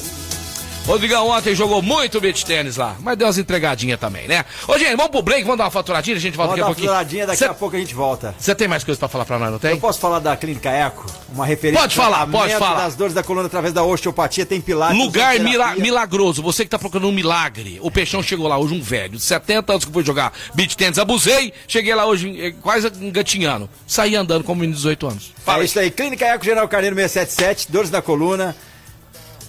Rodrigão 0.87 1.29
ontem 1.29 1.55
jogou 1.55 1.81
muito 1.81 2.21
beat 2.21 2.43
tênis 2.45 2.77
lá, 2.77 2.97
mas 3.01 3.17
deu 3.17 3.27
umas 3.29 3.39
entregadinhas 3.39 4.01
também, 4.01 4.27
né? 4.27 4.45
Ô, 4.67 4.77
gente, 4.77 4.97
vamos 4.97 5.13
pro 5.13 5.23
break, 5.23 5.45
vamos 5.45 5.57
dar 5.59 5.65
uma 5.65 5.71
faturadinha, 5.71 6.17
a 6.17 6.21
gente 6.21 6.37
volta 6.37 6.57
Vamos 6.57 6.59
daqui 6.59 6.61
a 6.61 6.65
dar 6.65 6.69
uma 6.69 6.75
pouquinho. 6.75 6.91
furadinha, 6.93 7.27
daqui 7.27 7.39
Cê- 7.39 7.45
a 7.45 7.55
pouco 7.55 7.77
a 7.77 7.79
gente 7.79 7.95
volta. 7.95 8.35
Você 8.37 8.53
tem 8.53 8.67
mais 8.67 8.83
coisa 8.83 8.99
pra 8.99 9.09
falar 9.09 9.25
pra 9.25 9.39
nós, 9.39 9.53
não 9.53 9.59
tem? 9.61 9.71
Eu 9.71 9.79
posso 9.79 10.01
falar 10.01 10.19
da 10.19 10.37
Clínica 10.37 10.71
Eco? 10.71 11.07
Uma 11.33 11.47
referência 11.47 11.81
Pode 11.81 11.95
falar, 11.95 12.27
pode 12.27 12.57
falar. 12.57 12.83
das 12.83 12.97
dores 12.97 13.15
da 13.15 13.23
coluna 13.23 13.47
através 13.47 13.73
da 13.73 13.85
osteopatia, 13.85 14.45
tem 14.45 14.61
pilates. 14.61 14.99
Lugar 14.99 15.39
mila- 15.39 15.77
milagroso, 15.77 16.43
você 16.43 16.65
que 16.65 16.71
tá 16.71 16.79
procurando 16.81 17.09
um 17.09 17.13
milagre. 17.13 17.79
O 17.81 17.91
Peixão 17.91 18.21
chegou 18.21 18.49
lá 18.49 18.59
hoje, 18.59 18.75
um 18.75 18.83
velho, 18.83 19.11
de 19.17 19.21
70 19.23 19.73
anos 19.73 19.85
que 19.85 19.93
foi 19.93 20.05
jogar 20.05 20.33
beat 20.53 20.75
tênis, 20.75 20.99
abusei, 20.99 21.53
cheguei 21.69 21.95
lá 21.95 22.05
hoje 22.07 22.39
eh, 22.45 22.55
quase 22.61 22.91
engatinhando. 23.01 23.71
Saí 23.87 24.17
andando 24.17 24.43
como 24.43 24.61
menino 24.61 24.75
de 24.75 24.79
18 24.83 25.07
anos. 25.07 25.33
É 25.47 25.63
isso 25.65 25.79
aí, 25.79 25.93
Clínica 25.93 26.27
Eco 26.27 26.45
General 26.45 26.67
Carneiro 26.69 26.97
677, 26.97 27.71
dores 27.71 27.91
na 27.91 28.03
coluna. 28.03 28.57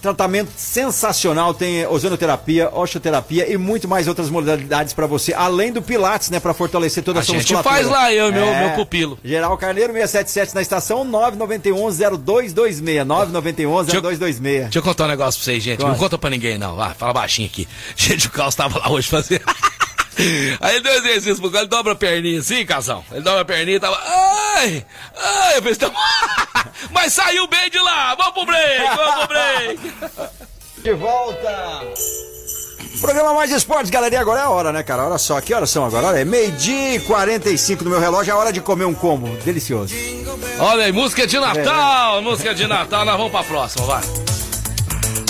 Tratamento 0.04 0.50
sensacional, 0.54 1.54
tem 1.54 1.86
ozonoterapia, 1.86 2.68
osteoterapia 2.70 3.50
e 3.50 3.56
muito 3.56 3.88
mais 3.88 4.06
outras 4.06 4.28
modalidades 4.28 4.92
pra 4.92 5.06
você, 5.06 5.32
além 5.32 5.72
do 5.72 5.80
Pilates, 5.80 6.28
né, 6.28 6.38
Pra 6.38 6.52
fortalecer 6.52 7.02
toda 7.02 7.20
a, 7.20 7.22
A 7.22 7.24
sua 7.24 7.38
gente 7.38 7.54
musculatura. 7.54 7.74
faz 7.74 7.88
lá, 7.88 8.12
eu 8.12 8.30
meu- 8.30 8.44
meu 8.54 8.70
pupilo. 8.76 9.18
Geral 9.24 9.56
Carneiro 9.56 9.94
677 9.94 10.54
na 10.54 10.60
estação 10.60 11.04
991-0226, 11.06 13.04
991-0226. 13.06 14.62
Deixa 14.64 14.78
eu 14.78 14.82
contar 14.82 15.04
um 15.04 15.08
negócio 15.08 15.40
pra 15.40 15.44
vocês, 15.44 15.62
gente. 15.62 15.80
Não 15.80 15.94
Conta. 15.94 16.18
pra 16.18 16.28
ninguém, 16.28 16.58
não. 16.58 16.76
Vai, 16.76 16.92
fala 16.94 17.14
baixinho 17.14 17.48
aqui. 17.48 17.66
Gente, 17.96 18.26
o 18.26 18.30
Carlos 18.30 18.54
tava 18.54 18.78
lá 18.78 18.90
hoje 18.90 19.08
fazendo. 19.08 19.42
Aí 20.60 20.76
ele 20.76 20.80
deu 20.82 20.94
exercício 20.94 21.40
pro 21.40 21.50
cara, 21.50 21.62
ele 21.62 21.70
dobra 21.70 21.92
a 21.92 21.96
perninha 21.96 22.40
assim, 22.40 22.64
casal. 22.64 23.04
Ele 23.10 23.20
dobra 23.20 23.40
a 23.40 23.44
perninha 23.44 23.76
e 23.76 23.80
tava. 23.80 23.98
Ai! 24.04 24.84
Ai! 25.16 25.56
Eu 25.56 25.62
pensei, 25.62 25.88
tá... 25.88 25.92
Mas 26.90 27.12
saiu 27.12 27.46
bem 27.48 27.70
de 27.70 27.78
lá! 27.78 28.14
Vamos 28.14 28.32
pro 28.32 28.46
break! 28.46 28.96
Vamos 28.96 29.14
pro 29.14 29.28
break! 29.28 29.92
De 30.82 30.92
volta! 30.92 31.82
Programa 33.00 33.34
Mais 33.34 33.50
Esportes, 33.50 33.90
galera. 33.90 34.14
E 34.14 34.18
agora 34.18 34.40
é 34.40 34.42
a 34.44 34.50
hora, 34.50 34.72
né, 34.72 34.82
cara? 34.82 35.06
Olha 35.06 35.18
só, 35.18 35.40
que 35.40 35.52
horas 35.52 35.70
são 35.70 35.84
agora? 35.84 36.06
Olha, 36.08 36.18
é 36.18 36.24
meio-dia 36.24 36.94
e 36.94 37.00
45 37.00 37.84
no 37.84 37.90
meu 37.90 38.00
relógio, 38.00 38.30
é 38.30 38.34
hora 38.34 38.52
de 38.52 38.60
comer 38.60 38.84
um 38.84 38.94
combo 38.94 39.28
delicioso. 39.44 39.94
Olha 40.58 40.84
aí, 40.84 40.92
música 40.92 41.26
de 41.26 41.38
Natal! 41.38 42.22
Música 42.22 42.54
de 42.54 42.66
Natal, 42.66 43.04
nós 43.04 43.16
vamos 43.16 43.32
pra 43.32 43.42
próxima, 43.42 43.84
vai. 43.86 44.33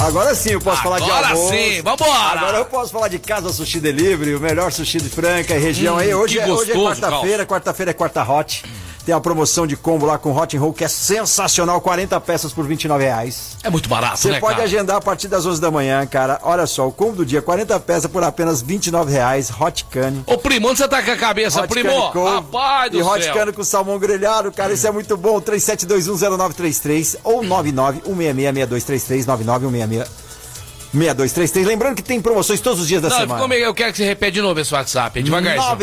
Agora 0.05 0.35
sim 0.35 0.51
eu 0.51 0.61
posso 0.61 0.83
falar 0.83 0.99
de 0.99 1.05
Agora 1.11 1.29
almoço. 1.29 1.49
sim, 1.51 1.81
vambora! 1.83 2.13
Agora 2.13 2.59
eu 2.59 2.65
posso 2.67 2.93
falar 2.93 3.09
de 3.09 3.19
Casa 3.19 3.51
Sushi 3.51 3.81
Delivery, 3.81 4.35
o 4.35 4.41
melhor 4.41 4.71
sushi 4.71 4.99
de 4.99 5.09
Franca 5.09 5.55
e 5.55 5.59
região 5.59 5.95
Hum, 5.97 5.99
aí. 5.99 6.15
Hoje, 6.15 6.35
que 6.37 6.41
é, 6.43 6.53
hoje 6.53 6.73
é 6.73 6.75
gostoso, 6.75 7.01
quarta-feira, 7.01 7.47
quarta-feira 7.47 7.91
é 7.91 7.95
quarta 7.95 8.23
hot. 8.23 8.63
Tem 9.05 9.15
a 9.15 9.21
promoção 9.21 9.67
de 9.67 9.77
combo 9.77 10.07
lá 10.07 10.17
com 10.17 10.35
Hot 10.35 10.57
and 10.57 10.61
Roll 10.61 10.73
que 10.73 10.83
é 10.83 10.89
sensacional, 10.89 11.79
40 11.81 12.19
peças 12.21 12.53
por 12.53 12.67
29 12.67 13.05
reais. 13.05 13.59
É 13.63 13.69
muito 13.69 13.89
barato, 13.89 14.19
Você 14.19 14.31
né, 14.31 14.41
pode 14.41 14.55
cara? 14.55 14.65
agendar 14.65 14.97
a 14.97 15.01
partir 15.01 15.29
das 15.29 15.45
11 15.45 15.61
da 15.61 15.71
manhã, 15.71 16.07
cara. 16.07 16.41
Olha 16.43 16.67
só, 16.67 16.89
o 16.89 16.93
combo 16.93 17.17
do 17.17 17.27
dia, 17.27 17.43
40 17.43 17.79
peças 17.81 18.11
por 18.11 18.25
apenas 18.25 18.63
29 18.63 19.13
reais, 19.13 19.51
Hot 19.61 19.85
Cane. 19.91 20.23
Ô, 20.27 20.39
primo, 20.39 20.69
onde 20.69 20.79
você 20.79 20.89
tá 20.89 21.03
com 21.03 21.11
a 21.11 21.17
cabeça, 21.17 21.63
Hot 21.63 21.69
primo? 21.69 22.09
Rapaz 22.09 22.91
do 22.91 22.99
e 22.99 23.03
Hot 23.03 23.23
céu. 23.23 23.35
Cane 23.35 23.53
com 23.53 23.63
salmão 23.63 23.99
grelhado, 23.99 24.51
cara, 24.51 24.73
isso 24.73 24.87
é 24.87 24.91
muito 24.91 25.17
bom. 25.17 25.41
37210933 25.41 27.17
ou 27.25 27.43
991666233, 27.43 30.15
991666233. 30.95 31.65
Lembrando 31.67 31.97
que 31.97 32.03
tem 32.03 32.21
promoções 32.21 32.61
todos 32.61 32.81
os 32.81 32.89
dias 32.89 33.03
da 33.03 33.09
Não, 33.09 33.17
semana. 33.17 33.35
ficou 33.35 33.49
meio, 33.49 33.65
eu 33.65 33.75
quero 33.75 33.93
que 33.93 33.99
você 33.99 34.05
repete 34.05 34.33
de 34.35 34.43
novo 34.43 34.59
esse 34.61 34.73
WhatsApp, 34.73 35.23
devagarzinho. 35.23 35.77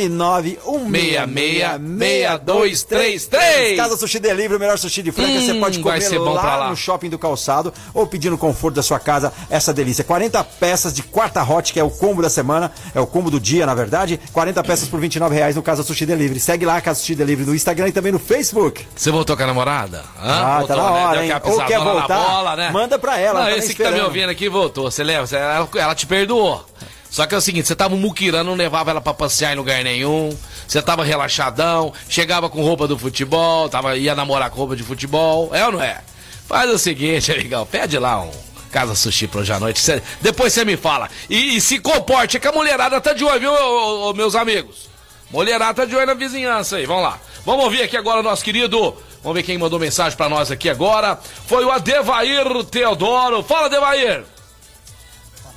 991666233. 2.42 3.76
Casa 3.76 3.98
Sushi 3.98 4.20
Delivery, 4.20 4.56
o 4.56 4.60
melhor 4.60 4.78
sushi 4.78 5.02
de 5.04 5.12
Franca. 5.12 5.30
Hum, 5.32 5.42
Você 5.46 5.54
pode 5.56 5.80
vai 5.82 6.02
comer 6.02 6.20
lá 6.20 6.56
lá. 6.58 6.70
no 6.70 6.76
shopping 6.76 7.10
do 7.10 7.18
calçado 7.20 7.74
ou 7.94 8.06
pedir 8.08 8.30
no 8.30 8.38
conforto 8.38 8.76
da 8.76 8.84
sua 8.84 9.00
casa 9.00 9.32
essa 9.50 9.74
delícia. 9.74 10.04
40 10.04 10.44
peças 10.44 10.94
de 10.94 11.04
quarta 11.04 11.42
hot, 11.44 11.72
que 11.74 11.80
é 11.80 11.84
o 11.84 11.90
combo 11.90 12.22
da 12.22 12.30
semana, 12.30 12.72
é 12.94 13.00
o 13.00 13.08
combo 13.08 13.30
do 13.32 13.40
dia, 13.40 13.66
na 13.66 13.74
verdade. 13.74 14.20
40 14.34 14.64
peças 14.64 14.88
por 14.88 15.00
29 15.00 15.36
reais 15.36 15.56
no 15.56 15.62
Casa 15.64 15.84
Sushi 15.84 16.06
Delivery. 16.06 16.40
Segue 16.40 16.66
lá 16.66 16.78
a 16.78 16.82
Casa 16.82 17.00
Sushi 17.00 17.16
Delivery 17.16 17.48
no 17.50 17.56
Instagram 17.56 17.90
e 17.90 17.92
também 17.92 18.12
no 18.12 18.20
Facebook. 18.20 18.86
Você 18.96 19.12
voltou 19.12 19.36
com 19.36 19.44
a 19.44 19.48
namorada? 19.48 20.04
Hã? 20.22 20.42
Ah, 20.42 20.58
voltou, 20.60 20.76
tá 20.76 20.84
na 20.84 20.92
hora, 20.92 21.22
Deu 21.22 21.24
hein? 21.24 21.42
Ou 21.44 21.62
quer 21.66 21.80
voltar? 21.80 22.08
bola, 22.18 22.56
né? 22.56 22.70
Manda 22.72 22.98
pra 23.00 23.18
ela, 23.18 23.40
Não, 23.42 23.48
ela 23.48 23.58
tá 23.58 23.64
esse 23.64 23.74
que 23.76 23.84
tá 23.84 23.92
me 23.92 24.02
ouvindo 24.02 24.30
aqui 24.30 24.48
voltou. 24.50 24.90
Você 24.90 25.01
você- 25.26 25.36
ela, 25.36 25.70
ela 25.76 25.96
te 25.96 26.06
perdoou. 26.06 26.66
Só 27.10 27.26
que 27.26 27.36
é 27.36 27.38
o 27.38 27.42
seguinte, 27.42 27.68
você 27.68 27.76
tava 27.76 27.96
muquirando, 27.96 28.50
não 28.52 28.56
levava 28.58 28.90
ela 28.92 29.02
pra 29.02 29.14
passear 29.14 29.52
em 29.52 29.56
lugar 29.58 29.84
nenhum. 29.84 30.36
Você 30.66 30.82
tava 30.82 31.04
relaxadão, 31.04 31.92
chegava 32.08 32.50
com 32.50 32.62
roupa 32.64 32.88
do 32.88 32.98
futebol, 32.98 33.68
tava, 33.68 33.98
ia 33.98 34.16
namorar 34.16 34.50
com 34.50 34.58
roupa 34.58 34.76
de 34.78 34.84
futebol. 34.84 35.50
É 35.54 35.66
ou 35.66 35.74
não 35.74 35.82
é? 35.84 36.00
Faz 36.48 36.70
o 36.70 36.78
seguinte, 36.78 37.32
amigão, 37.32 37.66
pede 37.66 37.98
lá 38.00 38.22
um 38.22 38.32
Casa 38.72 38.96
Sushi 38.96 39.28
pra 39.28 39.42
hoje 39.42 39.52
à 39.52 39.60
noite. 39.60 39.82
Cê- 39.82 40.02
depois 40.22 40.54
você 40.54 40.64
me 40.64 40.78
fala. 40.78 41.10
E, 41.30 41.58
e 41.58 41.62
se 41.62 41.80
comporte, 41.80 42.38
é 42.38 42.40
que 42.40 42.48
a 42.48 42.52
mulherada 42.54 43.02
tá 43.02 43.12
de 43.12 43.26
olho, 43.26 43.40
viu, 43.42 43.52
ô, 43.54 44.10
ô, 44.10 44.14
meus 44.14 44.34
amigos? 44.34 44.90
Mulherada 45.30 45.74
tá 45.74 45.86
de 45.86 45.94
olho 45.94 46.08
na 46.08 46.14
vizinhança 46.14 46.78
aí, 46.78 46.86
vamos 46.86 47.04
lá. 47.04 47.20
Vamos 47.46 47.66
ouvir 47.66 47.82
aqui 47.82 47.98
agora 47.98 48.22
o 48.22 48.24
nosso 48.24 48.44
querido 48.44 48.96
Vamos 49.24 49.36
ver 49.36 49.44
quem 49.44 49.58
mandou 49.58 49.78
mensagem 49.80 50.18
pra 50.18 50.28
nós 50.30 50.50
aqui 50.50 50.70
agora. 50.70 51.20
Foi 51.48 51.64
o 51.66 51.72
Adevair 51.72 52.46
Teodoro. 52.72 53.44
Fala, 53.44 53.68
Adevair! 53.68 54.24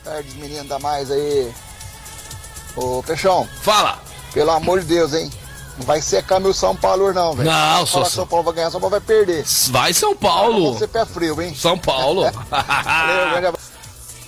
Tarde, 0.04 0.36
menino 0.36 0.64
da 0.64 0.78
mais 0.78 1.10
aí. 1.10 1.50
Ô, 2.76 3.02
Peixão. 3.02 3.48
Fala. 3.62 3.98
Pelo 4.32 4.50
amor 4.50 4.80
de 4.80 4.86
Deus, 4.86 5.14
hein? 5.14 5.30
Não 5.78 5.86
vai 5.86 6.00
secar 6.00 6.38
meu 6.38 6.52
São 6.52 6.76
Paulo, 6.76 7.12
não, 7.12 7.32
velho. 7.32 7.50
Não, 7.50 7.84
que 7.84 8.10
São 8.10 8.26
Paulo 8.26 8.44
vai 8.44 8.54
ganhar, 8.54 8.70
São 8.70 8.80
Paulo 8.80 8.92
vai 8.92 9.00
perder. 9.00 9.44
Vai 9.70 9.92
São 9.92 10.14
Paulo. 10.14 10.74
Você 10.74 10.86
pé 10.86 11.04
frio, 11.04 11.40
hein? 11.40 11.54
São 11.54 11.78
Paulo. 11.78 12.22
Valeu. 13.32 13.54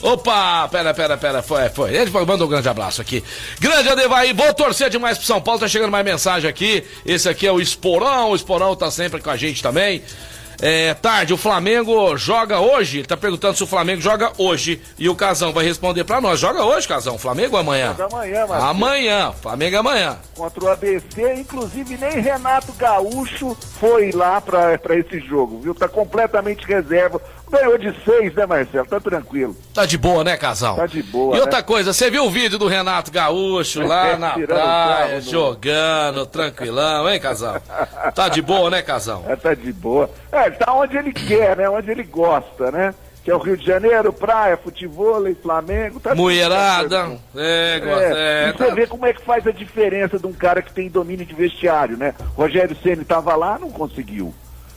Opa, 0.02 0.68
pera, 0.68 0.92
pera, 0.92 1.16
pera, 1.16 1.42
foi, 1.42 1.68
foi. 1.70 1.94
Ele 1.94 2.10
mandou 2.10 2.46
um 2.46 2.50
grande 2.50 2.68
abraço 2.68 3.00
aqui. 3.00 3.24
Grande 3.58 3.88
Adevaí, 3.88 4.32
vou 4.32 4.52
torcer 4.52 4.90
demais 4.90 5.16
pro 5.16 5.26
São 5.26 5.40
Paulo, 5.40 5.60
tá 5.60 5.68
chegando 5.68 5.90
mais 5.90 6.04
mensagem 6.04 6.48
aqui. 6.48 6.84
Esse 7.04 7.28
aqui 7.28 7.46
é 7.46 7.52
o 7.52 7.60
Esporão, 7.60 8.30
o 8.30 8.36
Esporão 8.36 8.76
tá 8.76 8.90
sempre 8.90 9.20
com 9.20 9.30
a 9.30 9.36
gente 9.36 9.62
também. 9.62 10.02
É, 10.60 10.94
tarde, 10.94 11.34
o 11.34 11.36
Flamengo 11.36 12.16
joga 12.16 12.60
hoje? 12.60 12.98
Ele 12.98 13.06
tá 13.06 13.16
perguntando 13.16 13.56
se 13.56 13.62
o 13.62 13.66
Flamengo 13.66 14.00
joga 14.00 14.32
hoje. 14.38 14.80
E 14.98 15.08
o 15.08 15.14
Casão 15.14 15.52
vai 15.52 15.64
responder 15.64 16.04
pra 16.04 16.20
nós. 16.20 16.40
Joga 16.40 16.64
hoje, 16.64 16.88
Casão? 16.88 17.18
Flamengo 17.18 17.54
ou 17.56 17.60
amanhã? 17.60 17.94
Joga 17.96 18.16
amanhã, 18.16 18.46
Marcelo. 18.46 18.70
Amanhã, 18.70 19.32
Flamengo 19.40 19.76
amanhã. 19.78 20.18
Contra 20.34 20.64
o 20.64 20.68
ABC, 20.68 21.34
inclusive 21.34 21.96
nem 21.98 22.20
Renato 22.20 22.72
Gaúcho 22.72 23.56
foi 23.78 24.12
lá 24.12 24.40
pra 24.40 24.78
esse 24.98 25.20
jogo, 25.20 25.60
viu? 25.60 25.74
Tá 25.74 25.88
completamente 25.88 26.66
reserva. 26.66 27.20
Ganhou 27.50 27.78
de 27.78 27.94
seis, 28.04 28.34
né, 28.34 28.44
Marcelo? 28.44 28.86
Tá 28.86 28.98
tranquilo. 28.98 29.56
Tá 29.72 29.86
de 29.86 29.96
boa, 29.96 30.24
né, 30.24 30.36
Casão? 30.36 30.74
Tá 30.76 30.86
de 30.86 31.02
boa, 31.02 31.36
E 31.36 31.40
outra 31.40 31.58
né? 31.58 31.62
coisa, 31.62 31.92
você 31.92 32.10
viu 32.10 32.24
o 32.24 32.30
vídeo 32.30 32.58
do 32.58 32.66
Renato 32.66 33.10
Gaúcho 33.12 33.86
lá 33.86 34.16
na 34.16 34.30
Tirando 34.32 34.48
praia, 34.48 35.20
jogando, 35.20 36.26
tranquilão, 36.26 37.08
hein, 37.08 37.20
Casão? 37.20 37.54
Tá 38.14 38.28
de 38.28 38.42
boa, 38.42 38.68
né, 38.70 38.82
Casão? 38.82 39.24
É, 39.28 39.36
tá 39.36 39.54
de 39.54 39.72
boa. 39.72 40.10
É, 40.32 40.46
ele 40.46 40.56
tá 40.56 40.72
onde 40.74 40.96
ele 40.96 41.12
quer, 41.12 41.56
né? 41.56 41.68
Onde 41.70 41.90
ele 41.90 42.02
gosta, 42.02 42.70
né? 42.72 42.92
Que 43.22 43.30
é 43.30 43.34
o 43.34 43.38
Rio 43.38 43.56
de 43.56 43.64
Janeiro, 43.66 44.12
praia, 44.12 44.56
futebol, 44.56 45.20
Flamengo. 45.42 45.98
Tá 46.00 46.10
tudo 46.10 46.22
Mulherada, 46.22 47.06
certo. 47.06 47.20
é, 47.36 47.80
gosta, 47.80 48.04
é, 48.16 48.48
e 48.48 48.52
você 48.58 48.64
tá- 48.68 48.74
vê 48.74 48.86
como 48.86 49.06
é 49.06 49.12
que 49.12 49.22
faz 49.24 49.46
a 49.46 49.50
diferença 49.50 50.18
de 50.18 50.26
um 50.26 50.32
cara 50.32 50.62
que 50.62 50.72
tem 50.72 50.88
domínio 50.88 51.26
de 51.26 51.34
vestiário, 51.34 51.96
né? 51.96 52.14
Rogério 52.36 52.76
Ceni 52.82 53.04
tava 53.04 53.34
lá, 53.34 53.58
não 53.58 53.70
conseguiu. 53.70 54.32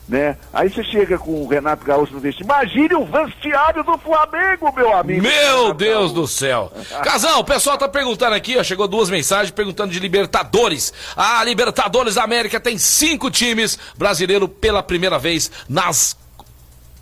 Né? 0.10 0.36
Aí 0.52 0.70
você 0.70 0.84
chega 0.84 1.20
com 1.20 1.44
o 1.44 1.48
Renato 1.48 1.86
Gaúcho 1.86 2.14
no 2.14 2.20
vestiário. 2.20 2.52
Imagine 2.52 2.96
o 2.96 3.06
vestiário 3.06 3.84
do 3.84 3.96
Flamengo, 4.00 4.74
meu 4.76 4.98
amigo. 4.98 5.22
Meu 5.22 5.72
Deus 5.72 6.12
do 6.12 6.28
céu. 6.28 6.74
Casal, 7.04 7.42
o 7.42 7.44
pessoal 7.44 7.78
tá 7.78 7.88
perguntando 7.88 8.34
aqui, 8.34 8.58
ó, 8.58 8.64
chegou 8.64 8.88
duas 8.88 9.08
mensagens 9.12 9.52
perguntando 9.52 9.94
de 9.94 10.00
Libertadores. 10.00 10.92
A 11.16 11.44
Libertadores 11.44 12.16
da 12.16 12.24
América 12.24 12.60
tem 12.60 12.80
cinco 12.80 13.30
times 13.30 13.78
brasileiros 13.96 14.50
pela 14.60 14.82
primeira 14.82 15.20
vez 15.20 15.52
nas 15.70 16.18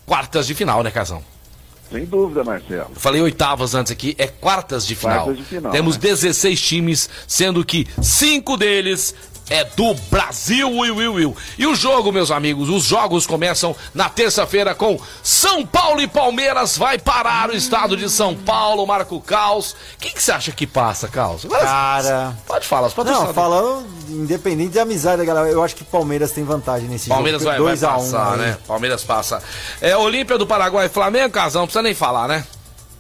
quartas 0.06 0.46
de 0.46 0.54
final, 0.54 0.84
né, 0.84 0.92
Casão? 0.92 1.24
Sem 1.90 2.04
dúvida, 2.06 2.44
Marcelo. 2.44 2.92
Eu 2.94 3.00
falei 3.00 3.22
oitavas 3.22 3.74
antes 3.74 3.94
aqui, 3.94 4.16
é 4.18 4.28
quartas 4.28 4.86
de 4.86 4.96
final. 4.96 5.26
Quartas 5.26 5.38
de 5.38 5.44
final, 5.46 5.72
Temos 5.72 5.96
né? 5.96 6.02
16 6.02 6.62
times, 6.62 7.10
sendo 7.26 7.64
que 7.64 7.88
cinco 8.02 8.58
deles 8.58 9.16
é 9.50 9.64
do 9.64 9.94
Brasil, 10.12 10.70
Will, 10.70 10.96
Will, 10.96 11.14
Will. 11.14 11.38
E 11.58 11.66
o 11.66 11.74
jogo, 11.76 12.12
meus 12.12 12.32
amigos, 12.32 12.70
os 12.70 12.84
jogos 12.84 13.26
começam 13.26 13.76
na 13.94 14.10
terça-feira 14.10 14.76
com 14.76 15.00
São 15.24 15.66
Paulo 15.66 16.02
e 16.02 16.08
Palmeiras. 16.08 16.78
Vai 16.78 16.98
parar 16.98 17.50
o 17.50 17.56
estado 17.56 17.96
de 17.96 18.10
São 18.10 18.36
Paulo, 18.36 18.86
Marco 18.86 19.20
Caos. 19.22 19.76
Quem 20.00 20.12
que 20.12 20.22
você 20.22 20.32
acha 20.32 20.52
que 20.52 20.68
passa, 20.68 21.08
Caos? 21.08 21.46
Agora, 21.46 21.64
Cara. 21.66 22.38
Pode 22.46 22.68
falar, 22.68 22.90
pode 22.92 23.10
Não, 23.10 23.34
falando 23.34 23.86
independente 24.10 24.72
de 24.72 24.80
amizade, 24.80 25.26
galera, 25.26 25.48
eu 25.50 25.64
acho 25.64 25.76
que 25.76 25.84
Palmeiras 25.84 26.32
tem 26.32 26.44
vantagem 26.44 26.88
nesse 26.90 27.10
Palmeiras 27.10 27.42
jogo. 27.42 27.52
vai, 27.52 27.60
vai 27.62 27.68
2 27.72 27.84
a 27.84 27.92
1 27.92 27.94
passar, 27.98 28.34
aí. 28.34 28.38
né? 28.40 28.58
Palmeiras 28.68 29.04
passa. 29.04 29.42
É 29.82 29.96
Olímpia 29.96 30.38
do 30.38 30.46
Paraguai 30.48 30.86
e 30.88 30.90
Flamengo, 30.90 31.30
Casão, 31.34 31.62
não 31.62 31.68
precisa 31.68 31.84
nem 31.84 31.94
falar, 31.94 32.28
né? 32.28 32.46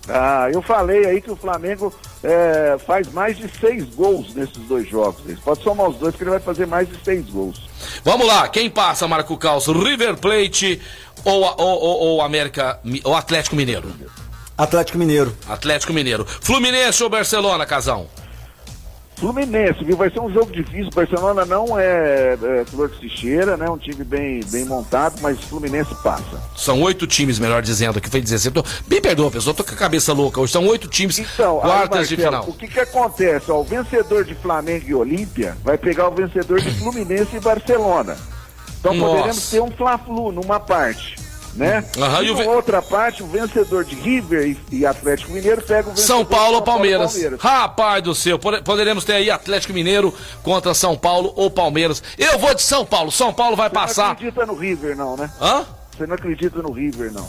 Ah, 0.09 0.47
eu 0.53 0.61
falei 0.61 1.05
aí 1.05 1.21
que 1.21 1.29
o 1.29 1.35
Flamengo 1.35 1.93
é, 2.24 2.78
faz 2.86 3.11
mais 3.11 3.38
de 3.38 3.49
seis 3.59 3.84
gols 3.95 4.34
nesses 4.34 4.57
dois 4.68 4.88
jogos. 4.89 5.22
Ele 5.26 5.39
pode 5.43 5.63
somar 5.63 5.89
os 5.89 5.97
dois 5.97 6.15
que 6.15 6.24
ele 6.24 6.32
vai 6.32 6.39
fazer 6.39 6.65
mais 6.65 6.88
de 6.88 6.95
seis 7.03 7.26
gols. 7.30 7.61
Vamos 8.03 8.28
lá, 8.28 8.47
quem 8.47 8.70
passa, 8.70 9.07
Marco 9.07 9.38
Caos? 9.38 9.68
River 9.68 10.18
Plate 10.18 10.82
ou, 11.24 11.41
ou, 11.43 11.57
ou, 11.57 11.99
ou 11.99 12.22
América 12.22 12.80
ou 13.03 13.15
Atlético 13.15 13.55
Mineiro? 13.55 13.93
Atlético 14.57 14.97
Mineiro. 14.97 15.36
Atlético 15.47 15.93
Mineiro. 15.93 16.26
Fluminense 16.26 17.03
ou 17.03 17.09
Barcelona, 17.09 17.65
Casão? 17.65 18.07
Fluminense, 19.18 19.84
viu? 19.84 19.97
Vai 19.97 20.11
ser 20.11 20.20
um 20.20 20.32
jogo 20.32 20.51
difícil. 20.51 20.89
O 20.91 20.95
Barcelona 20.95 21.43
não 21.43 21.78
é, 21.78 22.38
é 22.39 22.65
flor 22.65 22.91
se 22.99 23.09
cheira, 23.09 23.57
né? 23.57 23.68
Um 23.68 23.78
time 23.78 24.03
bem, 24.03 24.41
bem 24.51 24.63
montado, 24.63 25.20
mas 25.22 25.39
Fluminense 25.45 25.93
passa. 26.03 26.39
São 26.55 26.82
oito 26.84 27.07
times, 27.07 27.39
melhor 27.39 27.63
dizendo, 27.63 27.99
que 27.99 28.09
foi 28.09 28.22
16. 28.22 28.53
Tô, 28.53 28.63
me 28.88 29.01
perdoa, 29.01 29.32
pessoal, 29.32 29.55
tô 29.55 29.63
com 29.63 29.74
a 29.74 29.78
cabeça 29.78 30.13
louca. 30.13 30.39
Hoje 30.39 30.53
são 30.53 30.68
oito 30.68 30.88
times, 30.88 31.18
Então, 31.18 31.57
aí, 31.57 31.68
quartas 31.68 32.07
de 32.07 32.15
Marcelo, 32.15 32.43
final. 32.43 32.55
O 32.55 32.57
que 32.57 32.68
que 32.68 32.80
acontece? 32.80 33.51
Ó, 33.51 33.61
o 33.61 33.63
vencedor 33.63 34.24
de 34.24 34.36
Flamengo 34.36 34.86
e 34.88 34.93
Olímpia 34.93 35.57
vai 35.63 35.80
pegar 35.80 36.09
o 36.09 36.11
vencedor 36.11 36.61
de 36.61 36.70
Fluminense 36.78 37.36
e 37.36 37.39
Barcelona. 37.39 38.15
Então 38.80 38.93
Nossa. 38.93 39.11
poderemos 39.11 39.49
ter 39.49 39.61
um 39.61 39.72
Fla-Flu 39.72 40.32
numa 40.32 40.59
parte, 40.59 41.15
né? 41.58 41.84
Aham, 41.97 42.24
e 42.24 42.30
e 42.30 42.34
ve- 42.34 42.43
outra 42.47 42.82
parte, 42.82 43.22
o 43.24 43.28
vencedor 43.28 43.84
de 43.84 43.95
River 43.95 44.47
e, 44.72 44.78
e 44.78 44.86
Atlético 44.86 45.32
Mineiro 45.32 45.62
pega 45.62 45.89
o 45.89 45.91
vencedor 45.91 46.08
São 46.08 46.24
Paulo 46.26 46.55
ou 46.58 46.62
Palmeiras? 46.62 47.12
Palmeiras. 47.12 47.41
Rapaz 47.41 48.03
do 48.03 48.16
céu, 48.16 48.38
pode- 48.39 48.62
poderemos 48.64 49.03
ter 49.03 49.14
aí 49.14 49.30
Atlético 49.32 49.74
Mineiro 49.74 50.14
contra 50.43 50.74
São 50.74 50.95
Paulo 50.95 51.34
ou 51.36 51.49
Palmeiras. 51.49 52.01
Eu 52.18 52.38
vou 52.39 52.53
de 52.53 52.62
São 52.62 52.86
Paulo, 52.86 53.12
São 53.12 53.34
Paulo 53.34 53.55
vai 53.55 53.68
Você 53.70 53.76
não 53.76 53.82
passar. 53.82 54.12
acredita 54.12 54.45
no 54.45 54.55
River, 54.55 54.95
não, 54.95 55.18
né? 55.18 55.30
Hã? 55.41 55.66
Você 55.97 56.05
não 56.05 56.14
acredita 56.16 56.62
no 56.62 56.72
River, 56.72 57.12
não. 57.12 57.28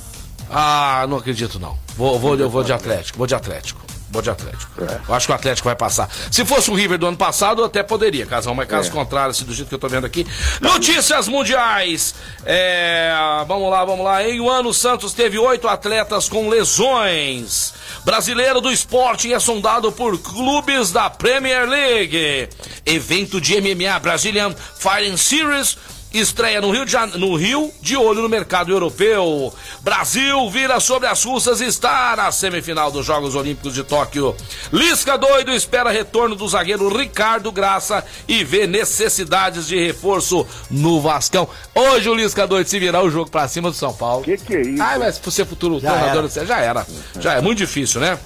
Ah, 0.51 1.07
não 1.09 1.17
acredito 1.19 1.59
não. 1.59 1.77
Vou, 1.97 2.19
vou, 2.19 2.37
eu 2.37 2.49
vou 2.51 2.63
de 2.63 2.73
Atlético, 2.73 3.19
vou 3.19 3.27
de 3.27 3.35
Atlético. 3.35 3.81
Vou 4.11 4.23
de 4.23 4.31
Atlético. 4.31 4.73
Eu 5.07 5.15
acho 5.15 5.27
que 5.27 5.33
o 5.33 5.35
Atlético 5.35 5.67
vai 5.69 5.77
passar. 5.77 6.09
Se 6.31 6.45
fosse 6.45 6.71
o 6.71 6.75
River 6.75 6.97
do 6.99 7.07
ano 7.07 7.17
passado, 7.17 7.61
eu 7.61 7.67
até 7.67 7.83
poderia, 7.83 8.25
Casão, 8.25 8.55
mas 8.55 8.67
caso 8.67 8.89
É. 8.89 8.93
contrário, 8.93 9.31
assim, 9.33 9.45
do 9.45 9.53
jeito 9.53 9.69
que 9.69 9.75
eu 9.75 9.79
tô 9.79 9.87
vendo 9.89 10.07
aqui. 10.07 10.27
Notícias 10.63 11.29
mundiais. 11.29 12.15
É, 12.45 13.13
vamos 13.47 13.71
lá, 13.71 13.85
vamos 13.85 14.05
lá. 14.05 14.25
Em 14.27 14.41
um 14.41 14.49
ano, 14.49 14.71
o 14.71 14.75
Santos 14.75 15.13
teve 15.13 15.39
oito 15.39 15.69
atletas 15.69 16.29
com 16.29 16.49
lesões. 16.49 17.75
Brasileiro 18.05 18.61
do 18.61 18.71
esporte 18.71 19.33
é 19.33 19.39
sondado 19.39 19.93
por 19.93 20.19
clubes 20.19 20.91
da 20.91 21.11
Premier 21.11 21.69
League. 21.69 22.49
Evento 22.87 23.41
de 23.41 23.61
MMA 23.61 23.99
Brazilian 23.99 24.55
Fighting 24.79 25.17
Series 25.19 25.77
Estreia 26.13 26.61
no 26.61 26.71
Rio, 26.71 26.87
de 26.87 26.93
Jane- 26.93 27.19
no 27.19 27.35
Rio, 27.37 27.71
de 27.83 27.95
olho 27.97 28.23
no 28.23 28.29
mercado 28.29 28.73
europeu. 28.73 29.53
Brasil 29.83 30.49
vira 30.51 30.81
sobre 30.81 31.07
as 31.07 31.23
russas 31.23 31.61
e 31.61 31.67
está 31.67 32.15
na 32.17 32.33
semifinal 32.33 32.91
dos 32.91 33.05
Jogos 33.05 33.35
Olímpicos 33.35 33.75
de 33.75 33.85
Tóquio. 33.85 34.35
Lisca 34.73 35.19
doido 35.19 35.53
espera 35.53 35.91
retorno 35.91 36.35
do 36.35 36.49
zagueiro 36.49 36.89
Ricardo 36.97 37.53
Graça 37.53 38.03
e 38.27 38.43
vê 38.43 38.67
necessidades 38.67 39.67
de 39.67 39.79
reforço 39.79 40.47
no 40.71 40.99
Vascão. 41.01 41.47
Hoje 41.75 42.09
o 42.09 42.15
Lisca 42.15 42.47
doido 42.47 42.67
se 42.69 42.79
virar 42.79 43.03
o 43.03 43.11
jogo 43.11 43.31
pra 43.31 43.47
cima 43.47 43.71
do 43.71 43.77
São 43.77 43.93
Paulo. 43.93 44.25
Que 44.25 44.39
que 44.39 44.55
é 44.57 44.61
isso? 44.63 44.83
Ai, 44.83 44.99
mas 44.99 45.19
por 45.19 45.31
ser 45.31 45.45
futuro 45.47 45.79
Já 45.79 45.91
treinador, 45.93 46.19
era. 46.21 46.29
você 46.29 46.47
já 46.47 46.59
era. 46.59 46.87
Já 47.21 47.35
é 47.35 47.41
muito 47.43 47.59
difícil, 47.59 48.01
né? 48.01 48.19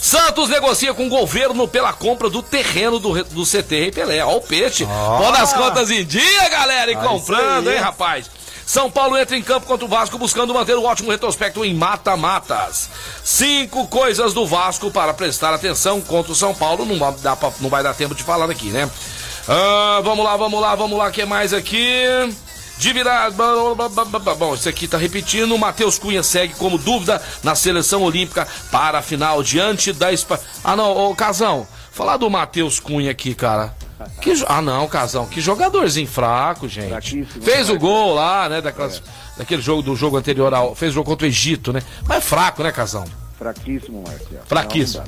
Santos 0.00 0.48
negocia 0.48 0.92
com 0.94 1.06
o 1.06 1.10
governo 1.10 1.66
pela 1.68 1.92
compra 1.92 2.28
do 2.30 2.42
terreno 2.42 2.98
do, 2.98 3.22
do 3.24 3.44
CT 3.44 3.68
Rei 3.80 3.92
Pelé. 3.92 4.24
Ó 4.24 4.36
o 4.36 4.40
peixe. 4.40 4.86
Pondo 4.86 5.36
as 5.36 5.52
contas 5.52 5.90
em 5.90 6.04
dia, 6.04 6.48
galera, 6.48 6.90
e 6.90 6.94
Ah, 6.94 6.98
comprando, 6.98 7.70
hein, 7.70 7.78
rapaz? 7.78 8.30
São 8.66 8.90
Paulo 8.90 9.18
entra 9.18 9.36
em 9.36 9.42
campo 9.42 9.66
contra 9.66 9.84
o 9.84 9.88
Vasco 9.88 10.16
buscando 10.16 10.54
manter 10.54 10.74
o 10.74 10.84
ótimo 10.84 11.10
retrospecto 11.10 11.62
em 11.64 11.74
mata-matas. 11.74 12.88
Cinco 13.22 13.86
coisas 13.88 14.32
do 14.32 14.46
Vasco 14.46 14.90
para 14.90 15.12
prestar 15.12 15.52
atenção 15.52 16.00
contra 16.00 16.32
o 16.32 16.34
São 16.34 16.54
Paulo. 16.54 16.86
Não, 16.86 16.98
vai 16.98 17.12
dar 17.20 17.36
pra- 17.36 17.52
não 17.60 17.68
vai 17.68 17.82
dar 17.82 17.92
tempo 17.94 18.14
de 18.14 18.22
falar 18.22 18.50
aqui, 18.50 18.68
né? 18.70 18.88
Ah, 19.46 20.00
vamos 20.02 20.24
lá, 20.24 20.34
vamos 20.38 20.58
lá, 20.60 20.74
vamos 20.74 20.96
lá. 20.98 21.08
O 21.08 21.12
que 21.12 21.26
mais 21.26 21.52
aqui? 21.52 22.06
De 22.78 22.92
virar. 22.92 23.30
Bom, 23.30 24.54
isso 24.54 24.68
aqui 24.68 24.86
tá 24.88 24.98
repetindo. 24.98 25.56
Matheus 25.56 25.98
Cunha 25.98 26.22
segue 26.22 26.54
como 26.54 26.76
dúvida 26.78 27.22
na 27.42 27.54
seleção 27.54 28.02
olímpica 28.02 28.46
para 28.70 28.98
a 28.98 29.02
final 29.02 29.42
diante 29.42 29.92
da 29.92 30.12
Espanha. 30.12 30.40
Ah, 30.62 30.74
não, 30.76 31.10
ô 31.10 31.14
Casão, 31.14 31.66
falar 31.92 32.16
do 32.16 32.28
Matheus 32.28 32.80
Cunha 32.80 33.10
aqui, 33.10 33.34
cara. 33.34 33.74
Que 34.20 34.34
jo- 34.34 34.44
Ah, 34.48 34.60
não, 34.60 34.86
Casão, 34.88 35.24
que 35.26 35.40
jogadorzinho 35.40 36.06
fraco, 36.08 36.68
gente. 36.68 37.24
Fez 37.24 37.70
o 37.70 37.74
né? 37.74 37.78
gol 37.78 38.14
lá, 38.14 38.48
né? 38.48 38.60
Daquelas, 38.60 39.02
Daquele 39.36 39.62
jogo 39.62 39.82
do 39.82 39.96
jogo 39.96 40.16
anterior, 40.16 40.52
ao, 40.52 40.74
fez 40.74 40.92
o 40.92 40.94
jogo 40.96 41.08
contra 41.10 41.26
o 41.26 41.28
Egito, 41.28 41.72
né? 41.72 41.82
Mas 42.06 42.18
é 42.18 42.20
fraco, 42.20 42.62
né, 42.62 42.70
Casão? 42.70 43.04
Fraquíssimo, 43.44 44.02
Marcelo. 44.06 44.40
Fraquíssimo. 44.46 45.04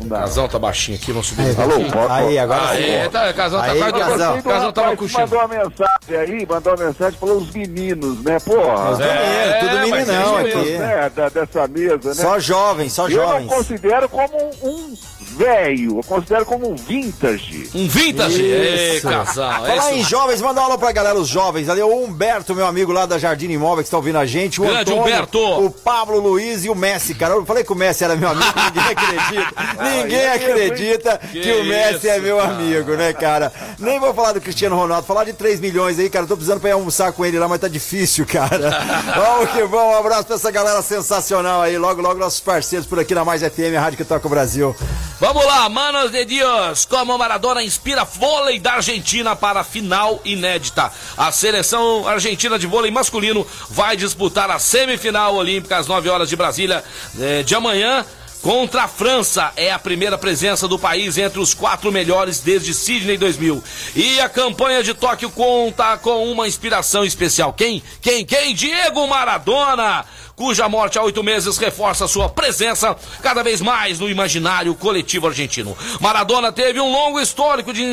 Não 0.00 0.06
dá. 0.08 0.20
Casão 0.20 0.48
tá 0.48 0.58
baixinho 0.60 0.96
aqui, 0.96 1.10
vamos 1.10 1.26
subir. 1.26 1.42
Aí, 1.42 1.56
Alô, 1.60 1.80
pode- 1.90 2.12
aí, 2.12 2.38
agora 2.38 2.76
sim. 2.76 2.82
Aí, 2.84 3.08
tá, 3.08 3.32
Casão 3.32 3.60
tá 3.60 3.66
Aí, 3.72 3.78
quase 3.80 3.92
Casão. 3.98 4.38
O 4.38 4.42
Casão 4.44 4.72
tava 4.72 4.96
cochilando. 4.96 5.30
mandou 5.36 5.38
uma 5.38 5.48
mensagem 5.64 6.16
aí, 6.16 6.46
mandou 6.46 6.74
uma 6.76 6.86
mensagem, 6.86 7.18
falou 7.18 7.36
os 7.38 7.50
meninos, 7.50 8.22
né? 8.22 8.38
Porra. 8.38 8.90
Os 8.92 9.00
É, 9.00 9.04
meninos, 9.12 9.58
tudo 9.60 9.74
mas 9.90 9.90
meninão 10.08 10.38
é 10.38 10.48
isso 10.48 10.58
aqui. 10.58 10.78
né, 10.78 11.10
da- 11.16 11.28
dessa 11.28 11.66
mesa, 11.68 12.08
né? 12.10 12.14
Só 12.14 12.38
jovens, 12.38 12.92
só 12.92 13.08
eu 13.08 13.16
não 13.18 13.26
jovens. 13.26 13.48
considero 13.48 14.08
como 14.08 14.38
um, 14.62 14.68
um 14.68 14.96
velho, 15.40 15.98
eu 15.98 16.02
considero 16.04 16.44
como 16.44 16.70
um 16.70 16.76
vintage. 16.76 17.70
Um 17.74 17.88
vintage? 17.88 18.42
Ei, 18.42 19.00
casal. 19.00 19.66
é 19.66 19.76
Falar 19.76 19.94
em 19.94 20.04
jovens, 20.04 20.42
manda 20.42 20.60
uma 20.60 20.66
aula 20.66 20.78
pra 20.78 20.92
galera, 20.92 21.18
os 21.18 21.28
jovens 21.28 21.68
ali. 21.70 21.80
O 21.80 22.04
Humberto, 22.04 22.54
meu 22.54 22.66
amigo 22.66 22.92
lá 22.92 23.06
da 23.06 23.18
Jardim 23.18 23.48
Imóveis, 23.48 23.86
que 23.86 23.90
tá 23.90 23.96
ouvindo 23.96 24.18
a 24.18 24.26
gente. 24.26 24.60
O 24.60 24.64
Grande 24.64 24.80
Antônio, 24.92 25.00
Humberto. 25.00 25.38
O 25.64 25.70
Pablo 25.70 26.20
Luiz 26.20 26.64
e 26.64 26.68
o 26.68 26.74
Messi, 26.74 27.14
cara. 27.14 27.34
Eu 27.34 27.46
falei 27.46 27.64
que 27.64 27.72
o 27.72 27.76
Messi 27.76 28.04
era 28.04 28.16
meu 28.16 28.28
amigo, 28.28 28.52
ninguém 28.54 28.90
acredita. 28.90 29.54
ninguém 29.96 30.18
é 30.18 30.34
acredita 30.34 31.20
que, 31.32 31.40
Que 31.40 31.52
o 31.52 31.64
Messi 31.64 31.96
isso, 31.96 32.08
é 32.08 32.18
meu 32.20 32.36
cara. 32.36 32.50
amigo, 32.50 32.92
né, 32.92 33.12
cara? 33.14 33.52
Nem 33.78 33.98
vou 33.98 34.12
falar 34.12 34.32
do 34.32 34.40
Cristiano 34.42 34.76
Ronaldo, 34.76 35.06
falar 35.06 35.24
de 35.24 35.32
3 35.32 35.58
milhões 35.58 35.98
aí, 35.98 36.10
cara. 36.10 36.26
Tô 36.26 36.36
precisando 36.36 36.60
pra 36.60 36.68
ir 36.68 36.72
almoçar 36.72 37.12
com 37.12 37.24
ele 37.24 37.38
lá, 37.38 37.48
mas 37.48 37.60
tá 37.60 37.68
difícil, 37.68 38.26
cara. 38.26 38.50
Vamos 39.16 39.50
que 39.50 39.62
vamos, 39.64 39.94
um 39.94 39.98
abraço 39.98 40.24
pra 40.24 40.36
essa 40.36 40.50
galera 40.50 40.82
sensacional 40.82 41.62
aí. 41.62 41.78
Logo, 41.78 42.02
logo, 42.02 42.18
nossos 42.18 42.40
parceiros 42.40 42.86
por 42.86 42.98
aqui 42.98 43.14
na 43.14 43.24
Mais 43.24 43.42
FM, 43.42 43.76
a 43.76 43.80
Rádio 43.80 43.96
que 43.96 44.04
toca 44.04 44.26
o 44.26 44.30
Brasil. 44.30 44.76
Vamos 45.18 45.29
lá, 45.38 45.68
manos 45.68 46.10
de 46.10 46.24
Dios. 46.24 46.84
Como 46.84 47.16
Maradona 47.16 47.62
inspira 47.62 48.04
vôlei 48.04 48.58
da 48.58 48.74
Argentina 48.74 49.36
para 49.36 49.60
a 49.60 49.64
final 49.64 50.20
inédita. 50.24 50.90
A 51.16 51.30
seleção 51.30 52.08
argentina 52.08 52.58
de 52.58 52.66
vôlei 52.66 52.90
masculino 52.90 53.46
vai 53.68 53.96
disputar 53.96 54.50
a 54.50 54.58
semifinal 54.58 55.36
olímpica 55.36 55.76
às 55.76 55.86
9 55.86 56.08
horas 56.08 56.28
de 56.28 56.36
Brasília 56.36 56.82
eh, 57.20 57.42
de 57.44 57.54
amanhã. 57.54 58.04
Contra 58.42 58.84
a 58.84 58.88
França, 58.88 59.52
é 59.54 59.70
a 59.70 59.78
primeira 59.78 60.16
presença 60.16 60.66
do 60.66 60.78
país 60.78 61.18
entre 61.18 61.38
os 61.38 61.52
quatro 61.52 61.92
melhores 61.92 62.40
desde 62.40 62.72
Sydney 62.72 63.18
2000. 63.18 63.62
E 63.94 64.18
a 64.18 64.30
campanha 64.30 64.82
de 64.82 64.94
Tóquio 64.94 65.30
conta 65.30 65.98
com 65.98 66.24
uma 66.32 66.48
inspiração 66.48 67.04
especial. 67.04 67.52
Quem? 67.52 67.82
Quem? 68.00 68.24
Quem? 68.24 68.54
Diego 68.54 69.06
Maradona! 69.06 70.06
Cuja 70.40 70.70
morte 70.70 70.98
há 70.98 71.02
oito 71.02 71.22
meses 71.22 71.58
reforça 71.58 72.08
sua 72.08 72.26
presença 72.26 72.96
cada 73.22 73.42
vez 73.42 73.60
mais 73.60 73.98
no 73.98 74.08
imaginário 74.08 74.74
coletivo 74.74 75.26
argentino. 75.26 75.76
Maradona 76.00 76.50
teve 76.50 76.80
um 76.80 76.90
longo 76.90 77.20
histórico 77.20 77.74
de, 77.74 77.84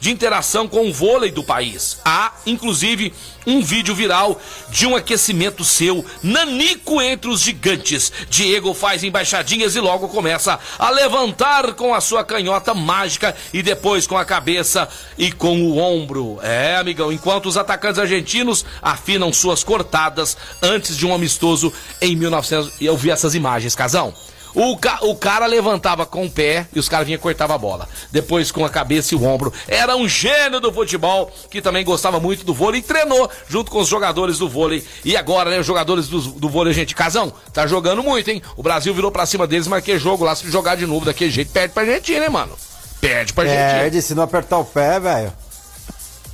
de 0.00 0.10
interação 0.10 0.66
com 0.66 0.88
o 0.88 0.94
vôlei 0.94 1.30
do 1.30 1.44
país. 1.44 1.98
Há, 2.02 2.32
inclusive, 2.46 3.12
um 3.46 3.60
vídeo 3.62 3.94
viral 3.94 4.40
de 4.70 4.86
um 4.86 4.96
aquecimento 4.96 5.64
seu, 5.64 6.02
nanico 6.22 7.02
entre 7.02 7.30
os 7.30 7.42
gigantes. 7.42 8.10
Diego 8.30 8.72
faz 8.72 9.04
embaixadinhas 9.04 9.76
e 9.76 9.80
logo 9.80 10.08
começa 10.08 10.58
a 10.78 10.90
levantar 10.90 11.74
com 11.74 11.94
a 11.94 12.00
sua 12.00 12.24
canhota 12.24 12.72
mágica 12.72 13.36
e 13.52 13.62
depois 13.62 14.06
com 14.06 14.16
a 14.16 14.24
cabeça 14.24 14.88
e 15.18 15.30
com 15.32 15.62
o 15.62 15.76
ombro. 15.76 16.38
É, 16.42 16.76
amigão, 16.76 17.12
enquanto 17.12 17.46
os 17.46 17.58
atacantes 17.58 17.98
argentinos 17.98 18.64
afinam 18.80 19.32
suas 19.32 19.62
cortadas 19.62 20.36
antes 20.62 20.96
de 20.96 21.06
um 21.06 21.14
amistoso 21.14 21.72
em 22.00 22.16
1900. 22.16 22.72
E 22.80 22.86
eu 22.86 22.96
vi 22.96 23.10
essas 23.10 23.34
imagens, 23.34 23.74
casão. 23.74 24.12
O, 24.52 24.76
ca- 24.76 24.98
o 25.02 25.14
cara 25.14 25.46
levantava 25.46 26.04
com 26.04 26.24
o 26.26 26.30
pé 26.30 26.66
e 26.74 26.78
os 26.80 26.88
caras 26.88 27.06
vinham 27.06 27.18
e 27.18 27.20
cortavam 27.22 27.54
a 27.54 27.58
bola. 27.58 27.88
Depois 28.10 28.50
com 28.50 28.64
a 28.64 28.68
cabeça 28.68 29.14
e 29.14 29.16
o 29.16 29.22
ombro. 29.24 29.52
Era 29.68 29.94
um 29.96 30.08
gênio 30.08 30.58
do 30.58 30.72
futebol 30.72 31.30
que 31.48 31.62
também 31.62 31.84
gostava 31.84 32.18
muito 32.18 32.44
do 32.44 32.52
vôlei 32.52 32.80
e 32.80 32.82
treinou 32.82 33.30
junto 33.48 33.70
com 33.70 33.78
os 33.78 33.86
jogadores 33.86 34.38
do 34.38 34.48
vôlei. 34.48 34.84
E 35.04 35.16
agora, 35.16 35.50
né, 35.50 35.60
os 35.60 35.66
jogadores 35.66 36.08
do, 36.08 36.20
do 36.20 36.48
vôlei, 36.48 36.72
gente, 36.74 36.96
casão, 36.96 37.32
tá 37.52 37.64
jogando 37.68 38.02
muito, 38.02 38.28
hein? 38.28 38.42
O 38.56 38.62
Brasil 38.62 38.92
virou 38.92 39.12
pra 39.12 39.24
cima 39.24 39.46
deles, 39.46 39.68
mas 39.68 39.84
que 39.84 39.96
jogo 40.00 40.24
lá, 40.24 40.34
se 40.34 40.50
jogar 40.50 40.74
de 40.76 40.84
novo 40.84 41.04
daquele 41.04 41.30
jeito, 41.30 41.52
perde 41.52 41.72
pra 41.72 41.84
Argentina, 41.84 42.24
hein, 42.24 42.30
mano? 42.32 42.52
Perde 43.00 43.32
pra 43.32 43.44
Argentina. 43.44 43.80
Perde, 43.82 44.02
se 44.02 44.14
não 44.16 44.24
apertar 44.24 44.58
o 44.58 44.64
pé, 44.64 44.98
velho. 44.98 45.32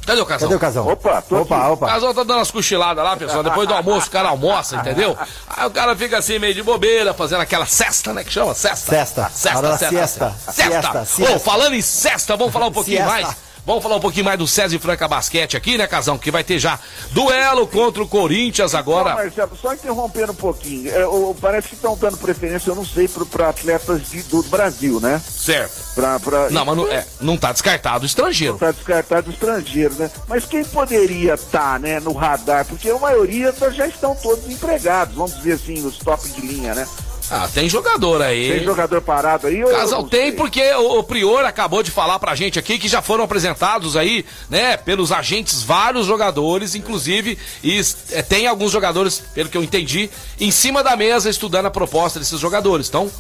Cadê 0.06 0.20
o 0.20 0.26
casal? 0.26 0.48
Cadê 0.48 0.54
o 0.54 0.60
casal? 0.60 0.88
Opa, 0.88 1.20
tô 1.22 1.36
Opa, 1.40 1.56
aqui. 1.56 1.66
O 1.68 1.72
opa. 1.72 1.86
casal 1.86 2.14
tá 2.14 2.22
dando 2.22 2.38
umas 2.38 2.50
cochiladas 2.50 3.04
lá, 3.04 3.16
pessoal. 3.16 3.42
Depois 3.42 3.66
do 3.66 3.74
almoço, 3.74 4.06
o 4.06 4.10
cara 4.10 4.28
almoça, 4.28 4.76
entendeu? 4.76 5.18
Aí 5.48 5.66
o 5.66 5.70
cara 5.70 5.96
fica 5.96 6.16
assim, 6.18 6.38
meio 6.38 6.54
de 6.54 6.62
bobeira, 6.62 7.12
fazendo 7.12 7.40
aquela 7.40 7.66
cesta, 7.66 8.12
né? 8.12 8.22
Que 8.22 8.32
chama? 8.32 8.54
Cesta. 8.54 8.90
Cesta. 8.90 9.30
Cesta, 9.34 9.76
cesta. 9.76 9.88
siesta. 9.88 10.34
Cesta. 10.38 10.52
Siesta, 10.52 11.04
siesta. 11.04 11.38
falando 11.40 11.74
em 11.74 11.82
cesta, 11.82 12.36
vamos 12.36 12.52
falar 12.52 12.66
um 12.68 12.72
pouquinho 12.72 12.98
Siesta. 12.98 13.12
mais. 13.12 13.45
Vamos 13.66 13.82
falar 13.82 13.96
um 13.96 14.00
pouquinho 14.00 14.24
mais 14.24 14.38
do 14.38 14.46
César 14.46 14.76
e 14.76 14.78
Franca 14.78 15.08
Basquete 15.08 15.56
aqui, 15.56 15.76
né, 15.76 15.88
Casão? 15.88 16.16
Que 16.16 16.30
vai 16.30 16.44
ter 16.44 16.56
já 16.56 16.78
duelo 17.10 17.66
contra 17.66 18.00
o 18.00 18.06
Corinthians 18.06 18.76
agora. 18.76 19.12
Marcelo, 19.16 19.58
só 19.60 19.74
interrompendo 19.74 20.30
um 20.30 20.36
pouquinho. 20.36 20.88
É, 20.88 21.04
o- 21.04 21.34
parece 21.40 21.70
que 21.70 21.74
estão 21.74 21.96
dando 21.96 22.16
preferência, 22.16 22.70
eu 22.70 22.76
não 22.76 22.84
sei, 22.86 23.08
para 23.08 23.48
atletas 23.48 24.08
de- 24.08 24.22
do 24.22 24.40
Brasil, 24.44 25.00
né? 25.00 25.20
Certo. 25.28 25.84
Pra, 25.96 26.20
pra, 26.20 26.48
Não, 26.50 26.64
mas 26.64 26.76
não, 26.76 26.86
é, 26.86 27.04
não 27.20 27.36
tá 27.36 27.50
descartado 27.50 28.04
o 28.04 28.06
estrangeiro. 28.06 28.56
Tá 28.56 28.70
descartado 28.70 29.30
estrangeiro, 29.32 29.94
né? 29.94 30.12
Mas 30.28 30.44
quem 30.44 30.62
poderia 30.64 31.34
estar, 31.34 31.80
né, 31.80 31.98
no 31.98 32.12
radar? 32.12 32.64
Porque 32.66 32.88
a 32.88 32.98
maioria 32.98 33.52
tá- 33.52 33.70
já 33.70 33.88
estão 33.88 34.14
todos 34.14 34.48
empregados, 34.48 35.16
vamos 35.16 35.34
dizer 35.38 35.54
assim, 35.54 35.84
os 35.84 35.98
top 35.98 36.28
de 36.28 36.40
linha, 36.40 36.72
né? 36.72 36.86
Ah, 37.30 37.48
tem 37.52 37.68
jogador 37.68 38.22
aí. 38.22 38.52
Tem 38.52 38.64
jogador 38.64 39.00
parado 39.02 39.46
aí? 39.46 39.62
Casal 39.64 40.04
tem 40.04 40.32
porque 40.32 40.62
o, 40.74 40.98
o 40.98 41.02
Prior 41.02 41.44
acabou 41.44 41.82
de 41.82 41.90
falar 41.90 42.18
pra 42.18 42.34
gente 42.34 42.58
aqui 42.58 42.78
que 42.78 42.88
já 42.88 43.02
foram 43.02 43.24
apresentados 43.24 43.96
aí, 43.96 44.24
né, 44.48 44.76
pelos 44.76 45.10
agentes 45.10 45.62
vários 45.62 46.06
jogadores, 46.06 46.74
inclusive, 46.74 47.38
e 47.62 47.80
é, 48.12 48.22
tem 48.22 48.46
alguns 48.46 48.70
jogadores, 48.70 49.22
pelo 49.34 49.48
que 49.48 49.56
eu 49.56 49.62
entendi, 49.62 50.08
em 50.38 50.50
cima 50.50 50.82
da 50.82 50.96
mesa 50.96 51.28
estudando 51.28 51.66
a 51.66 51.70
proposta 51.70 52.18
desses 52.18 52.38
jogadores. 52.38 52.88
Então, 52.88 53.10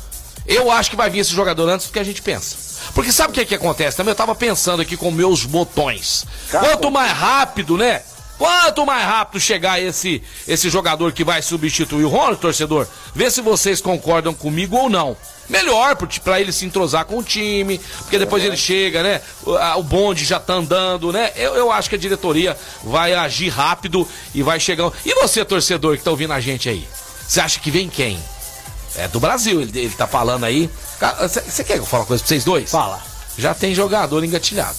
eu 0.46 0.70
acho 0.70 0.90
que 0.90 0.96
vai 0.96 1.10
vir 1.10 1.20
esse 1.20 1.34
jogador 1.34 1.68
antes 1.68 1.88
do 1.88 1.92
que 1.92 1.98
a 1.98 2.04
gente 2.04 2.22
pensa. 2.22 2.56
Porque 2.94 3.10
sabe 3.10 3.30
o 3.30 3.32
que, 3.32 3.44
que 3.44 3.54
acontece? 3.54 3.96
Também 3.96 4.12
eu 4.12 4.16
tava 4.16 4.34
pensando 4.34 4.80
aqui 4.80 4.96
com 4.96 5.10
meus 5.10 5.44
botões. 5.44 6.24
Quanto 6.50 6.90
mais 6.90 7.10
rápido, 7.10 7.76
né? 7.76 8.02
Quanto 8.38 8.84
mais 8.84 9.04
rápido 9.04 9.40
chegar 9.40 9.80
esse, 9.80 10.22
esse 10.46 10.68
jogador 10.68 11.12
que 11.12 11.24
vai 11.24 11.40
substituir 11.40 12.04
o 12.04 12.08
Ronald, 12.08 12.38
torcedor, 12.38 12.86
vê 13.14 13.30
se 13.30 13.40
vocês 13.40 13.80
concordam 13.80 14.34
comigo 14.34 14.76
ou 14.76 14.90
não. 14.90 15.16
Melhor 15.48 15.96
pra 16.22 16.40
ele 16.40 16.52
se 16.52 16.66
entrosar 16.66 17.04
com 17.06 17.18
o 17.18 17.22
time, 17.22 17.78
porque 18.00 18.18
depois 18.18 18.42
ele 18.44 18.56
chega, 18.56 19.02
né? 19.02 19.22
O, 19.44 19.54
a- 19.56 19.76
o 19.76 19.82
bonde 19.82 20.24
já 20.24 20.38
tá 20.40 20.54
andando, 20.54 21.12
né? 21.12 21.32
Eu, 21.36 21.54
eu 21.54 21.70
acho 21.72 21.88
que 21.88 21.94
a 21.94 21.98
diretoria 21.98 22.56
vai 22.82 23.14
agir 23.14 23.48
rápido 23.48 24.06
e 24.34 24.42
vai 24.42 24.58
chegar. 24.60 24.90
E 25.04 25.14
você, 25.14 25.44
torcedor, 25.44 25.96
que 25.96 26.02
tá 26.04 26.10
ouvindo 26.10 26.32
a 26.32 26.40
gente 26.40 26.68
aí? 26.68 26.86
Você 27.26 27.40
acha 27.40 27.58
que 27.60 27.70
vem 27.70 27.88
quem? 27.88 28.18
É 28.96 29.06
do 29.08 29.20
Brasil, 29.20 29.60
ele, 29.62 29.78
ele 29.78 29.94
tá 29.94 30.06
falando 30.06 30.44
aí. 30.44 30.68
Você 31.46 31.62
quer 31.64 31.74
que 31.74 31.80
eu 31.80 31.86
fale 31.86 32.02
uma 32.02 32.06
coisa 32.06 32.22
pra 32.22 32.28
vocês 32.28 32.44
dois? 32.44 32.70
Fala. 32.70 33.00
Já 33.38 33.54
tem 33.54 33.74
jogador 33.74 34.24
engatilhado. 34.24 34.76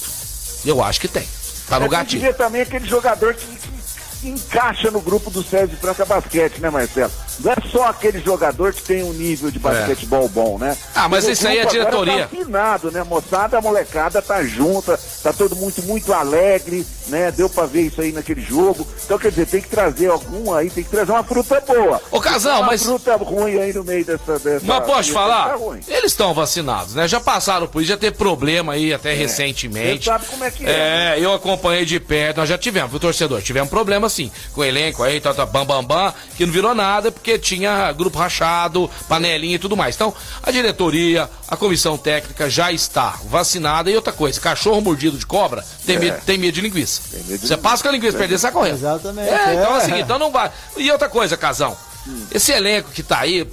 Eu 0.65 0.83
acho 0.83 0.99
que 0.99 1.07
tem. 1.07 1.25
Tá 1.67 1.79
no 1.79 1.85
ver 2.17 2.33
também 2.35 2.61
aquele 2.61 2.87
jogador 2.87 3.33
que, 3.33 3.45
que- 3.45 4.27
encaixa 4.29 4.89
no 4.89 4.99
grupo 5.01 5.29
do 5.29 5.43
César 5.43 5.75
Franca 5.77 6.05
Basquete, 6.05 6.59
né, 6.59 6.69
Marcelo? 6.69 7.11
Não 7.39 7.51
é 7.51 7.55
só 7.71 7.85
aquele 7.85 8.19
jogador 8.19 8.73
que 8.73 8.81
tem 8.81 9.03
um 9.03 9.13
nível 9.13 9.51
de 9.51 9.59
basquetebol 9.59 10.27
bom, 10.29 10.57
né? 10.57 10.75
Ah, 10.95 11.07
mas 11.07 11.27
isso 11.27 11.47
aí 11.47 11.57
é 11.57 11.61
agora 11.61 11.73
diretoria. 11.77 12.27
Tá 12.27 12.35
afinado, 12.37 12.91
né? 12.91 13.03
Moçada, 13.03 13.57
a 13.57 13.61
molecada 13.61 14.21
tá 14.21 14.43
junta, 14.43 14.99
tá 15.21 15.31
todo 15.31 15.55
mundo 15.55 15.73
muito 15.83 16.13
alegre, 16.13 16.85
né? 17.07 17.31
Deu 17.31 17.49
pra 17.49 17.65
ver 17.65 17.81
isso 17.83 18.01
aí 18.01 18.11
naquele 18.11 18.41
jogo. 18.41 18.87
Então, 19.05 19.17
quer 19.19 19.29
dizer, 19.29 19.45
tem 19.47 19.61
que 19.61 19.69
trazer 19.69 20.07
algum 20.07 20.53
aí, 20.53 20.69
tem 20.69 20.83
que 20.83 20.89
trazer 20.89 21.11
uma 21.11 21.23
fruta 21.23 21.61
boa. 21.61 22.01
Ô, 22.11 22.19
Casal, 22.19 22.63
mas- 22.63 22.83
fruta 22.83 23.15
ruim 23.15 23.57
aí 23.59 23.73
no 23.73 23.83
meio 23.83 24.03
dessa. 24.03 24.39
dessa 24.39 24.65
Mas 24.65 24.85
posso 24.85 25.11
falar? 25.11 25.49
tá. 25.49 25.57
Eles 25.87 26.11
estão 26.11 26.33
vacinados, 26.33 26.95
né? 26.95 27.07
Já 27.07 27.19
passaram 27.19 27.67
por 27.67 27.81
isso, 27.81 27.89
já 27.89 27.97
teve 27.97 28.15
problema 28.17 28.73
aí 28.73 28.93
até 28.93 29.11
Você 29.13 29.17
recentemente. 29.21 30.05
sabe 30.05 30.25
como 30.25 30.43
é 30.43 30.51
que 30.51 30.65
é. 30.65 30.69
É, 30.69 31.17
eu 31.19 31.33
acompanhei 31.33 31.85
de 31.85 31.99
perto, 31.99 32.37
nós 32.37 32.49
já 32.49 32.57
tivemos, 32.57 32.89
viu, 32.91 32.99
torcedor? 32.99 33.41
Tivemos 33.41 33.69
problema 33.69 34.09
sim, 34.09 34.31
com 34.53 34.61
o 34.61 34.65
elenco 34.65 35.03
aí, 35.03 35.19
tá, 35.19 35.33
tá, 35.33 35.45
bam, 35.45 35.65
bam, 35.65 35.83
bam, 35.83 36.13
que 36.35 36.45
não 36.45 36.53
virou 36.53 36.73
nada 36.75 37.11
porque 37.11 37.26
tinha 37.35 37.91
grupo 37.93 38.19
rachado, 38.19 38.87
panelinha 39.09 39.55
e 39.55 39.59
tudo 39.59 39.75
mais. 39.75 39.95
Então, 39.95 40.13
a 40.43 40.51
diretoria, 40.51 41.27
a 41.47 41.57
comissão 41.57 41.97
técnica 41.97 42.47
já 42.47 42.71
está 42.71 43.17
vacinada. 43.25 43.89
E 43.89 43.95
outra 43.95 44.13
coisa, 44.13 44.39
cachorro 44.39 44.79
mordido 44.81 45.17
de 45.17 45.25
cobra 45.25 45.65
tem, 45.83 45.97
medo, 45.97 46.21
tem 46.23 46.37
medo 46.37 46.53
de 46.53 46.61
linguiça. 46.61 47.01
medo 47.13 47.39
de 47.39 47.47
Você 47.47 47.57
passa 47.57 47.81
com 47.81 47.89
a 47.89 47.91
linguiça, 47.91 48.17
perder, 48.17 48.37
sai 48.37 48.51
correndo. 48.51 48.75
Exatamente, 48.75 49.29
É, 49.29 49.53
então 49.55 49.71
é. 49.71 49.75
é 49.75 49.77
o 49.77 49.81
seguinte, 49.81 50.01
então 50.01 50.19
não 50.19 50.31
vai. 50.31 50.51
E 50.77 50.91
outra 50.91 51.09
coisa, 51.09 51.35
casão. 51.35 51.75
Esse 52.31 52.51
elenco 52.51 52.91
que 52.91 53.03
tá 53.03 53.19
aí, 53.19 53.45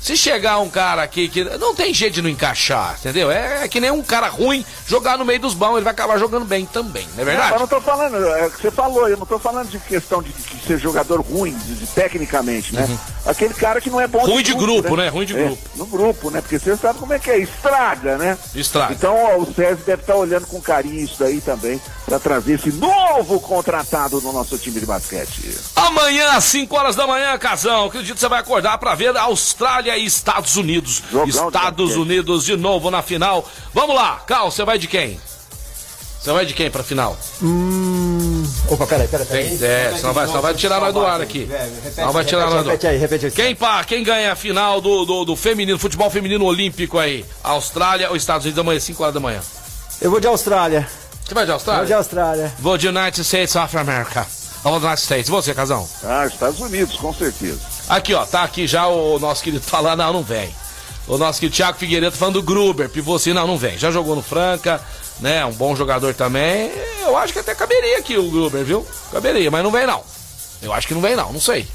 se 0.00 0.16
chegar 0.16 0.58
um 0.58 0.68
cara 0.70 1.02
aqui 1.02 1.28
que 1.28 1.44
não 1.58 1.74
tem 1.74 1.92
jeito 1.92 2.14
de 2.14 2.22
não 2.22 2.30
encaixar, 2.30 2.96
entendeu? 2.98 3.30
É, 3.30 3.64
é 3.64 3.68
que 3.68 3.80
nem 3.80 3.90
um 3.90 4.02
cara 4.02 4.28
ruim 4.28 4.64
jogar 4.86 5.18
no 5.18 5.24
meio 5.24 5.40
dos 5.40 5.54
bons, 5.54 5.74
ele 5.74 5.84
vai 5.84 5.92
acabar 5.92 6.18
jogando 6.18 6.44
bem 6.44 6.64
também, 6.66 7.04
não 7.14 7.14
é 7.14 7.16
Não, 7.18 7.24
verdade? 7.24 7.52
eu 7.54 7.60
não 7.60 7.66
tô 7.66 7.80
falando, 7.80 8.16
é 8.16 8.46
o 8.46 8.50
que 8.50 8.62
você 8.62 8.70
falou, 8.70 9.08
eu 9.08 9.16
não 9.16 9.26
tô 9.26 9.38
falando 9.38 9.68
de 9.68 9.78
questão 9.80 10.22
de, 10.22 10.30
de 10.32 10.66
ser 10.66 10.78
jogador 10.78 11.20
ruim, 11.20 11.52
de, 11.54 11.74
de 11.74 11.86
tecnicamente, 11.86 12.74
né? 12.74 12.98
Aquele 13.26 13.54
cara 13.54 13.80
que 13.80 13.90
não 13.90 14.00
é 14.00 14.06
bom 14.06 14.20
Uhum. 14.20 14.34
Ruim 14.34 14.42
de 14.42 14.54
grupo, 14.54 14.96
né? 14.96 15.08
Ruim 15.08 15.26
de 15.26 15.36
É, 15.36 15.44
grupo. 15.44 15.62
No 15.76 15.86
grupo, 15.86 16.30
né? 16.30 16.40
Porque 16.40 16.58
você 16.58 16.76
sabe 16.76 16.98
como 16.98 17.12
é 17.12 17.18
que 17.18 17.30
é, 17.30 17.38
estraga, 17.38 18.16
né? 18.18 18.36
Estraga. 18.54 18.92
Então 18.92 19.14
ó, 19.16 19.38
o 19.38 19.54
César 19.54 19.80
deve 19.86 20.02
estar 20.02 20.14
olhando 20.14 20.46
com 20.46 20.60
carinho 20.60 21.04
isso 21.04 21.16
daí 21.18 21.40
também, 21.40 21.80
pra 22.06 22.18
trazer 22.18 22.54
esse 22.54 22.70
novo 22.72 23.40
contratado 23.40 24.20
no 24.20 24.32
nosso 24.32 24.56
time 24.58 24.78
de 24.80 24.86
basquete. 24.86 25.56
Amanhã, 25.76 26.32
às 26.32 26.44
5 26.44 26.74
horas 26.76 26.96
da 26.96 27.06
manhã, 27.06 27.36
Casão, 27.38 27.88
acredito 28.00 28.14
que 28.14 28.20
você 28.20 28.28
vai 28.28 28.40
acordar 28.40 28.78
pra 28.78 28.94
ver 28.94 29.16
Austrália 29.16 29.96
e 29.96 30.04
Estados 30.04 30.56
Unidos. 30.56 31.02
Jogão 31.10 31.48
Estados. 31.48 31.96
Unidos 31.96 32.44
de 32.44 32.56
novo 32.56 32.90
na 32.90 33.02
final. 33.02 33.46
Vamos 33.74 33.94
lá, 33.94 34.22
Cal, 34.26 34.50
você 34.50 34.64
vai 34.64 34.78
de 34.78 34.86
quem? 34.86 35.20
Você 36.20 36.32
vai 36.32 36.44
de 36.44 36.52
quem 36.52 36.70
pra 36.70 36.82
final? 36.82 37.16
Hum. 37.42 38.44
Opa, 38.68 38.86
peraí, 38.86 39.08
peraí, 39.08 39.26
peraí. 39.26 39.58
Tem, 39.58 39.68
é, 39.68 39.94
senão 39.96 40.12
vai, 40.12 40.26
senão 40.26 40.42
vai 40.42 40.54
tirar 40.54 40.80
nós 40.80 40.92
do 40.92 41.04
ar 41.04 41.20
aqui. 41.20 41.48
Senão 41.94 42.12
vai 42.12 42.24
tirar 42.24 42.50
nós 42.50 42.64
do 42.64 42.70
ar. 42.70 42.72
Repete 42.72 42.86
aí, 42.86 42.98
repete 42.98 43.26
aí. 43.26 43.32
Quem, 43.32 43.56
pá, 43.56 43.82
quem 43.84 44.02
ganha 44.04 44.32
a 44.32 44.36
final 44.36 44.80
do, 44.80 45.04
do, 45.06 45.24
do 45.24 45.36
feminino, 45.36 45.78
futebol 45.78 46.10
feminino 46.10 46.44
olímpico 46.44 46.98
aí? 46.98 47.24
Austrália 47.42 48.10
ou 48.10 48.16
Estados 48.16 48.44
Unidos 48.44 48.60
amanhã, 48.60 48.80
5 48.80 49.02
horas 49.02 49.14
da 49.14 49.20
manhã? 49.20 49.40
Eu 50.00 50.10
vou 50.10 50.20
de 50.20 50.26
Austrália. 50.26 50.86
Você 51.24 51.34
vai 51.34 51.46
de 51.46 51.52
Austrália? 51.52 51.80
Vou 51.80 51.86
de 51.86 51.94
Austrália. 51.94 52.52
Vou 52.58 52.78
de 52.78 52.88
United 52.88 53.20
States 53.22 53.56
of 53.56 53.76
America. 53.76 54.26
De 54.62 54.68
United 54.68 55.00
States. 55.00 55.28
Você, 55.28 55.54
Casão? 55.54 55.88
Ah, 56.04 56.26
Estados 56.26 56.60
Unidos, 56.60 56.96
com 56.96 57.14
certeza. 57.14 57.60
Aqui, 57.90 58.14
ó, 58.14 58.24
tá 58.24 58.42
aqui 58.44 58.66
já 58.66 58.86
o 58.86 59.18
nosso 59.18 59.42
querido 59.42 59.62
falar, 59.66 59.96
não, 59.96 60.12
não 60.12 60.22
vem. 60.22 60.54
O 61.08 61.18
nosso 61.18 61.40
querido 61.40 61.56
Thiago 61.56 61.76
Figueiredo 61.78 62.16
falando 62.16 62.34
do 62.34 62.42
Gruber, 62.42 62.88
pivôzinho, 62.88 63.34
não, 63.34 63.46
não 63.46 63.58
vem. 63.58 63.76
Já 63.76 63.90
jogou 63.90 64.14
no 64.14 64.22
Franca, 64.22 64.80
né? 65.18 65.44
Um 65.44 65.52
bom 65.52 65.74
jogador 65.74 66.14
também. 66.14 66.70
Eu 67.02 67.16
acho 67.16 67.32
que 67.32 67.38
até 67.40 67.54
caberia 67.54 67.98
aqui 67.98 68.16
o 68.16 68.30
Gruber, 68.30 68.64
viu? 68.64 68.86
Caberia, 69.10 69.50
mas 69.50 69.64
não 69.64 69.72
vem 69.72 69.86
não. 69.86 70.04
Eu 70.62 70.72
acho 70.72 70.86
que 70.86 70.94
não 70.94 71.00
vem 71.00 71.16
não, 71.16 71.32
não 71.32 71.40
sei. 71.40 71.66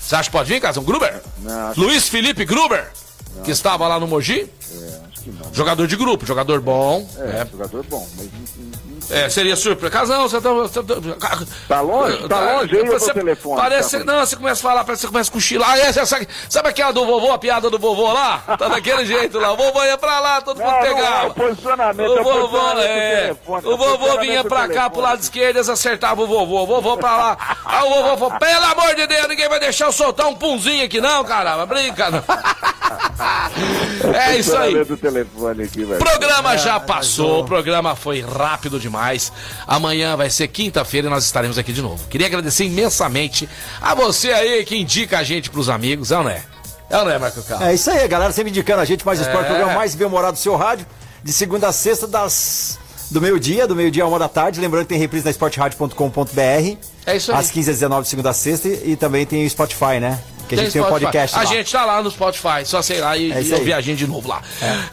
Você 0.00 0.14
acha 0.14 0.30
que 0.30 0.36
pode 0.36 0.48
vir, 0.48 0.60
Casão? 0.60 0.84
Gruber? 0.84 1.20
Não, 1.38 1.72
Luiz 1.76 2.08
Felipe 2.08 2.44
Gruber? 2.44 2.88
Que 3.44 3.50
estava 3.50 3.86
lá 3.88 3.98
no 3.98 4.06
Mogi? 4.06 4.40
É, 4.70 5.00
acho 5.12 5.22
que 5.22 5.30
não. 5.30 5.52
Jogador 5.52 5.86
de 5.88 5.96
grupo, 5.96 6.24
jogador 6.24 6.60
bom. 6.60 7.08
É, 7.18 7.24
né? 7.24 7.48
jogador 7.50 7.84
bom, 7.88 8.06
mas 8.16 8.26
não- 8.26 8.64
não- 8.64 8.87
É, 9.10 9.28
seria 9.28 9.56
surpresa. 9.56 9.90
Casão, 9.90 10.28
você 10.28 10.40
tá. 10.40 10.50
Você 10.52 10.82
tá, 10.82 11.38
Tá 11.68 11.80
longe? 11.80 12.28
Tá 12.28 12.40
longe 12.40 12.76
aí 12.76 12.82
o 12.82 12.92
você, 12.92 13.12
telefone, 13.14 13.60
Parece. 13.60 13.98
tá? 13.98 14.04
não, 14.04 14.20
você 14.26 14.36
começa 14.36 14.60
a 14.60 14.62
falar, 14.70 14.84
parece 14.84 15.00
que 15.00 15.06
você 15.06 15.12
começa 15.12 15.30
a 15.30 15.32
cochilar. 15.32 15.78
Essa, 15.78 16.00
essa, 16.00 16.26
sabe 16.48 16.68
aquela 16.68 16.92
do 16.92 17.04
vovô, 17.06 17.32
a 17.32 17.38
piada 17.38 17.70
do 17.70 17.78
vovô 17.78 18.12
lá? 18.12 18.38
Tá 18.58 18.68
daquele 18.68 19.04
jeito 19.04 19.38
lá. 19.38 19.52
O 19.52 19.56
vovô 19.56 19.82
ia 19.84 19.96
pra 19.96 20.20
lá, 20.20 20.40
todo 20.40 20.58
mundo 20.58 20.66
Não, 20.66 20.74
não 20.74 20.82
pegava. 20.82 21.24
é 21.24 21.28
o 21.28 21.34
posicionamento, 21.34 22.00
é 22.16 22.20
O 22.20 22.24
vovô, 22.24 22.38
posicionamento 22.58 22.84
é. 22.88 23.20
telefone, 23.22 23.66
O 23.66 23.72
é 23.72 23.76
vovô 23.76 24.20
vinha 24.20 24.44
pra 24.44 24.68
cá, 24.68 24.90
pro 24.90 25.00
lado 25.00 25.20
esquerdo, 25.20 25.56
eles 25.56 25.68
acertavam 25.68 26.24
o 26.24 26.28
vovô. 26.28 26.62
O 26.62 26.66
vovô 26.66 26.96
pra 26.96 27.16
lá. 27.16 27.56
Aí 27.64 27.82
o 27.86 27.90
vovô 27.90 28.16
falou: 28.16 28.38
pelo 28.38 28.64
amor 28.64 28.94
de 28.94 29.06
Deus, 29.06 29.28
ninguém 29.28 29.48
vai 29.48 29.60
deixar 29.60 29.86
eu 29.86 29.92
soltar 29.92 30.26
um 30.26 30.34
punzinho 30.34 30.84
aqui, 30.84 31.00
não, 31.00 31.24
caramba. 31.24 31.66
Brinca, 31.66 32.10
não. 32.10 32.22
É 34.14 34.36
isso 34.36 34.56
aí. 34.56 34.74
Aqui. 34.78 35.86
Programa 35.98 36.56
já 36.56 36.78
passou, 36.78 37.40
o 37.40 37.44
programa 37.44 37.96
foi 37.96 38.20
rápido 38.20 38.78
demais. 38.78 38.97
Amanhã 39.66 40.16
vai 40.16 40.30
ser 40.30 40.48
quinta-feira 40.48 41.06
e 41.06 41.10
nós 41.10 41.24
estaremos 41.24 41.58
aqui 41.58 41.72
de 41.72 41.80
novo. 41.82 42.06
Queria 42.08 42.26
agradecer 42.26 42.64
imensamente 42.64 43.48
a 43.80 43.94
você 43.94 44.32
aí 44.32 44.64
que 44.64 44.76
indica 44.76 45.18
a 45.18 45.22
gente 45.22 45.50
pros 45.50 45.68
amigos, 45.68 46.10
é 46.12 46.18
ou 46.18 46.24
não 46.24 46.30
é? 46.30 46.42
É 46.90 46.96
ou 46.98 47.04
não 47.04 47.12
é, 47.12 47.18
Marco 47.18 47.42
Carlos? 47.42 47.66
É 47.68 47.74
isso 47.74 47.90
aí, 47.90 48.06
galera. 48.08 48.32
Sempre 48.32 48.50
indicando 48.50 48.80
a 48.80 48.84
gente 48.84 49.04
mais 49.04 49.20
esporte, 49.20 49.44
É. 49.44 49.48
programa 49.48 49.74
mais 49.74 49.94
bem-humorado 49.94 50.32
do 50.34 50.38
seu 50.38 50.56
rádio. 50.56 50.86
De 51.22 51.32
segunda 51.32 51.68
a 51.68 51.72
sexta, 51.72 52.06
das. 52.06 52.78
Do 53.10 53.20
meio-dia, 53.20 53.66
do 53.66 53.74
meio-dia 53.74 54.04
a 54.04 54.06
uma 54.06 54.18
da 54.18 54.28
tarde. 54.28 54.60
Lembrando 54.60 54.84
que 54.84 54.90
tem 54.90 54.98
reprise 54.98 55.24
na 55.24 55.30
esportradio.com.br. 55.30 56.76
É 57.06 57.16
isso 57.16 57.32
aí. 57.32 57.38
Às 57.38 57.50
15 57.50 57.70
às 57.70 57.76
19 57.76 58.02
de 58.02 58.08
segunda 58.08 58.30
a 58.30 58.34
sexta. 58.34 58.68
E 58.68 58.96
também 58.96 59.24
tem 59.26 59.46
o 59.46 59.50
Spotify, 59.50 59.98
né? 60.00 60.18
Que 60.48 60.54
a 60.54 60.58
gente 60.58 60.72
tem 60.72 60.82
o 60.82 60.84
Spotify. 60.86 61.04
podcast. 61.06 61.36
A 61.36 61.38
lá. 61.40 61.44
gente 61.44 61.72
tá 61.72 61.84
lá 61.84 62.02
no 62.02 62.10
Spotify, 62.10 62.64
só 62.64 62.82
sei 62.82 63.00
lá 63.00 63.16
e, 63.16 63.30
É 63.32 63.42
e 63.42 63.52
ouvir 63.54 63.72
a 63.72 63.80
gente 63.80 63.98
de 63.98 64.06
novo 64.06 64.28
lá. 64.28 64.42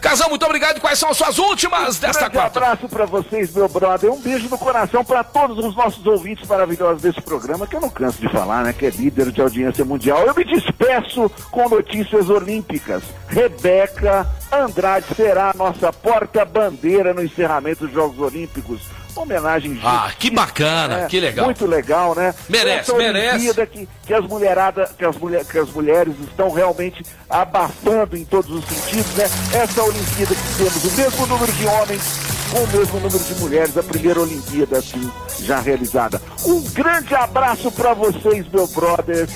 Casal, 0.00 0.28
muito 0.28 0.44
obrigado. 0.44 0.76
E 0.76 0.80
quais 0.80 0.98
são 0.98 1.10
as 1.10 1.16
suas 1.16 1.38
últimas 1.38 1.98
desta 1.98 2.20
Grande 2.28 2.34
quarta? 2.36 2.58
abraço 2.58 2.88
pra 2.88 3.04
vocês, 3.06 3.52
meu 3.54 3.68
brother. 3.68 4.10
Um 4.12 4.20
beijo 4.20 4.48
no 4.48 4.58
coração 4.58 5.04
pra 5.04 5.24
todos 5.24 5.64
os 5.64 5.74
nossos 5.74 6.04
ouvintes 6.06 6.46
maravilhosos 6.46 7.02
desse 7.02 7.20
programa, 7.20 7.66
que 7.66 7.74
eu 7.76 7.80
não 7.80 7.90
canso 7.90 8.20
de 8.20 8.28
falar, 8.28 8.64
né? 8.64 8.72
Que 8.72 8.86
é 8.86 8.90
líder 8.90 9.30
de 9.32 9.40
audiência 9.40 9.84
mundial. 9.84 10.24
Eu 10.26 10.34
me 10.34 10.44
despeço 10.44 11.30
com 11.50 11.68
notícias 11.68 12.28
olímpicas. 12.30 13.02
Rebeca 13.28 14.26
Andrade 14.52 15.06
será 15.16 15.50
a 15.50 15.54
nossa 15.54 15.92
porta-bandeira 15.92 17.14
no 17.14 17.22
encerramento 17.22 17.84
dos 17.86 17.92
Jogos 17.94 18.18
Olímpicos. 18.18 18.80
Uma 19.16 19.22
homenagem 19.22 19.80
Ah, 19.82 20.10
que 20.18 20.30
bacana, 20.30 20.96
né? 20.98 21.06
que 21.08 21.18
legal. 21.18 21.46
Muito 21.46 21.66
legal, 21.66 22.14
né? 22.14 22.34
Merece, 22.48 22.94
merece. 22.94 23.54
Que, 23.66 23.88
que, 24.06 24.14
as 24.14 24.24
mulherada, 24.26 24.90
que, 24.98 25.04
as 25.04 25.16
mulher, 25.16 25.44
que 25.44 25.58
as 25.58 25.70
mulheres 25.70 26.14
estão 26.20 26.52
realmente 26.52 27.02
abafando 27.30 28.14
em 28.16 28.24
todos 28.24 28.50
os 28.50 28.64
sentidos, 28.66 29.14
né? 29.14 29.24
Essa 29.54 29.82
Olimpíada 29.82 30.34
que 30.34 30.56
temos 30.56 30.84
o 30.84 30.96
mesmo 30.96 31.26
número 31.26 31.52
de 31.52 31.66
homens 31.66 32.02
com 32.50 32.58
o 32.62 32.66
mesmo 32.68 33.00
número 33.00 33.24
de 33.24 33.34
mulheres, 33.36 33.76
a 33.76 33.82
primeira 33.82 34.20
Olimpíada 34.20 34.78
assim 34.78 35.10
já 35.40 35.60
realizada. 35.60 36.20
Um 36.44 36.60
grande 36.70 37.14
abraço 37.14 37.72
pra 37.72 37.94
vocês, 37.94 38.46
meu 38.52 38.66
brother, 38.68 39.28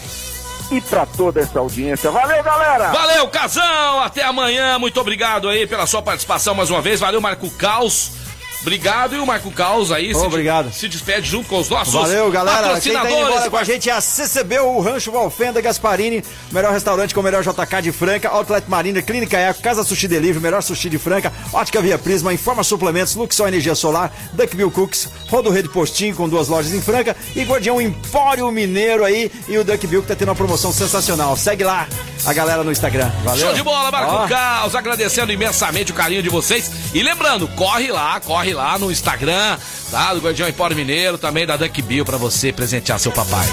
e 0.71 0.81
pra 0.83 1.05
toda 1.07 1.41
essa 1.41 1.59
audiência. 1.59 2.11
Valeu, 2.11 2.43
galera! 2.43 2.91
Valeu, 2.93 3.29
Casão! 3.29 4.01
Até 4.03 4.23
amanhã. 4.23 4.79
Muito 4.79 5.01
obrigado 5.01 5.49
aí 5.49 5.67
pela 5.67 5.87
sua 5.87 6.03
participação 6.03 6.55
mais 6.55 6.71
uma 6.71 6.81
vez. 6.81 7.01
Valeu, 7.01 7.21
Marco 7.21 7.51
Caos. 7.51 8.13
Obrigado 8.61 9.17
e 9.17 9.19
o 9.19 9.27
Marco 9.27 9.51
Caos 9.51 9.91
aí 9.91 10.15
se, 10.15 10.21
Obrigado. 10.21 10.73
se 10.73 10.87
despede 10.87 11.29
junto 11.29 11.49
com 11.49 11.59
os 11.59 11.69
nossos 11.69 11.95
Valeu, 11.95 12.31
galera. 12.31 12.79
Quem 12.81 12.93
tá 12.93 13.01
patrocinadores. 13.01 13.27
embora 13.35 13.51
com 13.51 13.57
a 13.57 13.65
gente 13.65 13.89
é 13.89 13.93
a 13.93 14.01
CCB, 14.01 14.59
o 14.61 14.81
Rancho 14.81 15.11
Valfenda 15.11 15.61
Gasparini, 15.61 16.23
o 16.51 16.55
melhor 16.55 16.73
restaurante 16.73 17.15
com 17.15 17.21
o 17.21 17.25
melhor 17.25 17.43
JK 17.43 17.83
de 17.83 17.91
Franca, 17.91 18.29
Outlet 18.29 18.69
Marina, 18.69 19.01
Clínica 19.01 19.39
Eco, 19.39 19.63
Casa 19.63 19.83
Sushi 19.83 20.07
Delivery, 20.07 20.41
melhor 20.41 20.63
sushi 20.63 20.91
de 20.91 20.99
Franca, 20.99 21.33
Ótica 21.53 21.81
Via 21.81 21.99
Prisma, 21.99 22.35
Informa 22.35 22.63
Suplementos, 22.63 23.15
Luxol 23.15 23.49
Energia 23.49 23.75
Solar, 23.75 24.13
Duckbill 24.35 24.71
Cooks, 24.71 25.09
Rodo 25.29 25.51
Rede 25.51 25.69
Postinho 25.71 26.15
com 26.15 26.29
duas 26.29 26.49
lojas 26.49 26.73
em 26.75 26.83
Franca 26.83 27.17
e 27.35 27.43
Guardião 27.43 27.81
Empório 27.81 28.51
Mineiro 28.53 29.05
aí 29.05 29.31
e 29.49 29.57
o 29.57 29.65
Duckbill 29.65 30.03
que 30.03 30.09
tá 30.09 30.15
tendo 30.15 30.29
uma 30.29 30.35
promoção 30.35 30.73
sensacional. 30.73 31.35
Segue 31.37 31.65
lá 31.65 31.89
a 32.27 32.33
galera 32.35 32.63
no 32.63 32.71
Instagram. 32.71 33.11
Valeu. 33.25 33.47
Show 33.47 33.55
de 33.55 33.63
bola, 33.63 33.91
Marco 33.91 34.13
Ó. 34.13 34.29
Caos, 34.29 34.75
agradecendo 34.75 35.33
imensamente 35.33 35.93
o 35.93 35.95
carinho 35.95 36.23
de 36.23 36.29
vocês. 36.29 36.71
E 36.93 37.03
lembrando, 37.03 37.49
corre 37.49 37.91
lá, 37.91 38.21
corre 38.21 38.50
lá 38.53 38.79
no 38.79 38.91
Instagram, 38.91 39.59
tá? 39.91 40.15
Do 40.15 40.21
Guardião 40.21 40.49
Empório 40.49 40.77
Mineiro, 40.77 41.19
também 41.19 41.47
da 41.47 41.57
Duck 41.57 41.83
Bill, 41.83 42.05
pra 42.05 42.17
você 42.17 42.53
presentear 42.53 42.99
seu 42.99 43.13
papai. 43.13 43.47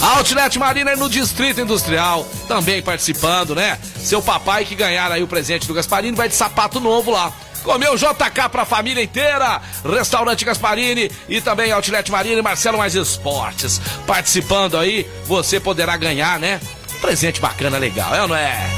Outlet 0.00 0.58
Marina 0.58 0.96
no 0.96 1.08
Distrito 1.08 1.60
Industrial, 1.60 2.26
também 2.48 2.82
participando, 2.82 3.54
né? 3.54 3.78
Seu 4.02 4.22
papai 4.22 4.64
que 4.64 4.74
ganhar 4.74 5.12
aí 5.12 5.22
o 5.22 5.28
presente 5.28 5.66
do 5.66 5.74
Gasparini 5.74 6.16
vai 6.16 6.28
de 6.28 6.34
sapato 6.34 6.80
novo 6.80 7.10
lá. 7.10 7.32
Comeu 7.62 7.94
JK 7.96 8.48
pra 8.50 8.64
família 8.64 9.02
inteira, 9.02 9.60
Restaurante 9.84 10.44
Gasparini 10.44 11.10
e 11.28 11.40
também 11.40 11.70
Outlet 11.72 12.10
Marina 12.10 12.38
e 12.38 12.42
Marcelo 12.42 12.78
Mais 12.78 12.94
Esportes. 12.94 13.80
Participando 14.06 14.78
aí, 14.78 15.06
você 15.26 15.60
poderá 15.60 15.96
ganhar, 15.96 16.38
né? 16.38 16.60
Presente 17.02 17.40
bacana, 17.40 17.76
legal, 17.76 18.14
é 18.14 18.22
ou 18.22 18.28
não 18.28 18.36
é? 18.36 18.70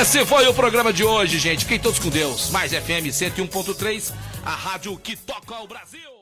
Esse 0.00 0.24
foi 0.26 0.46
o 0.48 0.54
programa 0.54 0.92
de 0.92 1.04
hoje, 1.04 1.38
gente. 1.38 1.64
Fiquem 1.64 1.78
todos 1.78 2.00
com 2.00 2.08
Deus. 2.08 2.50
Mais 2.50 2.72
FM 2.72 3.06
101.3, 3.12 4.12
a 4.44 4.50
rádio 4.50 4.96
que 4.98 5.16
toca 5.16 5.60
o 5.60 5.66
Brasil. 5.66 6.17